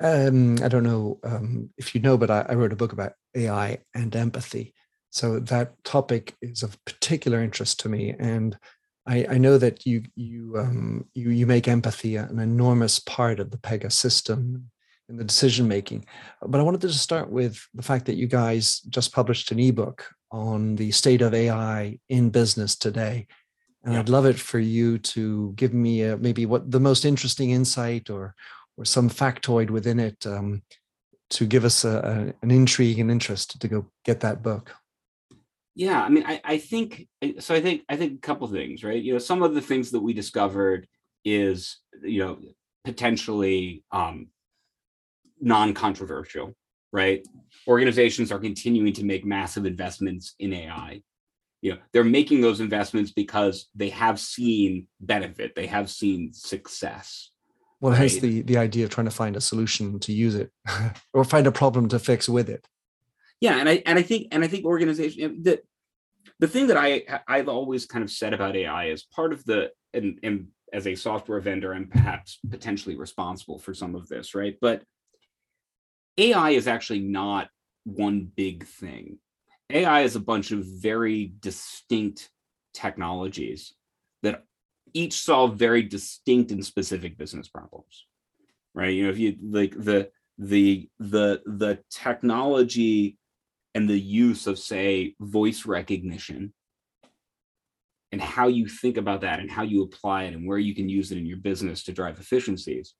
Um, 0.00 0.58
I 0.62 0.68
don't 0.68 0.84
know 0.84 1.18
um, 1.24 1.70
if 1.76 1.94
you 1.94 2.00
know, 2.00 2.16
but 2.16 2.30
I, 2.30 2.46
I 2.48 2.54
wrote 2.54 2.72
a 2.72 2.76
book 2.76 2.92
about 2.92 3.14
AI 3.34 3.78
and 3.94 4.14
empathy. 4.14 4.74
So 5.10 5.40
that 5.40 5.82
topic 5.84 6.36
is 6.40 6.62
of 6.62 6.82
particular 6.84 7.42
interest 7.42 7.80
to 7.80 7.88
me. 7.88 8.14
And 8.18 8.56
I, 9.06 9.26
I 9.30 9.38
know 9.38 9.58
that 9.58 9.86
you 9.86 10.04
you 10.14 10.54
um, 10.58 11.06
you 11.14 11.30
you 11.30 11.46
make 11.46 11.66
empathy 11.66 12.16
an 12.16 12.38
enormous 12.38 13.00
part 13.00 13.40
of 13.40 13.50
the 13.50 13.56
Pega 13.56 13.90
system 13.90 14.70
in 15.08 15.16
the 15.16 15.24
decision 15.24 15.66
making. 15.66 16.04
But 16.42 16.60
I 16.60 16.64
wanted 16.64 16.82
to 16.82 16.92
start 16.92 17.30
with 17.30 17.66
the 17.74 17.82
fact 17.82 18.06
that 18.06 18.16
you 18.16 18.26
guys 18.26 18.80
just 18.80 19.12
published 19.12 19.50
an 19.50 19.58
ebook 19.58 20.08
on 20.30 20.76
the 20.76 20.90
state 20.90 21.22
of 21.22 21.34
AI 21.34 21.98
in 22.08 22.30
business 22.30 22.76
today. 22.76 23.26
And 23.84 23.94
yeah. 23.94 24.00
I'd 24.00 24.08
love 24.08 24.26
it 24.26 24.38
for 24.38 24.58
you 24.58 24.98
to 24.98 25.52
give 25.56 25.72
me 25.72 26.02
a, 26.02 26.16
maybe 26.16 26.46
what 26.46 26.70
the 26.70 26.80
most 26.80 27.04
interesting 27.04 27.50
insight 27.50 28.10
or 28.10 28.34
or 28.76 28.84
some 28.84 29.10
factoid 29.10 29.70
within 29.70 29.98
it 29.98 30.24
um, 30.24 30.62
to 31.30 31.46
give 31.46 31.64
us 31.64 31.84
a, 31.84 31.98
a, 31.98 32.44
an 32.44 32.50
intrigue 32.50 33.00
and 33.00 33.10
interest 33.10 33.60
to 33.60 33.68
go 33.68 33.86
get 34.04 34.20
that 34.20 34.42
book. 34.42 34.72
Yeah, 35.74 36.00
I 36.00 36.08
mean, 36.08 36.24
I, 36.26 36.40
I 36.44 36.58
think 36.58 37.08
so. 37.38 37.54
I 37.54 37.60
think 37.60 37.82
I 37.88 37.96
think 37.96 38.14
a 38.14 38.20
couple 38.20 38.46
things, 38.48 38.82
right? 38.82 39.02
You 39.02 39.12
know, 39.12 39.18
some 39.18 39.42
of 39.42 39.54
the 39.54 39.60
things 39.60 39.90
that 39.92 40.00
we 40.00 40.12
discovered 40.12 40.86
is 41.24 41.78
you 42.02 42.20
know 42.20 42.38
potentially 42.84 43.84
um, 43.92 44.28
non-controversial, 45.40 46.54
right? 46.92 47.26
Organizations 47.66 48.32
are 48.32 48.38
continuing 48.38 48.92
to 48.94 49.04
make 49.04 49.24
massive 49.24 49.66
investments 49.66 50.34
in 50.38 50.52
AI. 50.52 51.02
You 51.60 51.72
know, 51.72 51.78
they're 51.92 52.04
making 52.04 52.40
those 52.40 52.60
investments 52.60 53.10
because 53.10 53.68
they 53.74 53.88
have 53.90 54.20
seen 54.20 54.86
benefit, 55.00 55.54
they 55.54 55.66
have 55.66 55.90
seen 55.90 56.32
success. 56.32 57.30
Well, 57.80 57.92
right? 57.92 58.00
hence 58.00 58.16
the 58.16 58.42
the 58.42 58.58
idea 58.58 58.84
of 58.84 58.90
trying 58.90 59.04
to 59.06 59.12
find 59.12 59.36
a 59.36 59.40
solution 59.40 59.98
to 60.00 60.12
use 60.12 60.34
it, 60.34 60.50
or 61.14 61.24
find 61.24 61.46
a 61.46 61.52
problem 61.52 61.88
to 61.88 61.98
fix 61.98 62.28
with 62.28 62.48
it 62.48 62.66
yeah 63.40 63.58
and 63.58 63.68
i 63.68 63.82
and 63.86 63.98
i 63.98 64.02
think 64.02 64.28
and 64.32 64.44
i 64.44 64.48
think 64.48 64.64
organization 64.64 65.42
that 65.42 65.60
the 66.38 66.48
thing 66.48 66.66
that 66.66 66.76
i 66.76 67.02
i've 67.26 67.48
always 67.48 67.86
kind 67.86 68.04
of 68.04 68.10
said 68.10 68.32
about 68.32 68.56
ai 68.56 68.86
is 68.86 69.04
part 69.04 69.32
of 69.32 69.44
the 69.44 69.70
and, 69.94 70.18
and 70.22 70.48
as 70.72 70.86
a 70.86 70.94
software 70.94 71.40
vendor 71.40 71.74
i'm 71.74 71.86
perhaps 71.86 72.38
potentially 72.50 72.96
responsible 72.96 73.58
for 73.58 73.74
some 73.74 73.94
of 73.94 74.08
this 74.08 74.34
right 74.34 74.56
but 74.60 74.82
ai 76.18 76.50
is 76.50 76.68
actually 76.68 77.00
not 77.00 77.48
one 77.84 78.30
big 78.36 78.66
thing. 78.66 79.18
Ai 79.70 80.02
is 80.02 80.16
a 80.16 80.20
bunch 80.20 80.50
of 80.50 80.64
very 80.64 81.32
distinct 81.40 82.30
technologies 82.74 83.74
that 84.22 84.44
each 84.92 85.14
solve 85.22 85.56
very 85.56 85.82
distinct 85.82 86.50
and 86.50 86.64
specific 86.64 87.16
business 87.18 87.48
problems 87.48 88.06
right? 88.78 88.94
You 88.94 89.04
know 89.04 89.10
if 89.10 89.18
you 89.18 89.36
like 89.42 89.72
the 89.72 90.10
the 90.38 90.88
the 91.00 91.42
the 91.44 91.80
technology 91.90 93.18
and 93.74 93.88
the 93.88 93.98
use 93.98 94.46
of 94.46 94.58
say 94.58 95.14
voice 95.20 95.66
recognition 95.66 96.52
and 98.12 98.22
how 98.22 98.46
you 98.46 98.68
think 98.68 98.96
about 98.96 99.22
that 99.22 99.40
and 99.40 99.50
how 99.50 99.62
you 99.62 99.82
apply 99.82 100.24
it 100.24 100.34
and 100.34 100.46
where 100.46 100.58
you 100.58 100.74
can 100.74 100.88
use 100.88 101.10
it 101.12 101.18
in 101.18 101.26
your 101.26 101.38
business 101.38 101.82
to 101.82 101.92
drive 101.92 102.18
efficiencies 102.18 102.94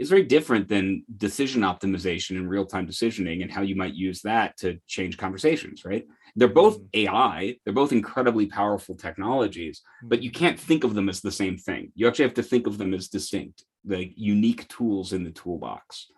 is 0.00 0.08
very 0.08 0.24
different 0.24 0.68
than 0.68 1.04
decision 1.16 1.62
optimization 1.62 2.30
and 2.30 2.50
real-time 2.50 2.86
decisioning 2.86 3.42
and 3.42 3.52
how 3.52 3.62
you 3.62 3.76
might 3.76 3.94
use 3.94 4.22
that 4.22 4.56
to 4.56 4.78
change 4.88 5.16
conversations 5.16 5.84
right 5.84 6.06
they're 6.34 6.48
both 6.48 6.80
mm-hmm. 6.80 7.06
ai 7.06 7.56
they're 7.64 7.74
both 7.74 7.92
incredibly 7.92 8.46
powerful 8.46 8.96
technologies 8.96 9.82
but 10.02 10.22
you 10.22 10.30
mm-hmm. 10.30 10.40
can't 10.40 10.60
think 10.60 10.82
of 10.82 10.94
them 10.94 11.08
as 11.08 11.20
the 11.20 11.30
same 11.30 11.56
thing 11.56 11.92
you 11.94 12.08
actually 12.08 12.24
have 12.24 12.34
to 12.34 12.42
think 12.42 12.66
of 12.66 12.78
them 12.78 12.92
as 12.92 13.08
distinct 13.08 13.64
like 13.84 14.12
unique 14.16 14.66
tools 14.68 15.12
in 15.12 15.22
the 15.22 15.30
toolbox 15.30 16.08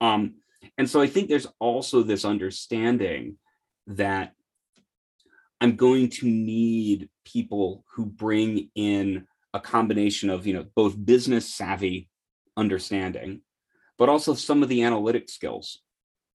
um, 0.00 0.34
and 0.78 0.88
so 0.90 1.00
I 1.00 1.06
think 1.06 1.28
there's 1.28 1.46
also 1.58 2.02
this 2.02 2.24
understanding 2.24 3.36
that 3.86 4.32
I'm 5.60 5.76
going 5.76 6.08
to 6.10 6.26
need 6.26 7.08
people 7.24 7.84
who 7.94 8.06
bring 8.06 8.70
in 8.74 9.26
a 9.54 9.60
combination 9.60 10.28
of, 10.28 10.46
you 10.46 10.54
know, 10.54 10.66
both 10.74 11.04
business 11.04 11.54
savvy 11.54 12.08
understanding, 12.56 13.40
but 13.98 14.08
also 14.08 14.34
some 14.34 14.62
of 14.62 14.68
the 14.68 14.82
analytic 14.82 15.28
skills, 15.28 15.80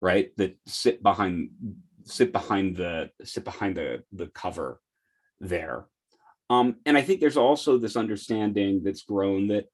right, 0.00 0.30
that 0.36 0.56
sit 0.66 1.02
behind 1.02 1.50
sit 2.04 2.32
behind 2.32 2.76
the 2.76 3.10
sit 3.24 3.44
behind 3.44 3.76
the 3.76 4.02
the 4.12 4.28
cover 4.28 4.80
there. 5.40 5.86
Um, 6.48 6.76
and 6.86 6.96
I 6.96 7.02
think 7.02 7.20
there's 7.20 7.36
also 7.36 7.76
this 7.76 7.96
understanding 7.96 8.82
that's 8.84 9.02
grown 9.02 9.48
that 9.48 9.66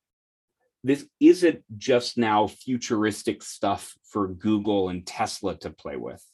this 0.82 1.07
isn't 1.20 1.62
just 1.76 2.18
now 2.18 2.47
futuristic 2.47 3.43
stuff 3.43 3.95
for 4.05 4.28
Google 4.28 4.88
and 4.88 5.07
Tesla 5.07 5.57
to 5.59 5.70
play 5.70 5.97
with. 5.97 6.24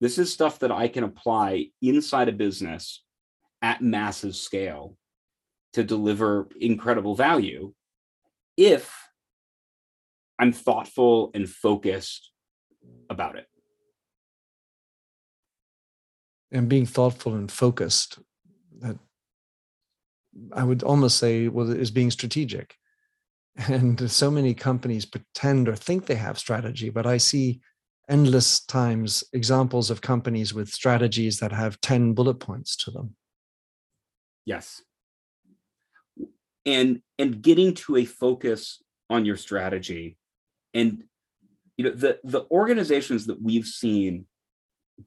This 0.00 0.18
is 0.18 0.32
stuff 0.32 0.60
that 0.60 0.70
I 0.70 0.88
can 0.88 1.04
apply 1.04 1.70
inside 1.82 2.28
a 2.28 2.32
business 2.32 3.02
at 3.60 3.82
massive 3.82 4.36
scale 4.36 4.96
to 5.72 5.82
deliver 5.82 6.48
incredible 6.58 7.14
value 7.14 7.74
if 8.58 8.92
I'm 10.38 10.52
thoughtful 10.52 11.30
and 11.32 11.48
focused 11.48 12.30
about 13.08 13.36
it. 13.36 13.46
And 16.50 16.68
being 16.68 16.86
thoughtful 16.86 17.34
and 17.34 17.50
focused, 17.50 18.18
that 18.80 18.98
I 20.52 20.64
would 20.64 20.82
almost 20.82 21.18
say 21.18 21.48
well, 21.48 21.70
is 21.70 21.90
being 21.90 22.10
strategic. 22.10 22.74
And 23.68 24.08
so 24.10 24.30
many 24.30 24.54
companies 24.54 25.04
pretend 25.04 25.68
or 25.68 25.74
think 25.74 26.06
they 26.06 26.14
have 26.14 26.38
strategy 26.38 26.90
but 26.90 27.06
i 27.06 27.16
see 27.16 27.60
endless 28.08 28.60
times 28.60 29.24
examples 29.32 29.90
of 29.90 30.00
companies 30.00 30.54
with 30.54 30.68
strategies 30.68 31.40
that 31.40 31.50
have 31.50 31.80
10 31.80 32.14
bullet 32.14 32.38
points 32.38 32.76
to 32.76 32.92
them. 32.92 33.16
Yes 34.44 34.82
and 36.68 37.00
and 37.18 37.42
getting 37.42 37.74
to 37.74 37.96
a 37.96 38.04
focus 38.04 38.82
on 39.10 39.24
your 39.24 39.36
strategy. 39.36 40.16
And 40.74 41.04
you 41.78 41.84
know 41.84 41.90
the 41.90 42.18
the 42.22 42.44
organizations 42.50 43.26
that 43.26 43.40
we've 43.40 43.66
seen 43.66 44.26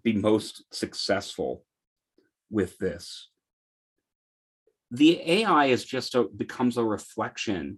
be 0.03 0.13
most 0.13 0.63
successful 0.71 1.65
with 2.49 2.77
this 2.77 3.29
the 4.89 5.21
ai 5.21 5.65
is 5.65 5.83
just 5.83 6.15
a 6.15 6.23
becomes 6.23 6.77
a 6.77 6.83
reflection 6.83 7.77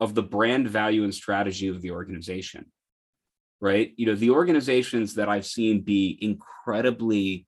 of 0.00 0.14
the 0.14 0.22
brand 0.22 0.68
value 0.68 1.02
and 1.02 1.14
strategy 1.14 1.68
of 1.68 1.82
the 1.82 1.90
organization 1.90 2.66
right? 3.60 3.92
You 3.96 4.06
know 4.06 4.14
the 4.14 4.30
organizations 4.30 5.16
that 5.16 5.28
i've 5.28 5.46
seen 5.46 5.80
be 5.80 6.16
incredibly 6.20 7.46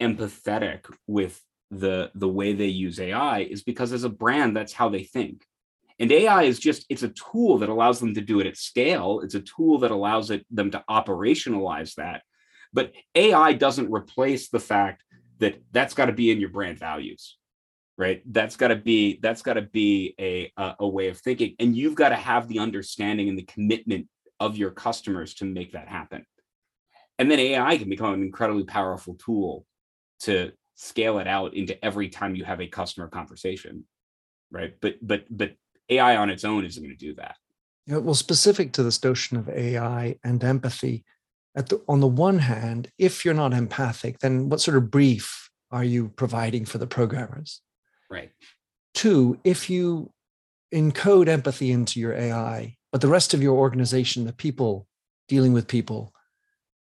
empathetic 0.00 0.90
with 1.06 1.42
the 1.70 2.10
the 2.14 2.28
way 2.28 2.52
they 2.52 2.66
use 2.66 3.00
ai 3.00 3.40
is 3.40 3.62
because 3.62 3.92
as 3.92 4.04
a 4.04 4.08
brand 4.08 4.56
that's 4.56 4.72
how 4.72 4.88
they 4.88 5.02
think. 5.02 5.44
And 5.98 6.12
ai 6.12 6.44
is 6.44 6.58
just 6.58 6.86
it's 6.88 7.02
a 7.02 7.08
tool 7.08 7.58
that 7.58 7.68
allows 7.68 7.98
them 8.00 8.14
to 8.14 8.20
do 8.20 8.40
it 8.40 8.46
at 8.46 8.56
scale. 8.56 9.20
It's 9.20 9.34
a 9.34 9.40
tool 9.40 9.78
that 9.78 9.90
allows 9.90 10.30
it 10.30 10.46
them 10.50 10.70
to 10.72 10.84
operationalize 10.88 11.94
that. 11.94 12.22
But 12.72 12.92
ai 13.14 13.54
doesn't 13.54 13.92
replace 13.92 14.48
the 14.48 14.60
fact 14.60 15.02
that 15.38 15.60
that's 15.72 15.94
got 15.94 16.06
to 16.06 16.12
be 16.12 16.30
in 16.30 16.40
your 16.40 16.50
brand 16.50 16.78
values 16.78 17.36
right? 17.98 18.22
That's 18.26 18.56
got 18.56 18.68
to 18.68 18.76
be 18.76 19.18
that's 19.22 19.42
got 19.42 19.54
to 19.54 19.62
be 19.62 20.14
a, 20.18 20.52
a, 20.56 20.76
a 20.80 20.88
way 20.88 21.08
of 21.08 21.18
thinking. 21.18 21.54
And 21.58 21.76
you've 21.76 21.94
got 21.94 22.10
to 22.10 22.16
have 22.16 22.48
the 22.48 22.58
understanding 22.58 23.28
and 23.28 23.38
the 23.38 23.44
commitment 23.44 24.08
of 24.38 24.56
your 24.56 24.70
customers 24.70 25.34
to 25.34 25.44
make 25.44 25.72
that 25.72 25.88
happen. 25.88 26.26
And 27.18 27.30
then 27.30 27.40
ai 27.40 27.78
can 27.78 27.88
become 27.88 28.12
an 28.14 28.22
incredibly 28.22 28.64
powerful 28.64 29.14
tool 29.14 29.64
to 30.20 30.52
scale 30.76 31.18
it 31.18 31.26
out 31.26 31.54
into 31.54 31.82
every 31.84 32.08
time 32.08 32.36
you 32.36 32.44
have 32.44 32.60
a 32.60 32.66
customer 32.66 33.08
conversation 33.08 33.84
right 34.50 34.74
but 34.80 34.94
but 35.02 35.24
but 35.30 35.52
ai 35.88 36.16
on 36.16 36.30
its 36.30 36.44
own 36.44 36.64
isn't 36.64 36.82
going 36.82 36.96
to 36.96 37.06
do 37.06 37.14
that 37.14 37.36
Yeah, 37.86 37.98
well, 37.98 38.14
specific 38.14 38.72
to 38.72 38.82
this 38.82 39.02
notion 39.04 39.36
of 39.36 39.48
AI 39.48 40.18
and 40.24 40.42
empathy, 40.42 41.04
at 41.56 41.68
the, 41.68 41.80
on 41.88 42.00
the 42.00 42.08
one 42.08 42.40
hand, 42.40 42.90
if 42.98 43.24
you're 43.24 43.32
not 43.32 43.54
empathic, 43.54 44.18
then 44.18 44.48
what 44.48 44.60
sort 44.60 44.76
of 44.76 44.90
brief 44.90 45.48
are 45.70 45.84
you 45.84 46.08
providing 46.08 46.64
for 46.64 46.78
the 46.78 46.86
programmers? 46.86 47.60
Right. 48.10 48.32
Two, 48.92 49.38
if 49.44 49.70
you 49.70 50.10
encode 50.74 51.28
empathy 51.28 51.70
into 51.70 52.00
your 52.00 52.12
AI, 52.12 52.76
but 52.90 53.00
the 53.00 53.08
rest 53.08 53.34
of 53.34 53.42
your 53.42 53.56
organization, 53.56 54.24
the 54.24 54.32
people 54.32 54.86
dealing 55.28 55.52
with 55.52 55.68
people, 55.68 56.12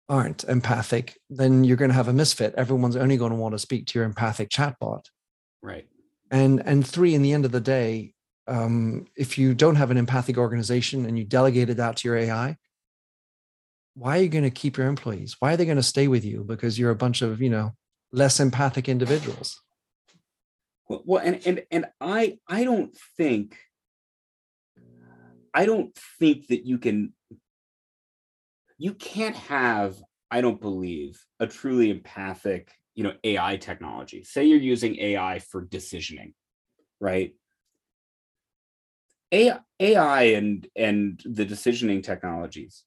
aren't 0.09 0.43
empathic, 0.45 1.17
then 1.29 1.63
you're 1.63 1.77
going 1.77 1.89
to 1.89 1.95
have 1.95 2.07
a 2.07 2.13
misfit. 2.13 2.55
Everyone's 2.57 2.95
only 2.95 3.15
going 3.15 3.31
to 3.31 3.37
want 3.37 3.53
to 3.53 3.59
speak 3.59 3.85
to 3.87 3.99
your 3.99 4.05
empathic 4.05 4.49
chatbot. 4.49 5.05
Right. 5.61 5.87
And 6.31 6.61
and 6.65 6.85
three, 6.85 7.15
in 7.15 7.21
the 7.21 7.33
end 7.33 7.45
of 7.45 7.51
the 7.51 7.61
day, 7.61 8.13
um, 8.47 9.05
if 9.15 9.37
you 9.37 9.53
don't 9.53 9.75
have 9.75 9.91
an 9.91 9.97
empathic 9.97 10.37
organization 10.37 11.05
and 11.05 11.17
you 11.17 11.23
delegate 11.23 11.69
it 11.69 11.79
out 11.79 11.97
to 11.97 12.07
your 12.07 12.17
AI, 12.17 12.57
why 13.93 14.17
are 14.17 14.21
you 14.21 14.29
going 14.29 14.43
to 14.43 14.49
keep 14.49 14.77
your 14.77 14.87
employees? 14.87 15.35
Why 15.39 15.53
are 15.53 15.57
they 15.57 15.65
going 15.65 15.77
to 15.77 15.83
stay 15.83 16.07
with 16.07 16.25
you? 16.25 16.43
Because 16.43 16.77
you're 16.77 16.91
a 16.91 16.95
bunch 16.95 17.21
of 17.21 17.41
you 17.41 17.49
know 17.49 17.73
less 18.11 18.39
empathic 18.39 18.89
individuals. 18.89 19.61
Well, 20.87 21.03
well 21.05 21.21
and 21.23 21.41
and 21.45 21.63
and 21.71 21.85
I 22.01 22.39
I 22.47 22.63
don't 22.63 22.95
think 23.17 23.57
I 25.53 25.65
don't 25.65 25.95
think 26.19 26.47
that 26.47 26.65
you 26.65 26.77
can 26.77 27.13
you 28.79 28.93
can't 28.95 29.35
have 29.35 29.95
I 30.31 30.41
don't 30.41 30.61
believe 30.61 31.23
a 31.39 31.45
truly 31.45 31.91
empathic 31.91 32.71
you 32.95 33.03
know 33.03 33.13
AI 33.23 33.57
technology. 33.57 34.23
Say 34.23 34.45
you're 34.45 34.57
using 34.57 34.97
AI 34.99 35.39
for 35.39 35.63
decisioning, 35.63 36.33
right? 36.99 37.35
AI 39.31 40.21
and 40.23 40.67
and 40.75 41.21
the 41.23 41.45
decisioning 41.45 42.01
technologies, 42.01 42.83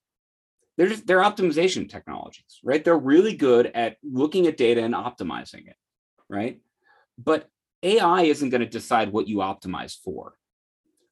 they're 0.76 0.88
just 0.88 1.06
they're 1.06 1.20
optimization 1.20 1.88
technologies, 1.88 2.58
right? 2.64 2.82
They're 2.84 2.98
really 2.98 3.36
good 3.36 3.66
at 3.66 3.96
looking 4.02 4.46
at 4.48 4.56
data 4.56 4.82
and 4.82 4.94
optimizing 4.94 5.68
it, 5.68 5.76
right? 6.28 6.60
But 7.16 7.48
AI 7.82 8.22
isn't 8.22 8.50
going 8.50 8.62
to 8.62 8.66
decide 8.66 9.12
what 9.12 9.28
you 9.28 9.38
optimize 9.38 9.96
for, 9.96 10.34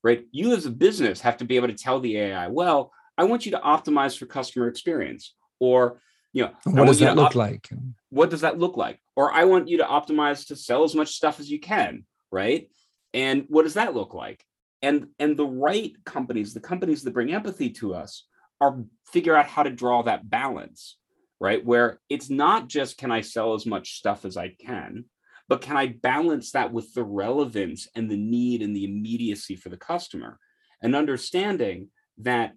right? 0.02 0.24
You 0.32 0.54
as 0.54 0.66
a 0.66 0.70
business 0.70 1.20
have 1.20 1.36
to 1.38 1.44
be 1.44 1.56
able 1.56 1.68
to 1.68 1.74
tell 1.74 2.00
the 2.00 2.16
AI, 2.16 2.48
well, 2.48 2.92
I 3.20 3.24
want 3.24 3.44
you 3.44 3.52
to 3.52 3.58
optimize 3.58 4.16
for 4.16 4.24
customer 4.24 4.66
experience, 4.66 5.34
or 5.58 6.00
you 6.32 6.44
know, 6.44 6.52
what 6.64 6.86
does 6.86 7.00
that 7.00 7.16
look 7.16 7.26
op- 7.26 7.34
like? 7.34 7.68
What 8.08 8.30
does 8.30 8.40
that 8.40 8.58
look 8.58 8.78
like? 8.78 8.98
Or 9.14 9.30
I 9.30 9.44
want 9.44 9.68
you 9.68 9.76
to 9.76 9.84
optimize 9.84 10.46
to 10.46 10.56
sell 10.56 10.84
as 10.84 10.94
much 10.94 11.10
stuff 11.10 11.38
as 11.38 11.50
you 11.50 11.60
can, 11.60 12.06
right? 12.32 12.70
And 13.12 13.44
what 13.48 13.64
does 13.64 13.74
that 13.74 13.92
look 13.94 14.14
like? 14.14 14.42
And 14.80 15.08
and 15.18 15.36
the 15.36 15.44
right 15.44 15.92
companies, 16.06 16.54
the 16.54 16.60
companies 16.60 17.02
that 17.02 17.12
bring 17.12 17.30
empathy 17.30 17.68
to 17.80 17.92
us, 17.92 18.26
are 18.58 18.82
figure 19.12 19.36
out 19.36 19.48
how 19.48 19.64
to 19.64 19.70
draw 19.70 20.02
that 20.04 20.30
balance, 20.30 20.96
right? 21.40 21.62
Where 21.62 22.00
it's 22.08 22.30
not 22.30 22.68
just 22.68 22.96
can 22.96 23.10
I 23.10 23.20
sell 23.20 23.52
as 23.52 23.66
much 23.66 23.98
stuff 23.98 24.24
as 24.24 24.38
I 24.38 24.48
can, 24.48 25.04
but 25.46 25.60
can 25.60 25.76
I 25.76 25.88
balance 25.88 26.52
that 26.52 26.72
with 26.72 26.94
the 26.94 27.04
relevance 27.04 27.86
and 27.94 28.10
the 28.10 28.16
need 28.16 28.62
and 28.62 28.74
the 28.74 28.84
immediacy 28.84 29.56
for 29.56 29.68
the 29.68 29.76
customer? 29.76 30.38
And 30.82 30.96
understanding 30.96 31.88
that 32.22 32.54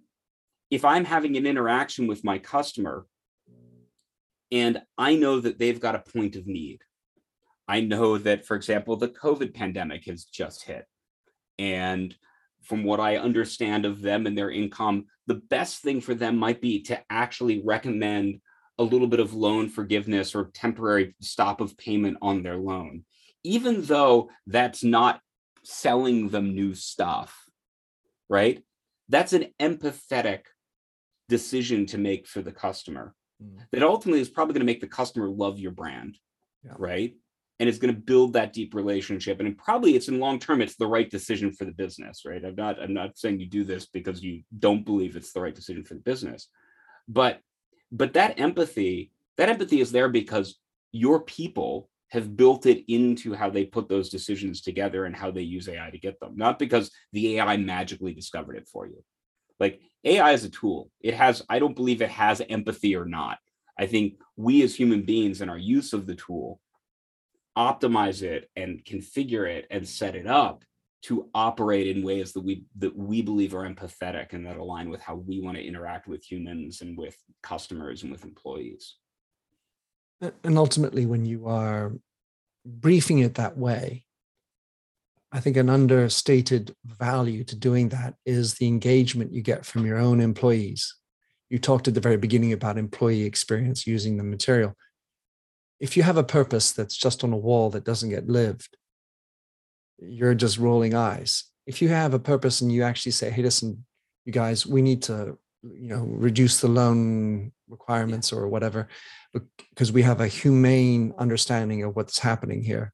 if 0.70 0.84
I'm 0.84 1.04
having 1.04 1.36
an 1.36 1.46
interaction 1.46 2.06
with 2.06 2.24
my 2.24 2.38
customer 2.38 3.06
and 4.50 4.82
I 4.96 5.16
know 5.16 5.40
that 5.40 5.58
they've 5.58 5.80
got 5.80 5.94
a 5.94 6.10
point 6.12 6.36
of 6.36 6.46
need. 6.46 6.80
I 7.66 7.80
know 7.80 8.18
that, 8.18 8.44
for 8.44 8.56
example, 8.56 8.96
the 8.96 9.08
COVID 9.08 9.54
pandemic 9.54 10.04
has 10.04 10.24
just 10.24 10.64
hit. 10.64 10.86
And 11.58 12.14
from 12.62 12.84
what 12.84 13.00
I 13.00 13.16
understand 13.16 13.84
of 13.84 14.00
them 14.00 14.26
and 14.26 14.36
their 14.36 14.50
income, 14.50 15.06
the 15.26 15.34
best 15.34 15.82
thing 15.82 16.00
for 16.00 16.14
them 16.14 16.36
might 16.36 16.60
be 16.60 16.82
to 16.82 17.00
actually 17.10 17.62
recommend 17.64 18.40
a 18.78 18.82
little 18.82 19.06
bit 19.06 19.20
of 19.20 19.34
loan 19.34 19.68
forgiveness 19.68 20.34
or 20.34 20.50
temporary 20.52 21.14
stop 21.20 21.60
of 21.60 21.76
payment 21.76 22.18
on 22.20 22.42
their 22.42 22.56
loan, 22.56 23.04
even 23.42 23.82
though 23.82 24.30
that's 24.46 24.82
not 24.84 25.20
selling 25.62 26.28
them 26.28 26.54
new 26.54 26.74
stuff, 26.74 27.44
right? 28.28 28.62
That's 29.08 29.32
an 29.32 29.46
empathetic 29.60 30.42
decision 31.28 31.86
to 31.86 31.98
make 31.98 32.26
for 32.26 32.42
the 32.42 32.52
customer 32.52 33.14
mm. 33.42 33.58
that 33.72 33.82
ultimately 33.82 34.20
is 34.20 34.28
probably 34.28 34.54
going 34.54 34.66
to 34.66 34.72
make 34.72 34.80
the 34.80 34.86
customer 34.86 35.28
love 35.28 35.58
your 35.58 35.72
brand, 35.72 36.18
yeah. 36.64 36.72
right? 36.78 37.14
And 37.60 37.68
it's 37.68 37.78
going 37.78 37.94
to 37.94 38.00
build 38.00 38.32
that 38.32 38.52
deep 38.52 38.74
relationship. 38.74 39.40
And 39.40 39.56
probably 39.56 39.94
it's 39.94 40.08
in 40.08 40.18
long 40.18 40.38
term, 40.38 40.60
it's 40.60 40.76
the 40.76 40.86
right 40.86 41.08
decision 41.08 41.52
for 41.52 41.64
the 41.64 41.72
business, 41.72 42.22
right? 42.26 42.44
I'm 42.44 42.56
not, 42.56 42.82
I'm 42.82 42.92
not 42.92 43.16
saying 43.16 43.40
you 43.40 43.46
do 43.46 43.64
this 43.64 43.86
because 43.86 44.22
you 44.22 44.42
don't 44.58 44.84
believe 44.84 45.16
it's 45.16 45.32
the 45.32 45.40
right 45.40 45.54
decision 45.54 45.84
for 45.84 45.94
the 45.94 46.00
business. 46.00 46.48
But 47.08 47.40
but 47.92 48.14
that 48.14 48.40
empathy, 48.40 49.12
that 49.36 49.48
empathy 49.48 49.80
is 49.80 49.92
there 49.92 50.08
because 50.08 50.58
your 50.90 51.20
people 51.20 51.88
have 52.08 52.36
built 52.36 52.66
it 52.66 52.84
into 52.92 53.34
how 53.34 53.50
they 53.50 53.64
put 53.64 53.88
those 53.88 54.08
decisions 54.08 54.60
together 54.60 55.04
and 55.04 55.14
how 55.14 55.30
they 55.30 55.42
use 55.42 55.68
AI 55.68 55.90
to 55.90 55.98
get 55.98 56.18
them, 56.20 56.36
not 56.36 56.58
because 56.58 56.90
the 57.12 57.38
AI 57.38 57.56
magically 57.56 58.12
discovered 58.12 58.56
it 58.56 58.68
for 58.68 58.86
you. 58.86 59.02
Like 59.60 59.80
AI 60.04 60.32
is 60.32 60.44
a 60.44 60.50
tool. 60.50 60.90
It 61.00 61.14
has, 61.14 61.42
I 61.48 61.58
don't 61.58 61.76
believe 61.76 62.02
it 62.02 62.10
has 62.10 62.42
empathy 62.48 62.94
or 62.94 63.04
not. 63.04 63.38
I 63.78 63.86
think 63.86 64.14
we 64.36 64.62
as 64.62 64.74
human 64.74 65.02
beings 65.02 65.40
in 65.40 65.48
our 65.48 65.58
use 65.58 65.92
of 65.92 66.06
the 66.06 66.14
tool 66.14 66.60
optimize 67.56 68.22
it 68.22 68.50
and 68.56 68.84
configure 68.84 69.48
it 69.48 69.66
and 69.70 69.88
set 69.88 70.14
it 70.14 70.26
up 70.26 70.64
to 71.02 71.28
operate 71.34 71.94
in 71.94 72.02
ways 72.02 72.32
that 72.32 72.40
we 72.40 72.64
that 72.78 72.96
we 72.96 73.20
believe 73.20 73.54
are 73.54 73.68
empathetic 73.68 74.32
and 74.32 74.46
that 74.46 74.56
align 74.56 74.88
with 74.88 75.02
how 75.02 75.14
we 75.14 75.40
want 75.40 75.56
to 75.56 75.64
interact 75.64 76.08
with 76.08 76.24
humans 76.24 76.80
and 76.80 76.96
with 76.96 77.16
customers 77.42 78.02
and 78.02 78.10
with 78.10 78.24
employees. 78.24 78.96
And 80.42 80.56
ultimately, 80.56 81.04
when 81.04 81.26
you 81.26 81.46
are 81.46 81.92
briefing 82.64 83.18
it 83.18 83.34
that 83.34 83.58
way, 83.58 84.06
I 85.34 85.40
think 85.40 85.56
an 85.56 85.68
understated 85.68 86.76
value 86.86 87.42
to 87.42 87.56
doing 87.56 87.88
that 87.88 88.14
is 88.24 88.54
the 88.54 88.68
engagement 88.68 89.34
you 89.34 89.42
get 89.42 89.66
from 89.66 89.84
your 89.84 89.98
own 89.98 90.20
employees. 90.20 90.94
You 91.50 91.58
talked 91.58 91.88
at 91.88 91.94
the 91.94 92.00
very 92.00 92.16
beginning 92.16 92.52
about 92.52 92.78
employee 92.78 93.24
experience 93.24 93.84
using 93.84 94.16
the 94.16 94.22
material. 94.22 94.76
If 95.80 95.96
you 95.96 96.04
have 96.04 96.18
a 96.18 96.22
purpose 96.22 96.70
that's 96.70 96.96
just 96.96 97.24
on 97.24 97.32
a 97.32 97.36
wall 97.36 97.68
that 97.70 97.84
doesn't 97.84 98.10
get 98.10 98.28
lived, 98.28 98.76
you're 99.98 100.36
just 100.36 100.56
rolling 100.56 100.94
eyes. 100.94 101.42
If 101.66 101.82
you 101.82 101.88
have 101.88 102.14
a 102.14 102.20
purpose 102.20 102.60
and 102.60 102.70
you 102.70 102.84
actually 102.84 103.12
say, 103.12 103.28
hey, 103.30 103.42
listen, 103.42 103.84
you 104.24 104.32
guys, 104.32 104.64
we 104.64 104.82
need 104.82 105.02
to, 105.04 105.36
you 105.64 105.88
know, 105.88 106.04
reduce 106.08 106.60
the 106.60 106.68
loan 106.68 107.50
requirements 107.68 108.32
or 108.32 108.46
whatever, 108.46 108.86
because 109.32 109.90
we 109.90 110.02
have 110.02 110.20
a 110.20 110.28
humane 110.28 111.12
understanding 111.18 111.82
of 111.82 111.96
what's 111.96 112.20
happening 112.20 112.62
here 112.62 112.92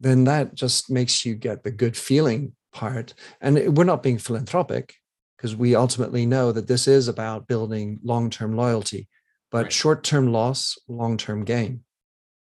then 0.00 0.24
that 0.24 0.54
just 0.54 0.90
makes 0.90 1.24
you 1.24 1.34
get 1.34 1.62
the 1.62 1.70
good 1.70 1.96
feeling 1.96 2.52
part. 2.72 3.14
And 3.40 3.76
we're 3.76 3.84
not 3.84 4.02
being 4.02 4.18
philanthropic 4.18 4.94
because 5.36 5.56
we 5.56 5.74
ultimately 5.74 6.26
know 6.26 6.52
that 6.52 6.66
this 6.66 6.86
is 6.86 7.08
about 7.08 7.46
building 7.46 7.98
long 8.02 8.30
term 8.30 8.56
loyalty, 8.56 9.08
but 9.50 9.64
right. 9.64 9.72
short 9.72 10.04
term 10.04 10.32
loss, 10.32 10.78
long 10.88 11.16
term 11.16 11.44
gain. 11.44 11.84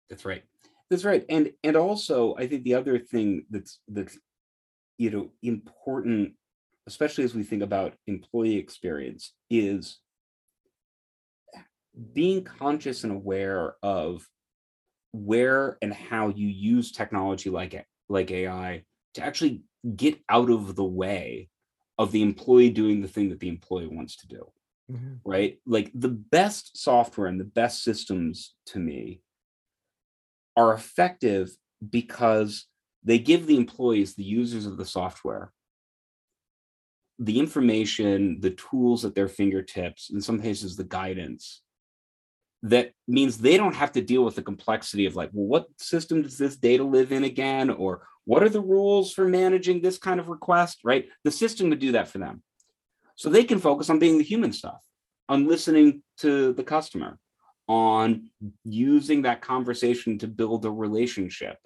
That's 0.08 0.24
right. 0.24 0.42
That's 0.90 1.04
right. 1.04 1.24
And 1.28 1.52
and 1.62 1.76
also 1.76 2.34
I 2.36 2.46
think 2.46 2.64
the 2.64 2.74
other 2.74 2.98
thing 2.98 3.44
that's 3.50 3.80
that's 3.88 4.18
you 4.96 5.10
know 5.10 5.30
important, 5.42 6.34
especially 6.86 7.24
as 7.24 7.34
we 7.34 7.42
think 7.42 7.62
about 7.62 7.94
employee 8.06 8.56
experience, 8.56 9.32
is 9.50 9.98
being 12.12 12.44
conscious 12.44 13.04
and 13.04 13.12
aware 13.12 13.74
of 13.82 14.26
where 15.12 15.78
and 15.82 15.92
how 15.92 16.28
you 16.28 16.48
use 16.48 16.92
technology 16.92 17.50
like 17.50 17.86
like 18.08 18.30
AI 18.30 18.84
to 19.14 19.24
actually 19.24 19.62
get 19.96 20.18
out 20.28 20.50
of 20.50 20.74
the 20.74 20.84
way 20.84 21.48
of 21.98 22.12
the 22.12 22.22
employee 22.22 22.70
doing 22.70 23.00
the 23.00 23.08
thing 23.08 23.28
that 23.30 23.40
the 23.40 23.48
employee 23.48 23.88
wants 23.88 24.16
to 24.16 24.28
do. 24.28 24.50
Mm-hmm. 24.90 25.14
Right? 25.24 25.58
Like 25.66 25.90
the 25.94 26.08
best 26.08 26.78
software 26.78 27.26
and 27.26 27.40
the 27.40 27.44
best 27.44 27.82
systems 27.82 28.54
to 28.66 28.78
me 28.78 29.20
are 30.56 30.72
effective 30.72 31.50
because 31.88 32.66
they 33.04 33.18
give 33.18 33.46
the 33.46 33.56
employees, 33.56 34.14
the 34.14 34.24
users 34.24 34.66
of 34.66 34.76
the 34.76 34.84
software, 34.84 35.52
the 37.18 37.38
information, 37.38 38.40
the 38.40 38.50
tools 38.50 39.04
at 39.04 39.14
their 39.14 39.28
fingertips, 39.28 40.10
in 40.10 40.20
some 40.20 40.40
cases, 40.40 40.76
the 40.76 40.84
guidance 40.84 41.62
that 42.62 42.92
means 43.06 43.38
they 43.38 43.56
don't 43.56 43.74
have 43.74 43.92
to 43.92 44.02
deal 44.02 44.24
with 44.24 44.34
the 44.34 44.42
complexity 44.42 45.06
of 45.06 45.16
like, 45.16 45.30
well, 45.32 45.46
what 45.46 45.66
system 45.78 46.22
does 46.22 46.38
this 46.38 46.56
data 46.56 46.82
live 46.82 47.12
in 47.12 47.24
again? 47.24 47.70
Or 47.70 48.02
what 48.24 48.42
are 48.42 48.48
the 48.48 48.60
rules 48.60 49.12
for 49.12 49.26
managing 49.26 49.80
this 49.80 49.98
kind 49.98 50.18
of 50.18 50.28
request, 50.28 50.80
right? 50.84 51.08
The 51.24 51.30
system 51.30 51.70
would 51.70 51.78
do 51.78 51.92
that 51.92 52.08
for 52.08 52.18
them. 52.18 52.42
So 53.14 53.30
they 53.30 53.44
can 53.44 53.58
focus 53.58 53.90
on 53.90 53.98
being 53.98 54.18
the 54.18 54.24
human 54.24 54.52
stuff, 54.52 54.82
on 55.28 55.46
listening 55.46 56.02
to 56.18 56.52
the 56.52 56.64
customer, 56.64 57.18
on 57.68 58.30
using 58.64 59.22
that 59.22 59.40
conversation 59.40 60.18
to 60.18 60.28
build 60.28 60.64
a 60.64 60.70
relationship, 60.70 61.58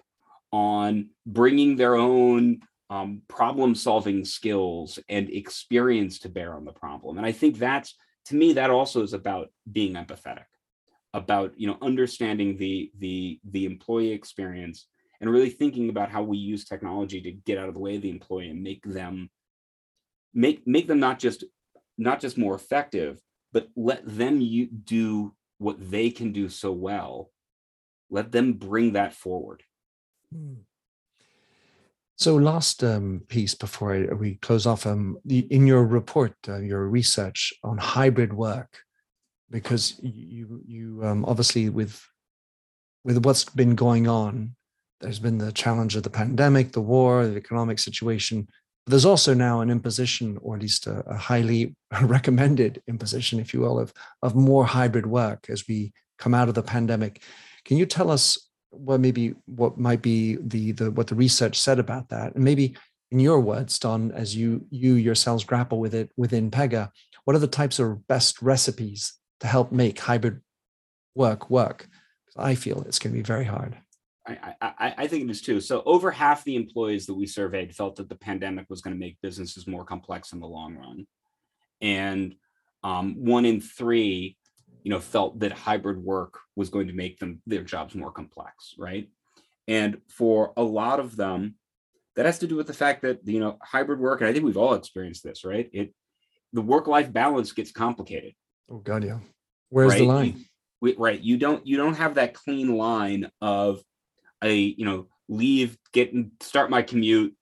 on 0.51 1.09
bringing 1.25 1.75
their 1.75 1.95
own 1.95 2.61
um, 2.89 3.23
problem 3.27 3.73
solving 3.73 4.23
skills 4.23 4.99
and 5.09 5.29
experience 5.29 6.19
to 6.19 6.29
bear 6.29 6.53
on 6.53 6.63
the 6.63 6.71
problem 6.71 7.17
and 7.17 7.25
i 7.25 7.31
think 7.31 7.57
that's 7.57 7.95
to 8.25 8.35
me 8.35 8.53
that 8.53 8.69
also 8.69 9.01
is 9.01 9.13
about 9.13 9.49
being 9.71 9.93
empathetic 9.95 10.45
about 11.13 11.53
you 11.57 11.67
know 11.67 11.77
understanding 11.81 12.57
the 12.57 12.91
the 12.99 13.39
the 13.51 13.65
employee 13.65 14.11
experience 14.11 14.87
and 15.21 15.29
really 15.29 15.49
thinking 15.49 15.89
about 15.89 16.09
how 16.09 16.23
we 16.23 16.37
use 16.37 16.65
technology 16.65 17.21
to 17.21 17.31
get 17.31 17.57
out 17.57 17.67
of 17.67 17.73
the 17.73 17.79
way 17.79 17.95
of 17.95 18.01
the 18.01 18.09
employee 18.09 18.49
and 18.49 18.63
make 18.63 18.83
them 18.83 19.29
make 20.33 20.65
make 20.65 20.87
them 20.87 20.99
not 20.99 21.19
just 21.19 21.43
not 21.97 22.19
just 22.19 22.37
more 22.37 22.55
effective 22.55 23.19
but 23.51 23.67
let 23.75 24.01
them 24.05 24.41
you 24.41 24.65
do 24.65 25.33
what 25.59 25.77
they 25.91 26.09
can 26.09 26.31
do 26.31 26.49
so 26.49 26.71
well 26.71 27.29
let 28.09 28.31
them 28.31 28.53
bring 28.53 28.93
that 28.93 29.13
forward 29.13 29.63
Hmm. 30.33 30.53
So, 32.15 32.35
last 32.35 32.83
um, 32.83 33.23
piece 33.27 33.55
before 33.55 34.07
we 34.15 34.35
close 34.35 34.65
off, 34.65 34.85
um, 34.85 35.17
in 35.27 35.67
your 35.67 35.83
report, 35.83 36.33
uh, 36.47 36.59
your 36.59 36.87
research 36.87 37.53
on 37.63 37.77
hybrid 37.77 38.33
work, 38.33 38.79
because 39.49 39.95
you 40.01 40.61
you 40.65 41.01
um, 41.03 41.25
obviously 41.25 41.69
with 41.69 42.05
with 43.03 43.25
what's 43.25 43.45
been 43.45 43.75
going 43.75 44.07
on, 44.07 44.55
there's 45.01 45.19
been 45.19 45.37
the 45.37 45.51
challenge 45.51 45.95
of 45.95 46.03
the 46.03 46.09
pandemic, 46.09 46.71
the 46.71 46.81
war, 46.81 47.27
the 47.27 47.35
economic 47.35 47.79
situation. 47.79 48.47
But 48.85 48.91
there's 48.91 49.05
also 49.05 49.33
now 49.33 49.61
an 49.61 49.69
imposition, 49.69 50.37
or 50.41 50.55
at 50.55 50.61
least 50.61 50.87
a, 50.87 50.99
a 51.07 51.17
highly 51.17 51.75
recommended 52.01 52.81
imposition, 52.87 53.39
if 53.39 53.53
you 53.53 53.61
will, 53.61 53.79
of 53.79 53.93
of 54.21 54.35
more 54.35 54.65
hybrid 54.65 55.05
work 55.05 55.47
as 55.49 55.67
we 55.67 55.93
come 56.17 56.33
out 56.33 56.49
of 56.49 56.55
the 56.55 56.63
pandemic. 56.63 57.21
Can 57.65 57.77
you 57.77 57.85
tell 57.85 58.11
us 58.11 58.37
what 58.73 58.99
maybe 58.99 59.35
what 59.45 59.77
might 59.77 60.01
be 60.01 60.37
the 60.41 60.71
the 60.71 60.91
what 60.91 61.07
the 61.07 61.15
research 61.15 61.59
said 61.59 61.79
about 61.79 62.09
that 62.09 62.33
and 62.35 62.43
maybe 62.43 62.75
in 63.11 63.19
your 63.19 63.39
words 63.39 63.77
don 63.77 64.11
as 64.11 64.35
you 64.35 64.65
you 64.71 64.95
yourselves 64.95 65.43
grapple 65.43 65.79
with 65.79 65.93
it 65.93 66.09
within 66.17 66.49
pega 66.49 66.89
what 67.25 67.35
are 67.35 67.39
the 67.39 67.47
types 67.47 67.79
of 67.79 68.05
best 68.07 68.41
recipes 68.41 69.13
to 69.43 69.49
help 69.49 69.71
make 69.73 69.99
hybrid 69.99 70.41
work 71.15 71.49
work. 71.49 71.87
Because 72.25 72.43
i 72.43 72.55
feel 72.55 72.81
it's 72.87 72.97
going 72.97 73.13
to 73.13 73.17
be 73.17 73.23
very 73.23 73.43
hard. 73.43 73.77
I, 74.25 74.53
I, 74.61 74.93
I 74.99 75.07
think 75.07 75.25
it 75.25 75.29
is 75.29 75.41
too. 75.41 75.59
So 75.59 75.83
over 75.85 76.09
half 76.09 76.45
the 76.45 76.55
employees 76.55 77.05
that 77.07 77.13
we 77.13 77.27
surveyed 77.27 77.75
felt 77.75 77.97
that 77.97 78.07
the 78.07 78.15
pandemic 78.15 78.67
was 78.69 78.81
going 78.81 78.95
to 78.95 78.99
make 78.99 79.17
businesses 79.21 79.67
more 79.67 79.83
complex 79.83 80.31
in 80.31 80.39
the 80.39 80.47
long 80.47 80.77
run, 80.77 81.05
and 81.81 82.35
um, 82.85 83.15
one 83.25 83.43
in 83.45 83.59
three 83.59 84.37
you 84.83 84.91
know 84.91 85.01
felt 85.01 85.39
that 85.39 85.51
hybrid 85.51 86.01
work 86.01 86.39
was 86.55 86.69
going 86.69 86.87
to 86.87 86.93
make 86.93 87.19
them 87.19 87.41
their 87.45 87.63
jobs 87.63 87.95
more 87.95 88.11
complex 88.11 88.75
right? 88.77 89.09
And 89.67 89.97
for 90.09 90.53
a 90.55 90.63
lot 90.63 91.01
of 91.01 91.17
them 91.17 91.55
that 92.15 92.25
has 92.25 92.39
to 92.39 92.47
do 92.47 92.55
with 92.55 92.67
the 92.67 92.73
fact 92.73 93.01
that 93.01 93.27
you 93.27 93.41
know 93.41 93.57
hybrid 93.61 93.99
work 93.99 94.21
and 94.21 94.29
i 94.29 94.33
think 94.33 94.45
we've 94.45 94.57
all 94.57 94.73
experienced 94.73 95.23
this 95.23 95.43
right? 95.43 95.69
It 95.73 95.93
the 96.53 96.61
work 96.61 96.87
life 96.87 97.11
balance 97.11 97.51
gets 97.51 97.71
complicated 97.71 98.35
oh 98.73 98.79
god 98.79 99.03
yeah 99.03 99.19
where's 99.69 99.91
right? 99.91 99.99
the 99.99 100.05
line 100.05 100.45
you, 100.81 100.95
right 100.97 101.21
you 101.21 101.37
don't 101.37 101.65
you 101.65 101.77
don't 101.77 101.95
have 101.95 102.15
that 102.15 102.33
clean 102.33 102.75
line 102.75 103.29
of 103.41 103.81
a 104.43 104.53
you 104.53 104.83
know 104.83 105.07
leave 105.29 105.77
get 105.93 106.13
start 106.41 106.69
my 106.69 106.81
commute 106.81 107.33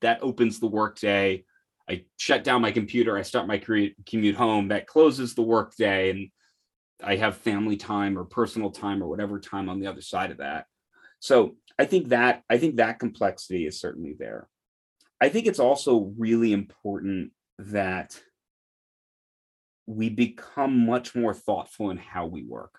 that 0.00 0.18
opens 0.22 0.58
the 0.58 0.66
work 0.66 0.98
day 0.98 1.44
i 1.88 2.02
shut 2.16 2.42
down 2.42 2.60
my 2.60 2.72
computer 2.72 3.16
i 3.16 3.22
start 3.22 3.46
my 3.46 3.58
commute 3.58 4.36
home 4.36 4.68
that 4.68 4.86
closes 4.86 5.34
the 5.34 5.42
work 5.42 5.76
day 5.76 6.10
and 6.10 6.30
I 7.02 7.16
have 7.16 7.36
family 7.36 7.76
time 7.76 8.18
or 8.18 8.24
personal 8.24 8.70
time 8.70 9.02
or 9.02 9.08
whatever 9.08 9.38
time 9.38 9.68
on 9.68 9.80
the 9.80 9.86
other 9.86 10.00
side 10.00 10.30
of 10.30 10.38
that. 10.38 10.66
So 11.20 11.56
I 11.78 11.84
think 11.84 12.08
that 12.08 12.42
I 12.50 12.58
think 12.58 12.76
that 12.76 12.98
complexity 12.98 13.66
is 13.66 13.80
certainly 13.80 14.14
there. 14.18 14.48
I 15.20 15.28
think 15.28 15.46
it's 15.46 15.58
also 15.58 16.12
really 16.16 16.52
important 16.52 17.32
that 17.58 18.20
we 19.88 20.10
become 20.10 20.86
much 20.86 21.14
more 21.14 21.32
thoughtful 21.32 21.90
in 21.90 21.96
how 21.96 22.26
we 22.26 22.44
work. 22.44 22.78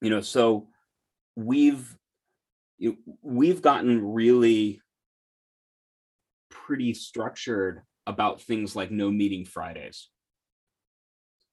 You 0.00 0.10
know, 0.10 0.20
so 0.20 0.68
we've 1.34 1.96
we've 3.20 3.60
gotten 3.60 4.12
really 4.12 4.80
pretty 6.50 6.94
structured 6.94 7.82
about 8.06 8.40
things 8.40 8.76
like 8.76 8.90
no 8.90 9.10
meeting 9.10 9.44
Fridays. 9.44 10.08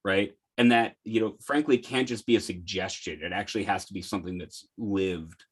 Right? 0.03 0.33
and 0.57 0.71
that 0.71 0.93
you 1.03 1.19
know 1.19 1.35
frankly 1.41 1.77
can't 1.77 2.07
just 2.07 2.25
be 2.27 2.35
a 2.35 2.39
suggestion 2.39 3.21
it 3.23 3.31
actually 3.31 3.63
has 3.63 3.85
to 3.85 3.93
be 3.93 4.01
something 4.01 4.37
that's 4.37 4.67
lived 4.77 5.45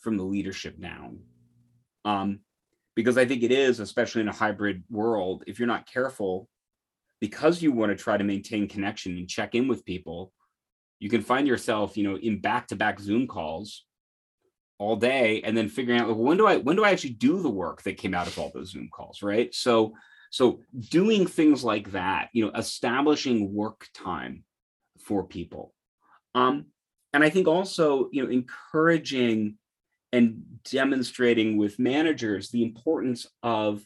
from 0.00 0.16
the 0.16 0.22
leadership 0.22 0.78
down 0.80 1.18
um, 2.04 2.40
because 2.94 3.16
i 3.16 3.24
think 3.24 3.42
it 3.42 3.52
is 3.52 3.80
especially 3.80 4.20
in 4.20 4.28
a 4.28 4.32
hybrid 4.32 4.82
world 4.90 5.42
if 5.46 5.58
you're 5.58 5.68
not 5.68 5.90
careful 5.90 6.48
because 7.22 7.62
you 7.62 7.72
want 7.72 7.90
to 7.90 7.96
try 7.96 8.18
to 8.18 8.24
maintain 8.24 8.68
connection 8.68 9.16
and 9.16 9.28
check 9.28 9.54
in 9.54 9.66
with 9.66 9.86
people 9.86 10.30
you 10.98 11.08
can 11.08 11.22
find 11.22 11.48
yourself 11.48 11.96
you 11.96 12.04
know 12.04 12.18
in 12.18 12.38
back-to-back 12.38 13.00
zoom 13.00 13.26
calls 13.26 13.84
all 14.78 14.96
day 14.96 15.40
and 15.42 15.56
then 15.56 15.68
figuring 15.68 16.00
out 16.00 16.14
when 16.16 16.36
do 16.36 16.46
i 16.46 16.58
when 16.58 16.76
do 16.76 16.84
i 16.84 16.90
actually 16.90 17.14
do 17.14 17.40
the 17.40 17.48
work 17.48 17.82
that 17.82 17.96
came 17.96 18.12
out 18.12 18.26
of 18.26 18.38
all 18.38 18.50
those 18.52 18.72
zoom 18.72 18.90
calls 18.92 19.22
right 19.22 19.54
so 19.54 19.94
so 20.32 20.62
doing 20.88 21.26
things 21.26 21.62
like 21.62 21.92
that, 21.92 22.30
you 22.32 22.44
know, 22.44 22.52
establishing 22.52 23.52
work 23.52 23.86
time 23.92 24.44
for 24.98 25.24
people. 25.24 25.74
Um, 26.34 26.66
and 27.12 27.22
I 27.22 27.28
think 27.28 27.46
also, 27.46 28.08
you 28.12 28.24
know, 28.24 28.30
encouraging 28.30 29.58
and 30.10 30.42
demonstrating 30.70 31.58
with 31.58 31.78
managers 31.78 32.48
the 32.48 32.62
importance 32.62 33.26
of 33.42 33.84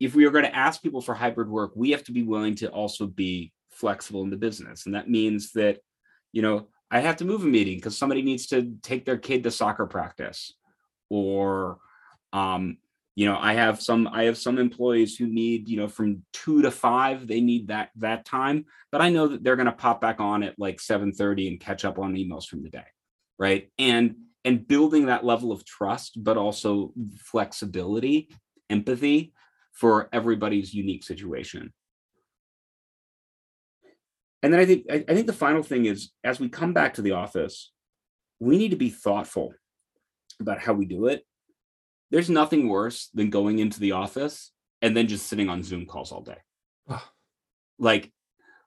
if 0.00 0.14
we 0.14 0.24
are 0.26 0.30
going 0.30 0.44
to 0.44 0.54
ask 0.54 0.82
people 0.82 1.00
for 1.00 1.14
hybrid 1.14 1.48
work, 1.48 1.72
we 1.74 1.90
have 1.90 2.04
to 2.04 2.12
be 2.12 2.22
willing 2.22 2.54
to 2.56 2.68
also 2.68 3.06
be 3.06 3.52
flexible 3.70 4.22
in 4.22 4.30
the 4.30 4.36
business. 4.36 4.86
And 4.86 4.94
that 4.94 5.10
means 5.10 5.52
that, 5.52 5.78
you 6.32 6.42
know, 6.42 6.68
I 6.90 7.00
have 7.00 7.16
to 7.16 7.24
move 7.24 7.42
a 7.42 7.46
meeting 7.46 7.76
because 7.76 7.98
somebody 7.98 8.22
needs 8.22 8.46
to 8.48 8.76
take 8.82 9.04
their 9.04 9.18
kid 9.18 9.44
to 9.44 9.50
soccer 9.50 9.86
practice. 9.86 10.54
Or 11.08 11.78
um, 12.32 12.78
you 13.14 13.24
know 13.24 13.38
i 13.40 13.54
have 13.54 13.80
some 13.80 14.06
i 14.12 14.24
have 14.24 14.36
some 14.36 14.58
employees 14.58 15.16
who 15.16 15.26
need 15.26 15.70
you 15.70 15.78
know 15.78 15.88
from 15.88 16.22
two 16.34 16.60
to 16.60 16.70
five 16.70 17.26
they 17.26 17.40
need 17.40 17.68
that 17.68 17.88
that 17.96 18.24
time. 18.26 18.66
But 18.92 19.00
i 19.00 19.08
know 19.08 19.28
that 19.28 19.42
they're 19.42 19.56
going 19.56 19.66
to 19.66 19.72
pop 19.72 20.00
back 20.02 20.20
on 20.20 20.42
at 20.42 20.58
like 20.58 20.76
7.30 20.76 21.48
and 21.48 21.60
catch 21.60 21.84
up 21.84 21.98
on 21.98 22.14
emails 22.14 22.46
from 22.46 22.62
the 22.62 22.68
day 22.68 22.84
right? 23.38 23.70
And 23.78 24.16
and 24.44 24.66
building 24.66 25.06
that 25.06 25.24
level 25.24 25.50
of 25.50 25.64
trust 25.64 26.22
but 26.22 26.36
also 26.36 26.92
flexibility 27.18 28.28
empathy 28.70 29.32
for 29.78 30.08
everybody's 30.12 30.74
unique 30.74 31.04
situation 31.04 31.72
and 34.42 34.52
then 34.52 34.60
i 34.60 34.66
think 34.66 34.84
I, 34.90 35.04
I 35.08 35.14
think 35.14 35.26
the 35.26 35.32
final 35.32 35.62
thing 35.62 35.86
is 35.86 36.10
as 36.24 36.40
we 36.40 36.48
come 36.48 36.72
back 36.72 36.94
to 36.94 37.02
the 37.02 37.12
office 37.12 37.72
we 38.40 38.58
need 38.58 38.70
to 38.70 38.76
be 38.76 38.90
thoughtful 38.90 39.54
about 40.40 40.60
how 40.60 40.72
we 40.72 40.84
do 40.84 41.06
it 41.06 41.24
there's 42.10 42.30
nothing 42.30 42.68
worse 42.68 43.08
than 43.14 43.30
going 43.30 43.58
into 43.58 43.80
the 43.80 43.92
office 43.92 44.52
and 44.82 44.96
then 44.96 45.08
just 45.08 45.26
sitting 45.26 45.48
on 45.48 45.62
Zoom 45.62 45.86
calls 45.86 46.12
all 46.12 46.22
day. 46.22 46.38
like, 47.78 48.12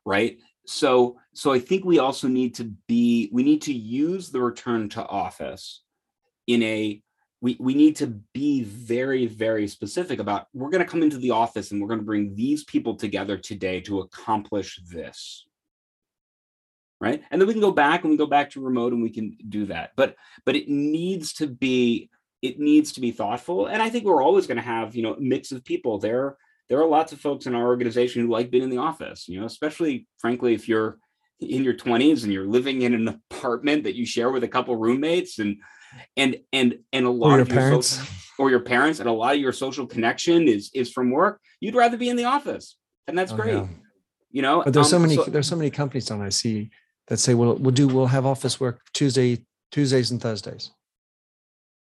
right? 0.05 0.38
So, 0.66 1.20
so 1.34 1.51
I 1.51 1.60
think 1.60 1.86
we 1.86 1.99
also 1.99 2.28
need 2.28 2.55
to 2.55 2.66
be, 2.88 3.30
we 3.32 3.43
need 3.43 3.64
to 3.64 3.74
use 3.74 4.30
the 4.30 4.41
return 4.41 4.89
to 4.89 5.05
office 5.05 5.84
in 6.47 6.62
a, 6.64 7.01
we, 7.41 7.57
we 7.59 7.73
need 7.73 7.95
to 7.97 8.07
be 8.33 8.63
very, 8.63 9.25
very 9.25 9.67
specific 9.67 10.19
about 10.19 10.47
we're 10.53 10.69
going 10.69 10.83
to 10.83 10.89
come 10.89 11.03
into 11.03 11.17
the 11.17 11.31
office 11.31 11.71
and 11.71 11.81
we're 11.81 11.87
going 11.87 11.99
to 11.99 12.05
bring 12.05 12.35
these 12.35 12.63
people 12.65 12.95
together 12.95 13.37
today 13.37 13.79
to 13.81 13.99
accomplish 13.99 14.79
this. 14.89 15.45
Right. 17.01 17.23
And 17.31 17.39
then 17.39 17.47
we 17.47 17.53
can 17.53 17.61
go 17.61 17.71
back 17.71 18.03
and 18.03 18.11
we 18.11 18.17
go 18.17 18.25
back 18.25 18.49
to 18.51 18.61
remote 18.61 18.91
and 18.91 19.01
we 19.01 19.09
can 19.09 19.37
do 19.47 19.67
that. 19.67 19.91
But, 19.95 20.15
but 20.45 20.57
it 20.57 20.67
needs 20.67 21.33
to 21.33 21.47
be 21.47 22.09
it 22.41 22.59
needs 22.59 22.93
to 22.93 23.01
be 23.01 23.11
thoughtful 23.11 23.67
and 23.67 23.81
i 23.81 23.89
think 23.89 24.05
we're 24.05 24.23
always 24.23 24.47
going 24.47 24.57
to 24.57 24.63
have 24.63 24.95
you 24.95 25.03
know 25.03 25.13
a 25.13 25.19
mix 25.19 25.51
of 25.51 25.63
people 25.63 25.97
there 25.97 26.37
there 26.69 26.79
are 26.79 26.87
lots 26.87 27.11
of 27.11 27.19
folks 27.19 27.47
in 27.47 27.55
our 27.55 27.65
organization 27.65 28.21
who 28.21 28.31
like 28.31 28.51
being 28.51 28.63
in 28.63 28.69
the 28.69 28.77
office 28.77 29.27
you 29.27 29.39
know 29.39 29.45
especially 29.45 30.07
frankly 30.17 30.53
if 30.53 30.67
you're 30.67 30.97
in 31.39 31.63
your 31.63 31.73
20s 31.73 32.23
and 32.23 32.33
you're 32.33 32.47
living 32.47 32.81
in 32.81 32.93
an 32.93 33.07
apartment 33.07 33.83
that 33.83 33.95
you 33.95 34.05
share 34.05 34.31
with 34.31 34.43
a 34.43 34.47
couple 34.47 34.75
roommates 34.75 35.39
and 35.39 35.57
and 36.17 36.37
and 36.53 36.79
and 36.93 37.05
a 37.05 37.09
lot 37.09 37.27
or 37.27 37.31
your 37.33 37.41
of 37.41 37.49
your 37.49 37.57
parents 37.57 37.87
social, 37.87 38.13
or 38.37 38.49
your 38.49 38.59
parents 38.59 38.99
and 38.99 39.09
a 39.09 39.11
lot 39.11 39.35
of 39.35 39.41
your 39.41 39.53
social 39.53 39.87
connection 39.87 40.47
is 40.47 40.69
is 40.73 40.91
from 40.91 41.09
work 41.11 41.39
you'd 41.59 41.75
rather 41.75 41.97
be 41.97 42.09
in 42.09 42.15
the 42.15 42.25
office 42.25 42.75
and 43.07 43.17
that's 43.17 43.31
Oh, 43.31 43.35
great 43.37 43.53
yeah. 43.55 43.67
you 44.31 44.41
know 44.41 44.61
but 44.63 44.73
there's 44.73 44.89
so 44.89 44.97
um, 44.97 45.03
many 45.03 45.17
there's 45.29 45.47
so 45.47 45.55
many 45.55 45.71
companies 45.71 46.11
on 46.11 46.21
i 46.21 46.29
see 46.29 46.69
that 47.07 47.17
say 47.17 47.33
well 47.33 47.55
we'll 47.55 47.71
do 47.71 47.87
we'll 47.87 48.05
have 48.07 48.25
office 48.25 48.59
work 48.59 48.81
tuesday 48.93 49.43
tuesdays 49.71 50.11
and 50.11 50.21
thursdays 50.21 50.71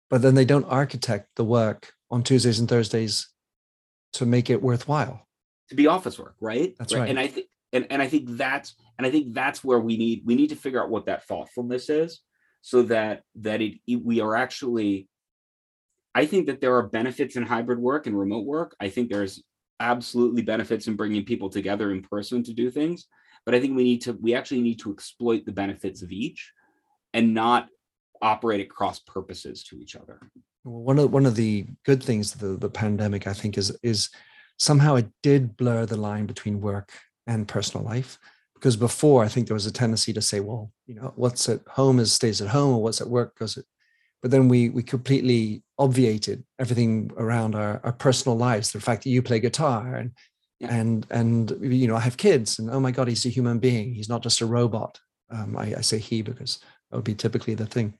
but 0.09 0.21
then 0.21 0.33
they 0.35 0.45
don't 0.45 0.65
architect 0.65 1.27
the 1.35 1.43
work 1.43 1.93
on 2.09 2.23
tuesdays 2.23 2.59
and 2.59 2.67
thursdays 2.69 3.27
to 4.13 4.25
make 4.25 4.49
it 4.49 4.61
worthwhile 4.63 5.27
to 5.69 5.75
be 5.75 5.87
office 5.87 6.19
work, 6.19 6.35
right? 6.41 6.75
That's 6.77 6.93
right. 6.93 7.09
And 7.09 7.17
I 7.17 7.27
think 7.27 7.47
and, 7.73 7.87
and 7.89 8.01
I 8.01 8.07
think 8.09 8.25
that's 8.31 8.75
and 9.01 9.07
I 9.07 9.09
think 9.09 9.33
that's 9.33 9.63
where 9.63 9.79
we 9.79 9.97
need 9.97 10.21
we 10.25 10.35
need 10.35 10.49
to 10.49 10.55
figure 10.55 10.79
out 10.79 10.91
what 10.91 11.07
that 11.07 11.23
thoughtfulness 11.23 11.89
is 11.89 12.19
so 12.61 12.83
that 12.83 13.23
that 13.37 13.59
it, 13.59 13.79
it- 13.87 14.05
we 14.05 14.21
are 14.21 14.35
actually 14.35 15.07
I 16.13 16.27
think 16.27 16.45
that 16.45 16.61
there 16.61 16.75
are 16.75 16.83
benefits 16.87 17.35
in 17.35 17.41
hybrid 17.41 17.79
work 17.79 18.05
and 18.05 18.19
remote 18.19 18.45
work. 18.45 18.75
I 18.79 18.89
think 18.89 19.09
there's 19.09 19.41
absolutely 19.79 20.43
benefits 20.43 20.85
in 20.87 20.95
bringing 20.95 21.25
people 21.25 21.49
together 21.49 21.91
in 21.91 22.03
person 22.03 22.43
to 22.43 22.53
do 22.53 22.69
things. 22.69 23.07
But 23.43 23.55
I 23.55 23.59
think 23.59 23.75
we 23.75 23.83
need 23.85 24.01
to, 24.01 24.13
we 24.21 24.35
actually 24.35 24.61
need 24.61 24.79
to 24.81 24.91
exploit 24.91 25.45
the 25.45 25.51
benefits 25.51 26.03
of 26.03 26.11
each 26.11 26.51
and 27.13 27.33
not 27.33 27.69
operate 28.21 28.61
at 28.61 28.69
cross 28.69 28.99
purposes 28.99 29.63
to 29.63 29.79
each 29.79 29.95
other. 29.95 30.19
Well, 30.63 30.83
one 30.83 30.99
of 30.99 31.11
one 31.11 31.25
of 31.25 31.35
the 31.35 31.65
good 31.85 32.03
things 32.03 32.33
the 32.33 32.55
the 32.57 32.69
pandemic 32.69 33.25
I 33.25 33.33
think 33.33 33.57
is 33.57 33.75
is 33.81 34.09
somehow 34.59 34.95
it 34.95 35.07
did 35.23 35.57
blur 35.57 35.87
the 35.87 35.97
line 35.97 36.27
between 36.27 36.61
work 36.61 36.91
and 37.25 37.47
personal 37.47 37.83
life 37.85 38.19
because 38.61 38.75
before 38.75 39.23
I 39.23 39.27
think 39.27 39.47
there 39.47 39.55
was 39.55 39.65
a 39.65 39.71
tendency 39.71 40.13
to 40.13 40.21
say, 40.21 40.39
well, 40.39 40.71
you 40.85 40.93
know, 40.93 41.13
what's 41.15 41.49
at 41.49 41.61
home 41.67 41.99
is 41.99 42.13
stays 42.13 42.41
at 42.41 42.49
home, 42.49 42.75
or 42.75 42.83
what's 42.83 43.01
at 43.01 43.09
work 43.09 43.37
goes. 43.37 43.57
At, 43.57 43.65
but 44.21 44.29
then 44.29 44.47
we 44.47 44.69
we 44.69 44.83
completely 44.83 45.63
obviated 45.79 46.43
everything 46.59 47.11
around 47.17 47.55
our, 47.55 47.81
our 47.83 47.91
personal 47.91 48.37
lives. 48.37 48.71
The 48.71 48.79
fact 48.79 49.03
that 49.03 49.09
you 49.09 49.23
play 49.23 49.39
guitar 49.39 49.95
and 49.95 50.11
yeah. 50.59 50.73
and 50.73 51.07
and 51.09 51.57
you 51.59 51.87
know 51.87 51.95
I 51.95 52.01
have 52.01 52.17
kids, 52.17 52.59
and 52.59 52.69
oh 52.69 52.79
my 52.79 52.91
god, 52.91 53.07
he's 53.07 53.25
a 53.25 53.29
human 53.29 53.57
being. 53.57 53.95
He's 53.95 54.09
not 54.09 54.21
just 54.21 54.41
a 54.41 54.45
robot. 54.45 54.99
Um, 55.31 55.57
I, 55.57 55.75
I 55.77 55.81
say 55.81 55.97
he 55.97 56.21
because 56.21 56.59
that 56.89 56.97
would 56.97 57.05
be 57.05 57.15
typically 57.15 57.55
the 57.55 57.65
thing 57.65 57.97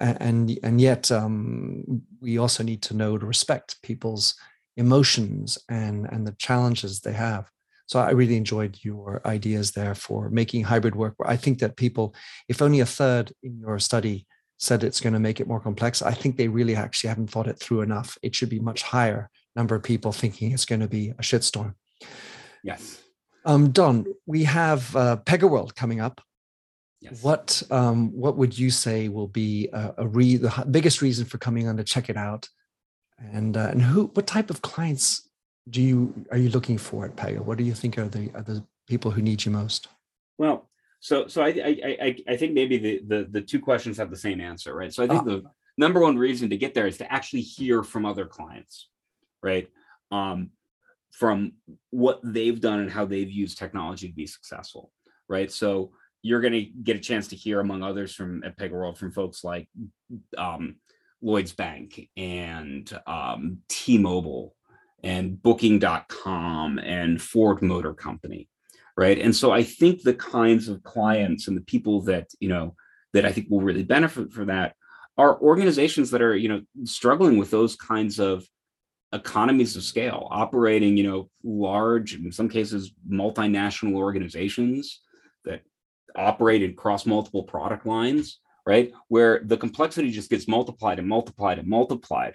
and 0.00 0.58
and 0.62 0.80
yet 0.80 1.10
um, 1.10 2.02
we 2.20 2.38
also 2.38 2.62
need 2.62 2.82
to 2.82 2.94
know 2.94 3.18
to 3.18 3.26
respect 3.26 3.80
people's 3.82 4.34
emotions 4.76 5.58
and 5.68 6.06
and 6.10 6.26
the 6.26 6.34
challenges 6.38 7.00
they 7.00 7.12
have 7.12 7.50
so 7.86 7.98
i 7.98 8.10
really 8.10 8.36
enjoyed 8.36 8.78
your 8.82 9.20
ideas 9.24 9.72
there 9.72 9.94
for 9.94 10.28
making 10.30 10.64
hybrid 10.64 10.94
work 10.94 11.14
i 11.24 11.36
think 11.36 11.58
that 11.58 11.76
people 11.76 12.14
if 12.48 12.60
only 12.60 12.80
a 12.80 12.86
third 12.86 13.32
in 13.42 13.58
your 13.58 13.78
study 13.78 14.26
said 14.58 14.82
it's 14.82 15.00
going 15.00 15.12
to 15.12 15.20
make 15.20 15.40
it 15.40 15.46
more 15.46 15.60
complex 15.60 16.02
i 16.02 16.12
think 16.12 16.36
they 16.36 16.48
really 16.48 16.76
actually 16.76 17.08
haven't 17.08 17.30
thought 17.30 17.46
it 17.46 17.58
through 17.58 17.82
enough. 17.82 18.18
It 18.22 18.34
should 18.34 18.48
be 18.48 18.60
much 18.60 18.82
higher 18.82 19.30
number 19.54 19.74
of 19.74 19.82
people 19.82 20.12
thinking 20.12 20.52
it's 20.52 20.64
going 20.64 20.80
to 20.80 20.88
be 20.88 21.10
a 21.10 21.22
shitstorm. 21.22 21.74
Yes. 22.62 23.02
Um, 23.44 23.70
Don, 23.70 24.06
we 24.26 24.44
have 24.44 24.94
uh, 24.94 25.16
PegaWorld 25.24 25.74
coming 25.74 26.00
up. 26.00 26.20
Yes. 27.00 27.22
What 27.22 27.62
um, 27.70 28.10
what 28.12 28.36
would 28.36 28.58
you 28.58 28.70
say 28.70 29.08
will 29.08 29.28
be 29.28 29.68
a, 29.72 29.94
a 29.98 30.06
re- 30.06 30.36
the 30.36 30.66
biggest 30.70 31.02
reason 31.02 31.26
for 31.26 31.38
coming 31.38 31.68
on 31.68 31.76
to 31.76 31.84
check 31.84 32.08
it 32.08 32.16
out, 32.16 32.48
and 33.18 33.56
uh, 33.56 33.68
and 33.70 33.82
who 33.82 34.06
what 34.14 34.26
type 34.26 34.50
of 34.50 34.62
clients 34.62 35.25
do 35.68 35.82
you 35.82 36.26
are 36.30 36.38
you 36.38 36.48
looking 36.50 36.78
for 36.78 37.04
at 37.04 37.16
Pega? 37.16 37.40
What 37.40 37.58
do 37.58 37.64
you 37.64 37.74
think 37.74 37.98
are 37.98 38.08
the 38.08 38.30
are 38.34 38.42
the 38.42 38.64
people 38.86 39.10
who 39.10 39.22
need 39.22 39.44
you 39.44 39.50
most? 39.50 39.88
Well, 40.38 40.68
so 41.00 41.26
so 41.26 41.42
I 41.42 41.48
I 41.48 41.96
I, 42.00 42.16
I 42.28 42.36
think 42.36 42.52
maybe 42.52 42.78
the, 42.78 43.00
the 43.06 43.28
the 43.30 43.40
two 43.40 43.60
questions 43.60 43.98
have 43.98 44.10
the 44.10 44.16
same 44.16 44.40
answer, 44.40 44.74
right? 44.74 44.92
So 44.92 45.02
I 45.02 45.08
think 45.08 45.22
ah. 45.22 45.24
the 45.24 45.44
number 45.76 46.00
one 46.00 46.16
reason 46.16 46.50
to 46.50 46.56
get 46.56 46.74
there 46.74 46.86
is 46.86 46.98
to 46.98 47.12
actually 47.12 47.42
hear 47.42 47.82
from 47.82 48.06
other 48.06 48.26
clients, 48.26 48.88
right? 49.42 49.68
Um, 50.10 50.50
from 51.12 51.52
what 51.90 52.20
they've 52.22 52.60
done 52.60 52.80
and 52.80 52.90
how 52.90 53.06
they've 53.06 53.30
used 53.30 53.58
technology 53.58 54.08
to 54.08 54.14
be 54.14 54.26
successful, 54.26 54.92
right? 55.28 55.50
So 55.50 55.92
you're 56.22 56.40
going 56.40 56.52
to 56.52 56.62
get 56.62 56.96
a 56.96 57.00
chance 57.00 57.28
to 57.28 57.36
hear, 57.36 57.60
among 57.60 57.82
others, 57.82 58.14
from 58.14 58.44
at 58.44 58.58
Pega 58.58 58.72
World, 58.72 58.98
from 58.98 59.12
folks 59.12 59.42
like 59.42 59.68
um, 60.36 60.76
Lloyd's 61.22 61.52
Bank 61.52 62.08
and 62.16 62.90
um, 63.06 63.58
T-Mobile 63.68 64.54
and 65.02 65.40
Booking.com 65.42 66.78
and 66.78 67.20
Ford 67.20 67.62
Motor 67.62 67.94
Company, 67.94 68.48
right? 68.96 69.18
And 69.18 69.34
so 69.34 69.52
I 69.52 69.62
think 69.62 70.02
the 70.02 70.14
kinds 70.14 70.68
of 70.68 70.82
clients 70.82 71.48
and 71.48 71.56
the 71.56 71.62
people 71.62 72.02
that 72.02 72.28
you 72.40 72.48
know 72.48 72.74
that 73.12 73.24
I 73.24 73.32
think 73.32 73.48
will 73.50 73.60
really 73.60 73.84
benefit 73.84 74.32
from 74.32 74.46
that 74.48 74.74
are 75.18 75.40
organizations 75.40 76.10
that 76.10 76.22
are 76.22 76.36
you 76.36 76.48
know 76.48 76.62
struggling 76.84 77.38
with 77.38 77.50
those 77.50 77.76
kinds 77.76 78.18
of 78.18 78.46
economies 79.12 79.76
of 79.76 79.82
scale, 79.82 80.28
operating 80.30 80.96
you 80.96 81.04
know 81.04 81.30
large, 81.44 82.14
in 82.14 82.32
some 82.32 82.48
cases 82.48 82.92
multinational 83.08 83.94
organizations 83.94 85.00
that 85.44 85.62
operate 86.16 86.62
across 86.62 87.06
multiple 87.06 87.42
product 87.42 87.86
lines, 87.86 88.40
right? 88.66 88.92
Where 89.08 89.40
the 89.44 89.56
complexity 89.56 90.10
just 90.10 90.30
gets 90.30 90.48
multiplied 90.48 90.98
and 90.98 91.08
multiplied 91.08 91.58
and 91.58 91.68
multiplied. 91.68 92.34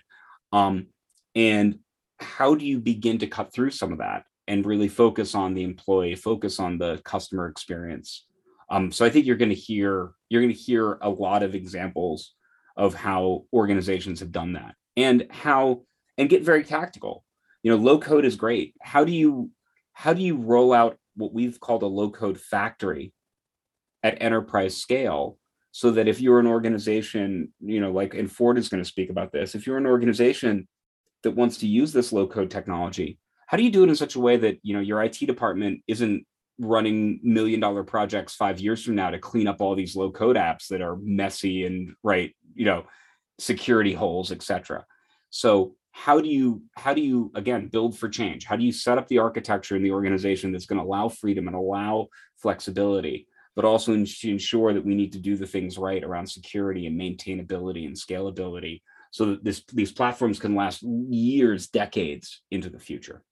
Um, 0.53 0.87
and 1.35 1.79
how 2.21 2.55
do 2.55 2.65
you 2.65 2.79
begin 2.79 3.17
to 3.19 3.27
cut 3.27 3.53
through 3.53 3.71
some 3.71 3.91
of 3.91 3.99
that 3.99 4.23
and 4.47 4.65
really 4.65 4.87
focus 4.87 5.35
on 5.35 5.53
the 5.53 5.63
employee, 5.63 6.15
focus 6.15 6.59
on 6.59 6.77
the 6.77 7.01
customer 7.03 7.47
experience? 7.47 8.25
Um, 8.69 8.91
so 8.91 9.05
I 9.05 9.09
think 9.09 9.25
you're 9.25 9.37
going 9.37 9.49
to 9.49 9.55
hear 9.55 10.11
you're 10.29 10.41
going 10.41 10.53
to 10.53 10.59
hear 10.59 10.97
a 11.01 11.09
lot 11.09 11.43
of 11.43 11.55
examples 11.55 12.33
of 12.77 12.93
how 12.93 13.45
organizations 13.51 14.21
have 14.21 14.31
done 14.31 14.53
that 14.53 14.75
and 14.95 15.27
how 15.29 15.83
and 16.17 16.29
get 16.29 16.43
very 16.43 16.63
tactical. 16.63 17.23
You 17.63 17.71
know, 17.71 17.77
low 17.77 17.99
code 17.99 18.25
is 18.25 18.35
great. 18.35 18.75
How 18.81 19.03
do 19.03 19.11
you 19.11 19.51
how 19.93 20.13
do 20.13 20.21
you 20.21 20.37
roll 20.37 20.73
out 20.73 20.97
what 21.15 21.33
we've 21.33 21.59
called 21.59 21.83
a 21.83 21.87
low 21.87 22.09
code 22.09 22.39
factory 22.39 23.13
at 24.03 24.21
enterprise 24.21 24.77
scale 24.77 25.37
so 25.71 25.91
that 25.91 26.07
if 26.07 26.19
you're 26.19 26.39
an 26.39 26.47
organization, 26.47 27.53
you 27.59 27.79
know, 27.79 27.91
like, 27.91 28.13
and 28.13 28.31
Ford 28.31 28.57
is 28.57 28.67
going 28.67 28.83
to 28.83 28.89
speak 28.89 29.09
about 29.09 29.31
this, 29.31 29.55
if 29.55 29.65
you're 29.65 29.77
an 29.77 29.85
organization 29.85 30.67
that 31.23 31.31
wants 31.31 31.57
to 31.57 31.67
use 31.67 31.93
this 31.93 32.11
low 32.11 32.27
code 32.27 32.49
technology, 32.49 33.19
how 33.47 33.57
do 33.57 33.63
you 33.63 33.71
do 33.71 33.83
it 33.83 33.89
in 33.89 33.95
such 33.95 34.15
a 34.15 34.19
way 34.19 34.37
that, 34.37 34.57
you 34.63 34.73
know, 34.73 34.79
your 34.79 35.03
IT 35.03 35.19
department 35.19 35.81
isn't 35.87 36.25
running 36.59 37.19
million 37.23 37.59
dollar 37.59 37.83
projects 37.83 38.35
five 38.35 38.59
years 38.59 38.83
from 38.83 38.95
now 38.95 39.09
to 39.09 39.19
clean 39.19 39.47
up 39.47 39.61
all 39.61 39.75
these 39.75 39.95
low 39.95 40.11
code 40.11 40.35
apps 40.35 40.67
that 40.67 40.81
are 40.81 40.97
messy 40.97 41.65
and 41.65 41.95
right, 42.03 42.35
you 42.53 42.65
know, 42.65 42.85
security 43.39 43.93
holes, 43.93 44.31
etc. 44.31 44.85
So 45.29 45.75
how 45.91 46.21
do 46.21 46.29
you 46.29 46.63
how 46.75 46.93
do 46.93 47.01
you 47.01 47.31
again 47.35 47.67
build 47.67 47.97
for 47.97 48.07
change? 48.07 48.45
How 48.45 48.55
do 48.55 48.63
you 48.63 48.71
set 48.71 48.97
up 48.97 49.07
the 49.07 49.19
architecture 49.19 49.75
in 49.75 49.83
the 49.83 49.91
organization 49.91 50.51
that's 50.51 50.65
going 50.65 50.79
to 50.79 50.85
allow 50.85 51.09
freedom 51.09 51.47
and 51.47 51.55
allow 51.55 52.07
flexibility 52.37 53.27
but 53.55 53.65
also 53.65 53.93
ensure 53.93 54.73
that 54.73 54.85
we 54.85 54.95
need 54.95 55.11
to 55.13 55.19
do 55.19 55.35
the 55.35 55.47
things 55.47 55.77
right 55.77 56.03
around 56.03 56.27
security 56.27 56.87
and 56.87 56.99
maintainability 56.99 57.85
and 57.85 57.95
scalability 57.95 58.81
so 59.11 59.25
that 59.25 59.43
this, 59.43 59.63
these 59.71 59.91
platforms 59.91 60.39
can 60.39 60.55
last 60.55 60.81
years, 60.81 61.67
decades 61.67 62.41
into 62.49 62.69
the 62.69 62.79
future. 62.79 63.23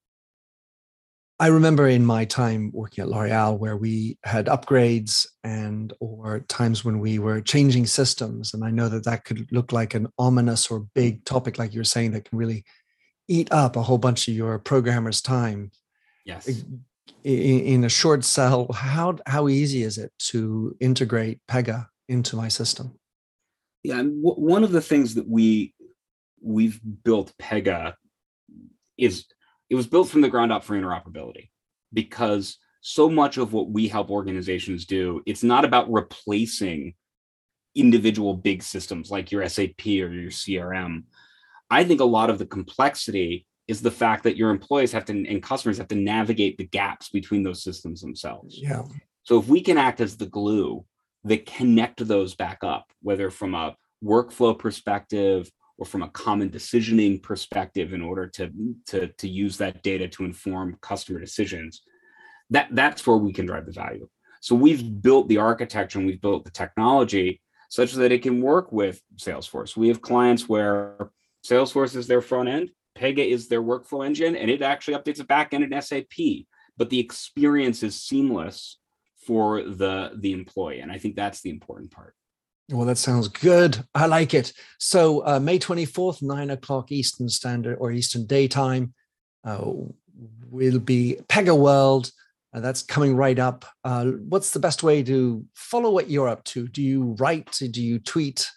I 1.41 1.47
remember 1.47 1.87
in 1.87 2.05
my 2.05 2.25
time 2.25 2.69
working 2.73 3.01
at 3.01 3.09
L'Oreal 3.09 3.57
where 3.57 3.77
we 3.77 4.17
had 4.25 4.47
upgrades 4.47 5.25
and 5.43 5.93
or 6.01 6.41
times 6.41 6.83
when 6.83 6.99
we 6.99 7.17
were 7.17 7.39
changing 7.39 7.85
systems. 7.85 8.53
And 8.53 8.63
I 8.65 8.71
know 8.71 8.89
that 8.89 9.05
that 9.05 9.23
could 9.23 9.47
look 9.51 9.71
like 9.71 9.93
an 9.93 10.07
ominous 10.17 10.69
or 10.69 10.85
big 10.93 11.23
topic, 11.23 11.57
like 11.57 11.73
you're 11.73 11.85
saying, 11.85 12.11
that 12.11 12.25
can 12.25 12.37
really 12.37 12.65
eat 13.29 13.49
up 13.51 13.77
a 13.77 13.81
whole 13.81 13.97
bunch 13.97 14.27
of 14.27 14.33
your 14.33 14.59
programmer's 14.59 15.21
time. 15.21 15.71
Yes 16.25 16.63
in 17.23 17.83
a 17.83 17.89
short 17.89 18.23
cell, 18.23 18.71
how 18.73 19.17
how 19.25 19.47
easy 19.47 19.83
is 19.83 19.97
it 19.97 20.11
to 20.17 20.75
integrate 20.79 21.39
Pega 21.47 21.87
into 22.07 22.35
my 22.35 22.47
system? 22.47 22.98
Yeah, 23.83 24.03
one 24.03 24.63
of 24.63 24.71
the 24.71 24.81
things 24.81 25.15
that 25.15 25.27
we 25.27 25.73
we've 26.41 26.79
built 27.03 27.33
Pega 27.41 27.93
is 28.97 29.25
it 29.69 29.75
was 29.75 29.87
built 29.87 30.09
from 30.09 30.21
the 30.21 30.29
ground 30.29 30.51
up 30.51 30.63
for 30.63 30.75
interoperability 30.75 31.49
because 31.93 32.57
so 32.81 33.09
much 33.09 33.37
of 33.37 33.53
what 33.53 33.69
we 33.69 33.87
help 33.87 34.09
organizations 34.09 34.85
do 34.85 35.21
it's 35.25 35.43
not 35.43 35.65
about 35.65 35.91
replacing 35.91 36.93
individual 37.75 38.33
big 38.33 38.63
systems 38.63 39.11
like 39.11 39.31
your 39.31 39.47
SAP 39.47 39.85
or 39.85 40.11
your 40.11 40.31
CRM. 40.31 41.03
I 41.69 41.83
think 41.83 42.01
a 42.01 42.05
lot 42.05 42.29
of 42.29 42.39
the 42.39 42.45
complexity 42.45 43.45
is 43.67 43.81
the 43.81 43.91
fact 43.91 44.23
that 44.23 44.35
your 44.35 44.49
employees 44.49 44.91
have 44.91 45.05
to 45.05 45.13
and 45.13 45.43
customers 45.43 45.77
have 45.77 45.87
to 45.89 45.95
navigate 45.95 46.57
the 46.57 46.65
gaps 46.65 47.09
between 47.09 47.43
those 47.43 47.63
systems 47.63 48.01
themselves. 48.01 48.57
Yeah. 48.57 48.83
So 49.23 49.39
if 49.39 49.47
we 49.47 49.61
can 49.61 49.77
act 49.77 50.01
as 50.01 50.17
the 50.17 50.25
glue 50.25 50.83
that 51.23 51.45
connect 51.45 52.05
those 52.07 52.35
back 52.35 52.59
up, 52.63 52.85
whether 53.01 53.29
from 53.29 53.53
a 53.55 53.75
workflow 54.03 54.57
perspective 54.57 55.51
or 55.77 55.85
from 55.85 56.01
a 56.01 56.09
common 56.09 56.49
decisioning 56.49 57.21
perspective 57.21 57.93
in 57.93 58.01
order 58.01 58.27
to, 58.27 58.49
to, 58.87 59.07
to 59.07 59.27
use 59.27 59.57
that 59.57 59.81
data 59.83 60.07
to 60.07 60.25
inform 60.25 60.77
customer 60.81 61.19
decisions, 61.19 61.81
that, 62.49 62.67
that's 62.71 63.05
where 63.05 63.17
we 63.17 63.33
can 63.33 63.45
drive 63.45 63.65
the 63.65 63.71
value. 63.71 64.07
So 64.41 64.55
we've 64.55 65.01
built 65.01 65.27
the 65.27 65.37
architecture 65.37 65.99
and 65.99 66.07
we've 66.07 66.21
built 66.21 66.45
the 66.45 66.51
technology 66.51 67.41
such 67.69 67.93
that 67.93 68.11
it 68.11 68.23
can 68.23 68.41
work 68.41 68.71
with 68.71 69.01
Salesforce. 69.17 69.77
We 69.77 69.89
have 69.89 70.01
clients 70.01 70.49
where 70.49 71.11
Salesforce 71.45 71.95
is 71.95 72.07
their 72.07 72.21
front 72.21 72.49
end 72.49 72.71
Pega 72.99 73.25
is 73.25 73.47
their 73.47 73.63
workflow 73.63 74.05
engine 74.05 74.35
and 74.35 74.49
it 74.49 74.61
actually 74.61 74.95
updates 74.95 75.19
a 75.19 75.25
backend 75.25 75.71
in 75.71 75.81
SAP, 75.81 76.45
but 76.77 76.89
the 76.89 76.99
experience 76.99 77.83
is 77.83 78.01
seamless 78.01 78.77
for 79.29 79.61
the 79.61 80.13
the 80.15 80.33
employee. 80.33 80.79
And 80.79 80.91
I 80.91 80.97
think 80.97 81.15
that's 81.15 81.41
the 81.41 81.51
important 81.51 81.91
part. 81.91 82.15
Well, 82.71 82.87
that 82.87 82.97
sounds 82.97 83.27
good. 83.27 83.77
I 83.93 84.07
like 84.07 84.33
it. 84.33 84.53
So 84.79 85.23
uh, 85.23 85.39
May 85.39 85.59
24th, 85.59 86.23
nine 86.23 86.49
o'clock 86.49 86.91
Eastern 86.91 87.29
Standard 87.29 87.77
or 87.79 87.91
Eastern 87.91 88.25
Daytime 88.25 88.95
uh, 89.45 89.65
will 90.49 90.79
be 90.79 91.19
PegaWorld. 91.27 92.11
Uh, 92.51 92.59
that's 92.59 92.81
coming 92.81 93.15
right 93.15 93.37
up. 93.37 93.65
Uh, 93.83 94.05
what's 94.05 94.49
the 94.49 94.59
best 94.59 94.81
way 94.81 95.03
to 95.03 95.45
follow 95.53 95.91
what 95.91 96.09
you're 96.09 96.27
up 96.27 96.43
to? 96.45 96.67
Do 96.67 96.81
you 96.81 97.15
write? 97.19 97.51
Do 97.71 97.83
you 97.83 97.99
tweet? 97.99 98.49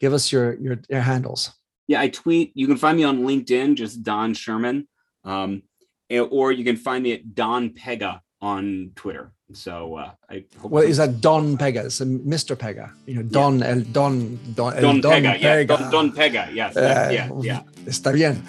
Give 0.00 0.12
us 0.12 0.32
your 0.32 0.54
your, 0.54 0.80
your 0.90 1.00
handles. 1.00 1.52
Yeah, 1.86 2.00
I 2.00 2.08
tweet. 2.08 2.50
You 2.56 2.66
can 2.66 2.76
find 2.76 2.96
me 2.96 3.04
on 3.04 3.20
LinkedIn, 3.20 3.76
just 3.76 4.02
Don 4.02 4.34
Schuerman, 4.34 4.88
um, 5.24 5.62
or 6.10 6.50
you 6.50 6.64
can 6.64 6.76
find 6.76 7.04
me 7.04 7.12
at 7.12 7.36
Don 7.36 7.70
Pega 7.70 8.20
on 8.40 8.90
Twitter. 8.96 9.32
So 9.54 9.96
uh, 9.96 10.10
I 10.28 10.44
hope 10.60 10.70
well, 10.70 10.84
is 10.84 10.98
that 10.98 11.22
Don 11.22 11.56
Pega? 11.56 11.86
It's 11.86 12.00
Mr. 12.00 12.54
Pega. 12.54 12.92
You 13.06 13.14
know, 13.14 13.22
Don 13.22 13.60
yeah. 13.60 13.68
el 13.68 13.80
Don 13.80 14.38
Don, 14.54 14.74
el 14.74 14.82
Don, 14.82 15.00
Don 15.00 15.12
Pega. 15.12 15.34
Pega. 15.34 15.40
Yeah, 15.40 15.62
Don, 15.64 15.90
Don 15.90 16.12
Pega. 16.12 16.54
Yes. 16.54 16.76
Uh, 16.76 17.08
yeah. 17.10 17.30
Yeah. 17.40 17.62
Está 17.86 18.12
bien. 18.12 18.42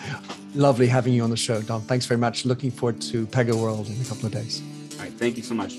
Lovely 0.55 0.87
having 0.87 1.13
you 1.13 1.23
on 1.23 1.29
the 1.29 1.37
show, 1.37 1.61
Don. 1.61 1.81
Thanks 1.81 2.05
very 2.05 2.19
much. 2.19 2.45
Looking 2.45 2.69
forward 2.69 3.01
to 3.03 3.27
Pega 3.27 3.53
World 3.53 3.87
in 3.87 4.01
a 4.01 4.03
couple 4.03 4.25
of 4.25 4.33
days. 4.33 4.61
All 4.93 4.99
right. 4.99 5.13
Thank 5.13 5.37
you 5.37 5.43
so 5.43 5.55
much. 5.55 5.77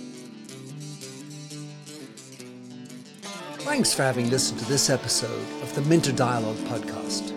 Thanks 3.64 3.92
for 3.92 4.02
having 4.02 4.30
listened 4.30 4.58
to 4.60 4.64
this 4.66 4.88
episode 4.88 5.46
of 5.62 5.74
the 5.74 5.82
Minter 5.82 6.12
Dialogue 6.12 6.56
podcast. 6.66 7.30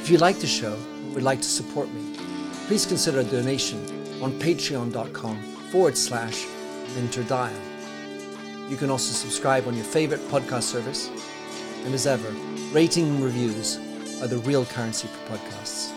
If 0.00 0.08
you 0.08 0.18
like 0.18 0.38
the 0.38 0.46
show 0.46 0.74
and 0.74 1.14
would 1.14 1.24
like 1.24 1.40
to 1.40 1.48
support 1.48 1.92
me, 1.92 2.16
please 2.68 2.86
consider 2.86 3.20
a 3.20 3.24
donation 3.24 3.78
on 4.22 4.32
patreon.com 4.38 5.42
forward 5.72 5.96
slash 5.96 6.46
minterdial. 6.96 7.52
You 8.68 8.76
can 8.76 8.90
also 8.90 9.12
subscribe 9.12 9.66
on 9.66 9.74
your 9.74 9.84
favorite 9.84 10.20
podcast 10.28 10.64
service. 10.64 11.10
And 11.84 11.94
as 11.94 12.06
ever, 12.06 12.30
rating 12.72 13.08
and 13.08 13.24
reviews 13.24 13.78
are 14.20 14.26
the 14.26 14.38
real 14.38 14.64
currency 14.66 15.08
for 15.08 15.36
podcasts. 15.36 15.92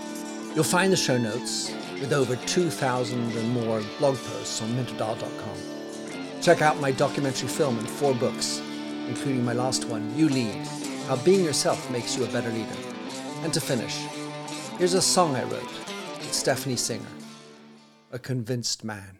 You'll 0.55 0.63
find 0.63 0.91
the 0.91 0.97
show 0.97 1.17
notes 1.17 1.71
with 1.99 2.13
over 2.13 2.35
2,000 2.35 3.31
and 3.37 3.49
more 3.51 3.81
blog 3.99 4.17
posts 4.17 4.61
on 4.61 4.69
minterdial.com. 4.69 6.41
Check 6.41 6.61
out 6.61 6.79
my 6.79 6.91
documentary 6.91 7.47
film 7.47 7.77
and 7.77 7.89
four 7.89 8.13
books, 8.15 8.61
including 9.07 9.45
my 9.45 9.53
last 9.53 9.85
one, 9.85 10.15
You 10.17 10.27
Lead 10.29 10.65
How 11.07 11.17
Being 11.17 11.43
Yourself 11.43 11.89
Makes 11.91 12.17
You 12.17 12.23
a 12.25 12.27
Better 12.27 12.49
Leader. 12.49 12.75
And 13.43 13.53
to 13.53 13.61
finish, 13.61 13.97
here's 14.77 14.93
a 14.93 15.01
song 15.01 15.35
I 15.35 15.43
wrote 15.43 15.71
with 16.17 16.33
Stephanie 16.33 16.75
Singer, 16.75 17.05
A 18.11 18.19
Convinced 18.19 18.83
Man. 18.83 19.19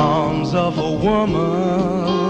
Arms 0.00 0.54
of 0.54 0.78
a 0.78 0.90
woman. 0.90 2.29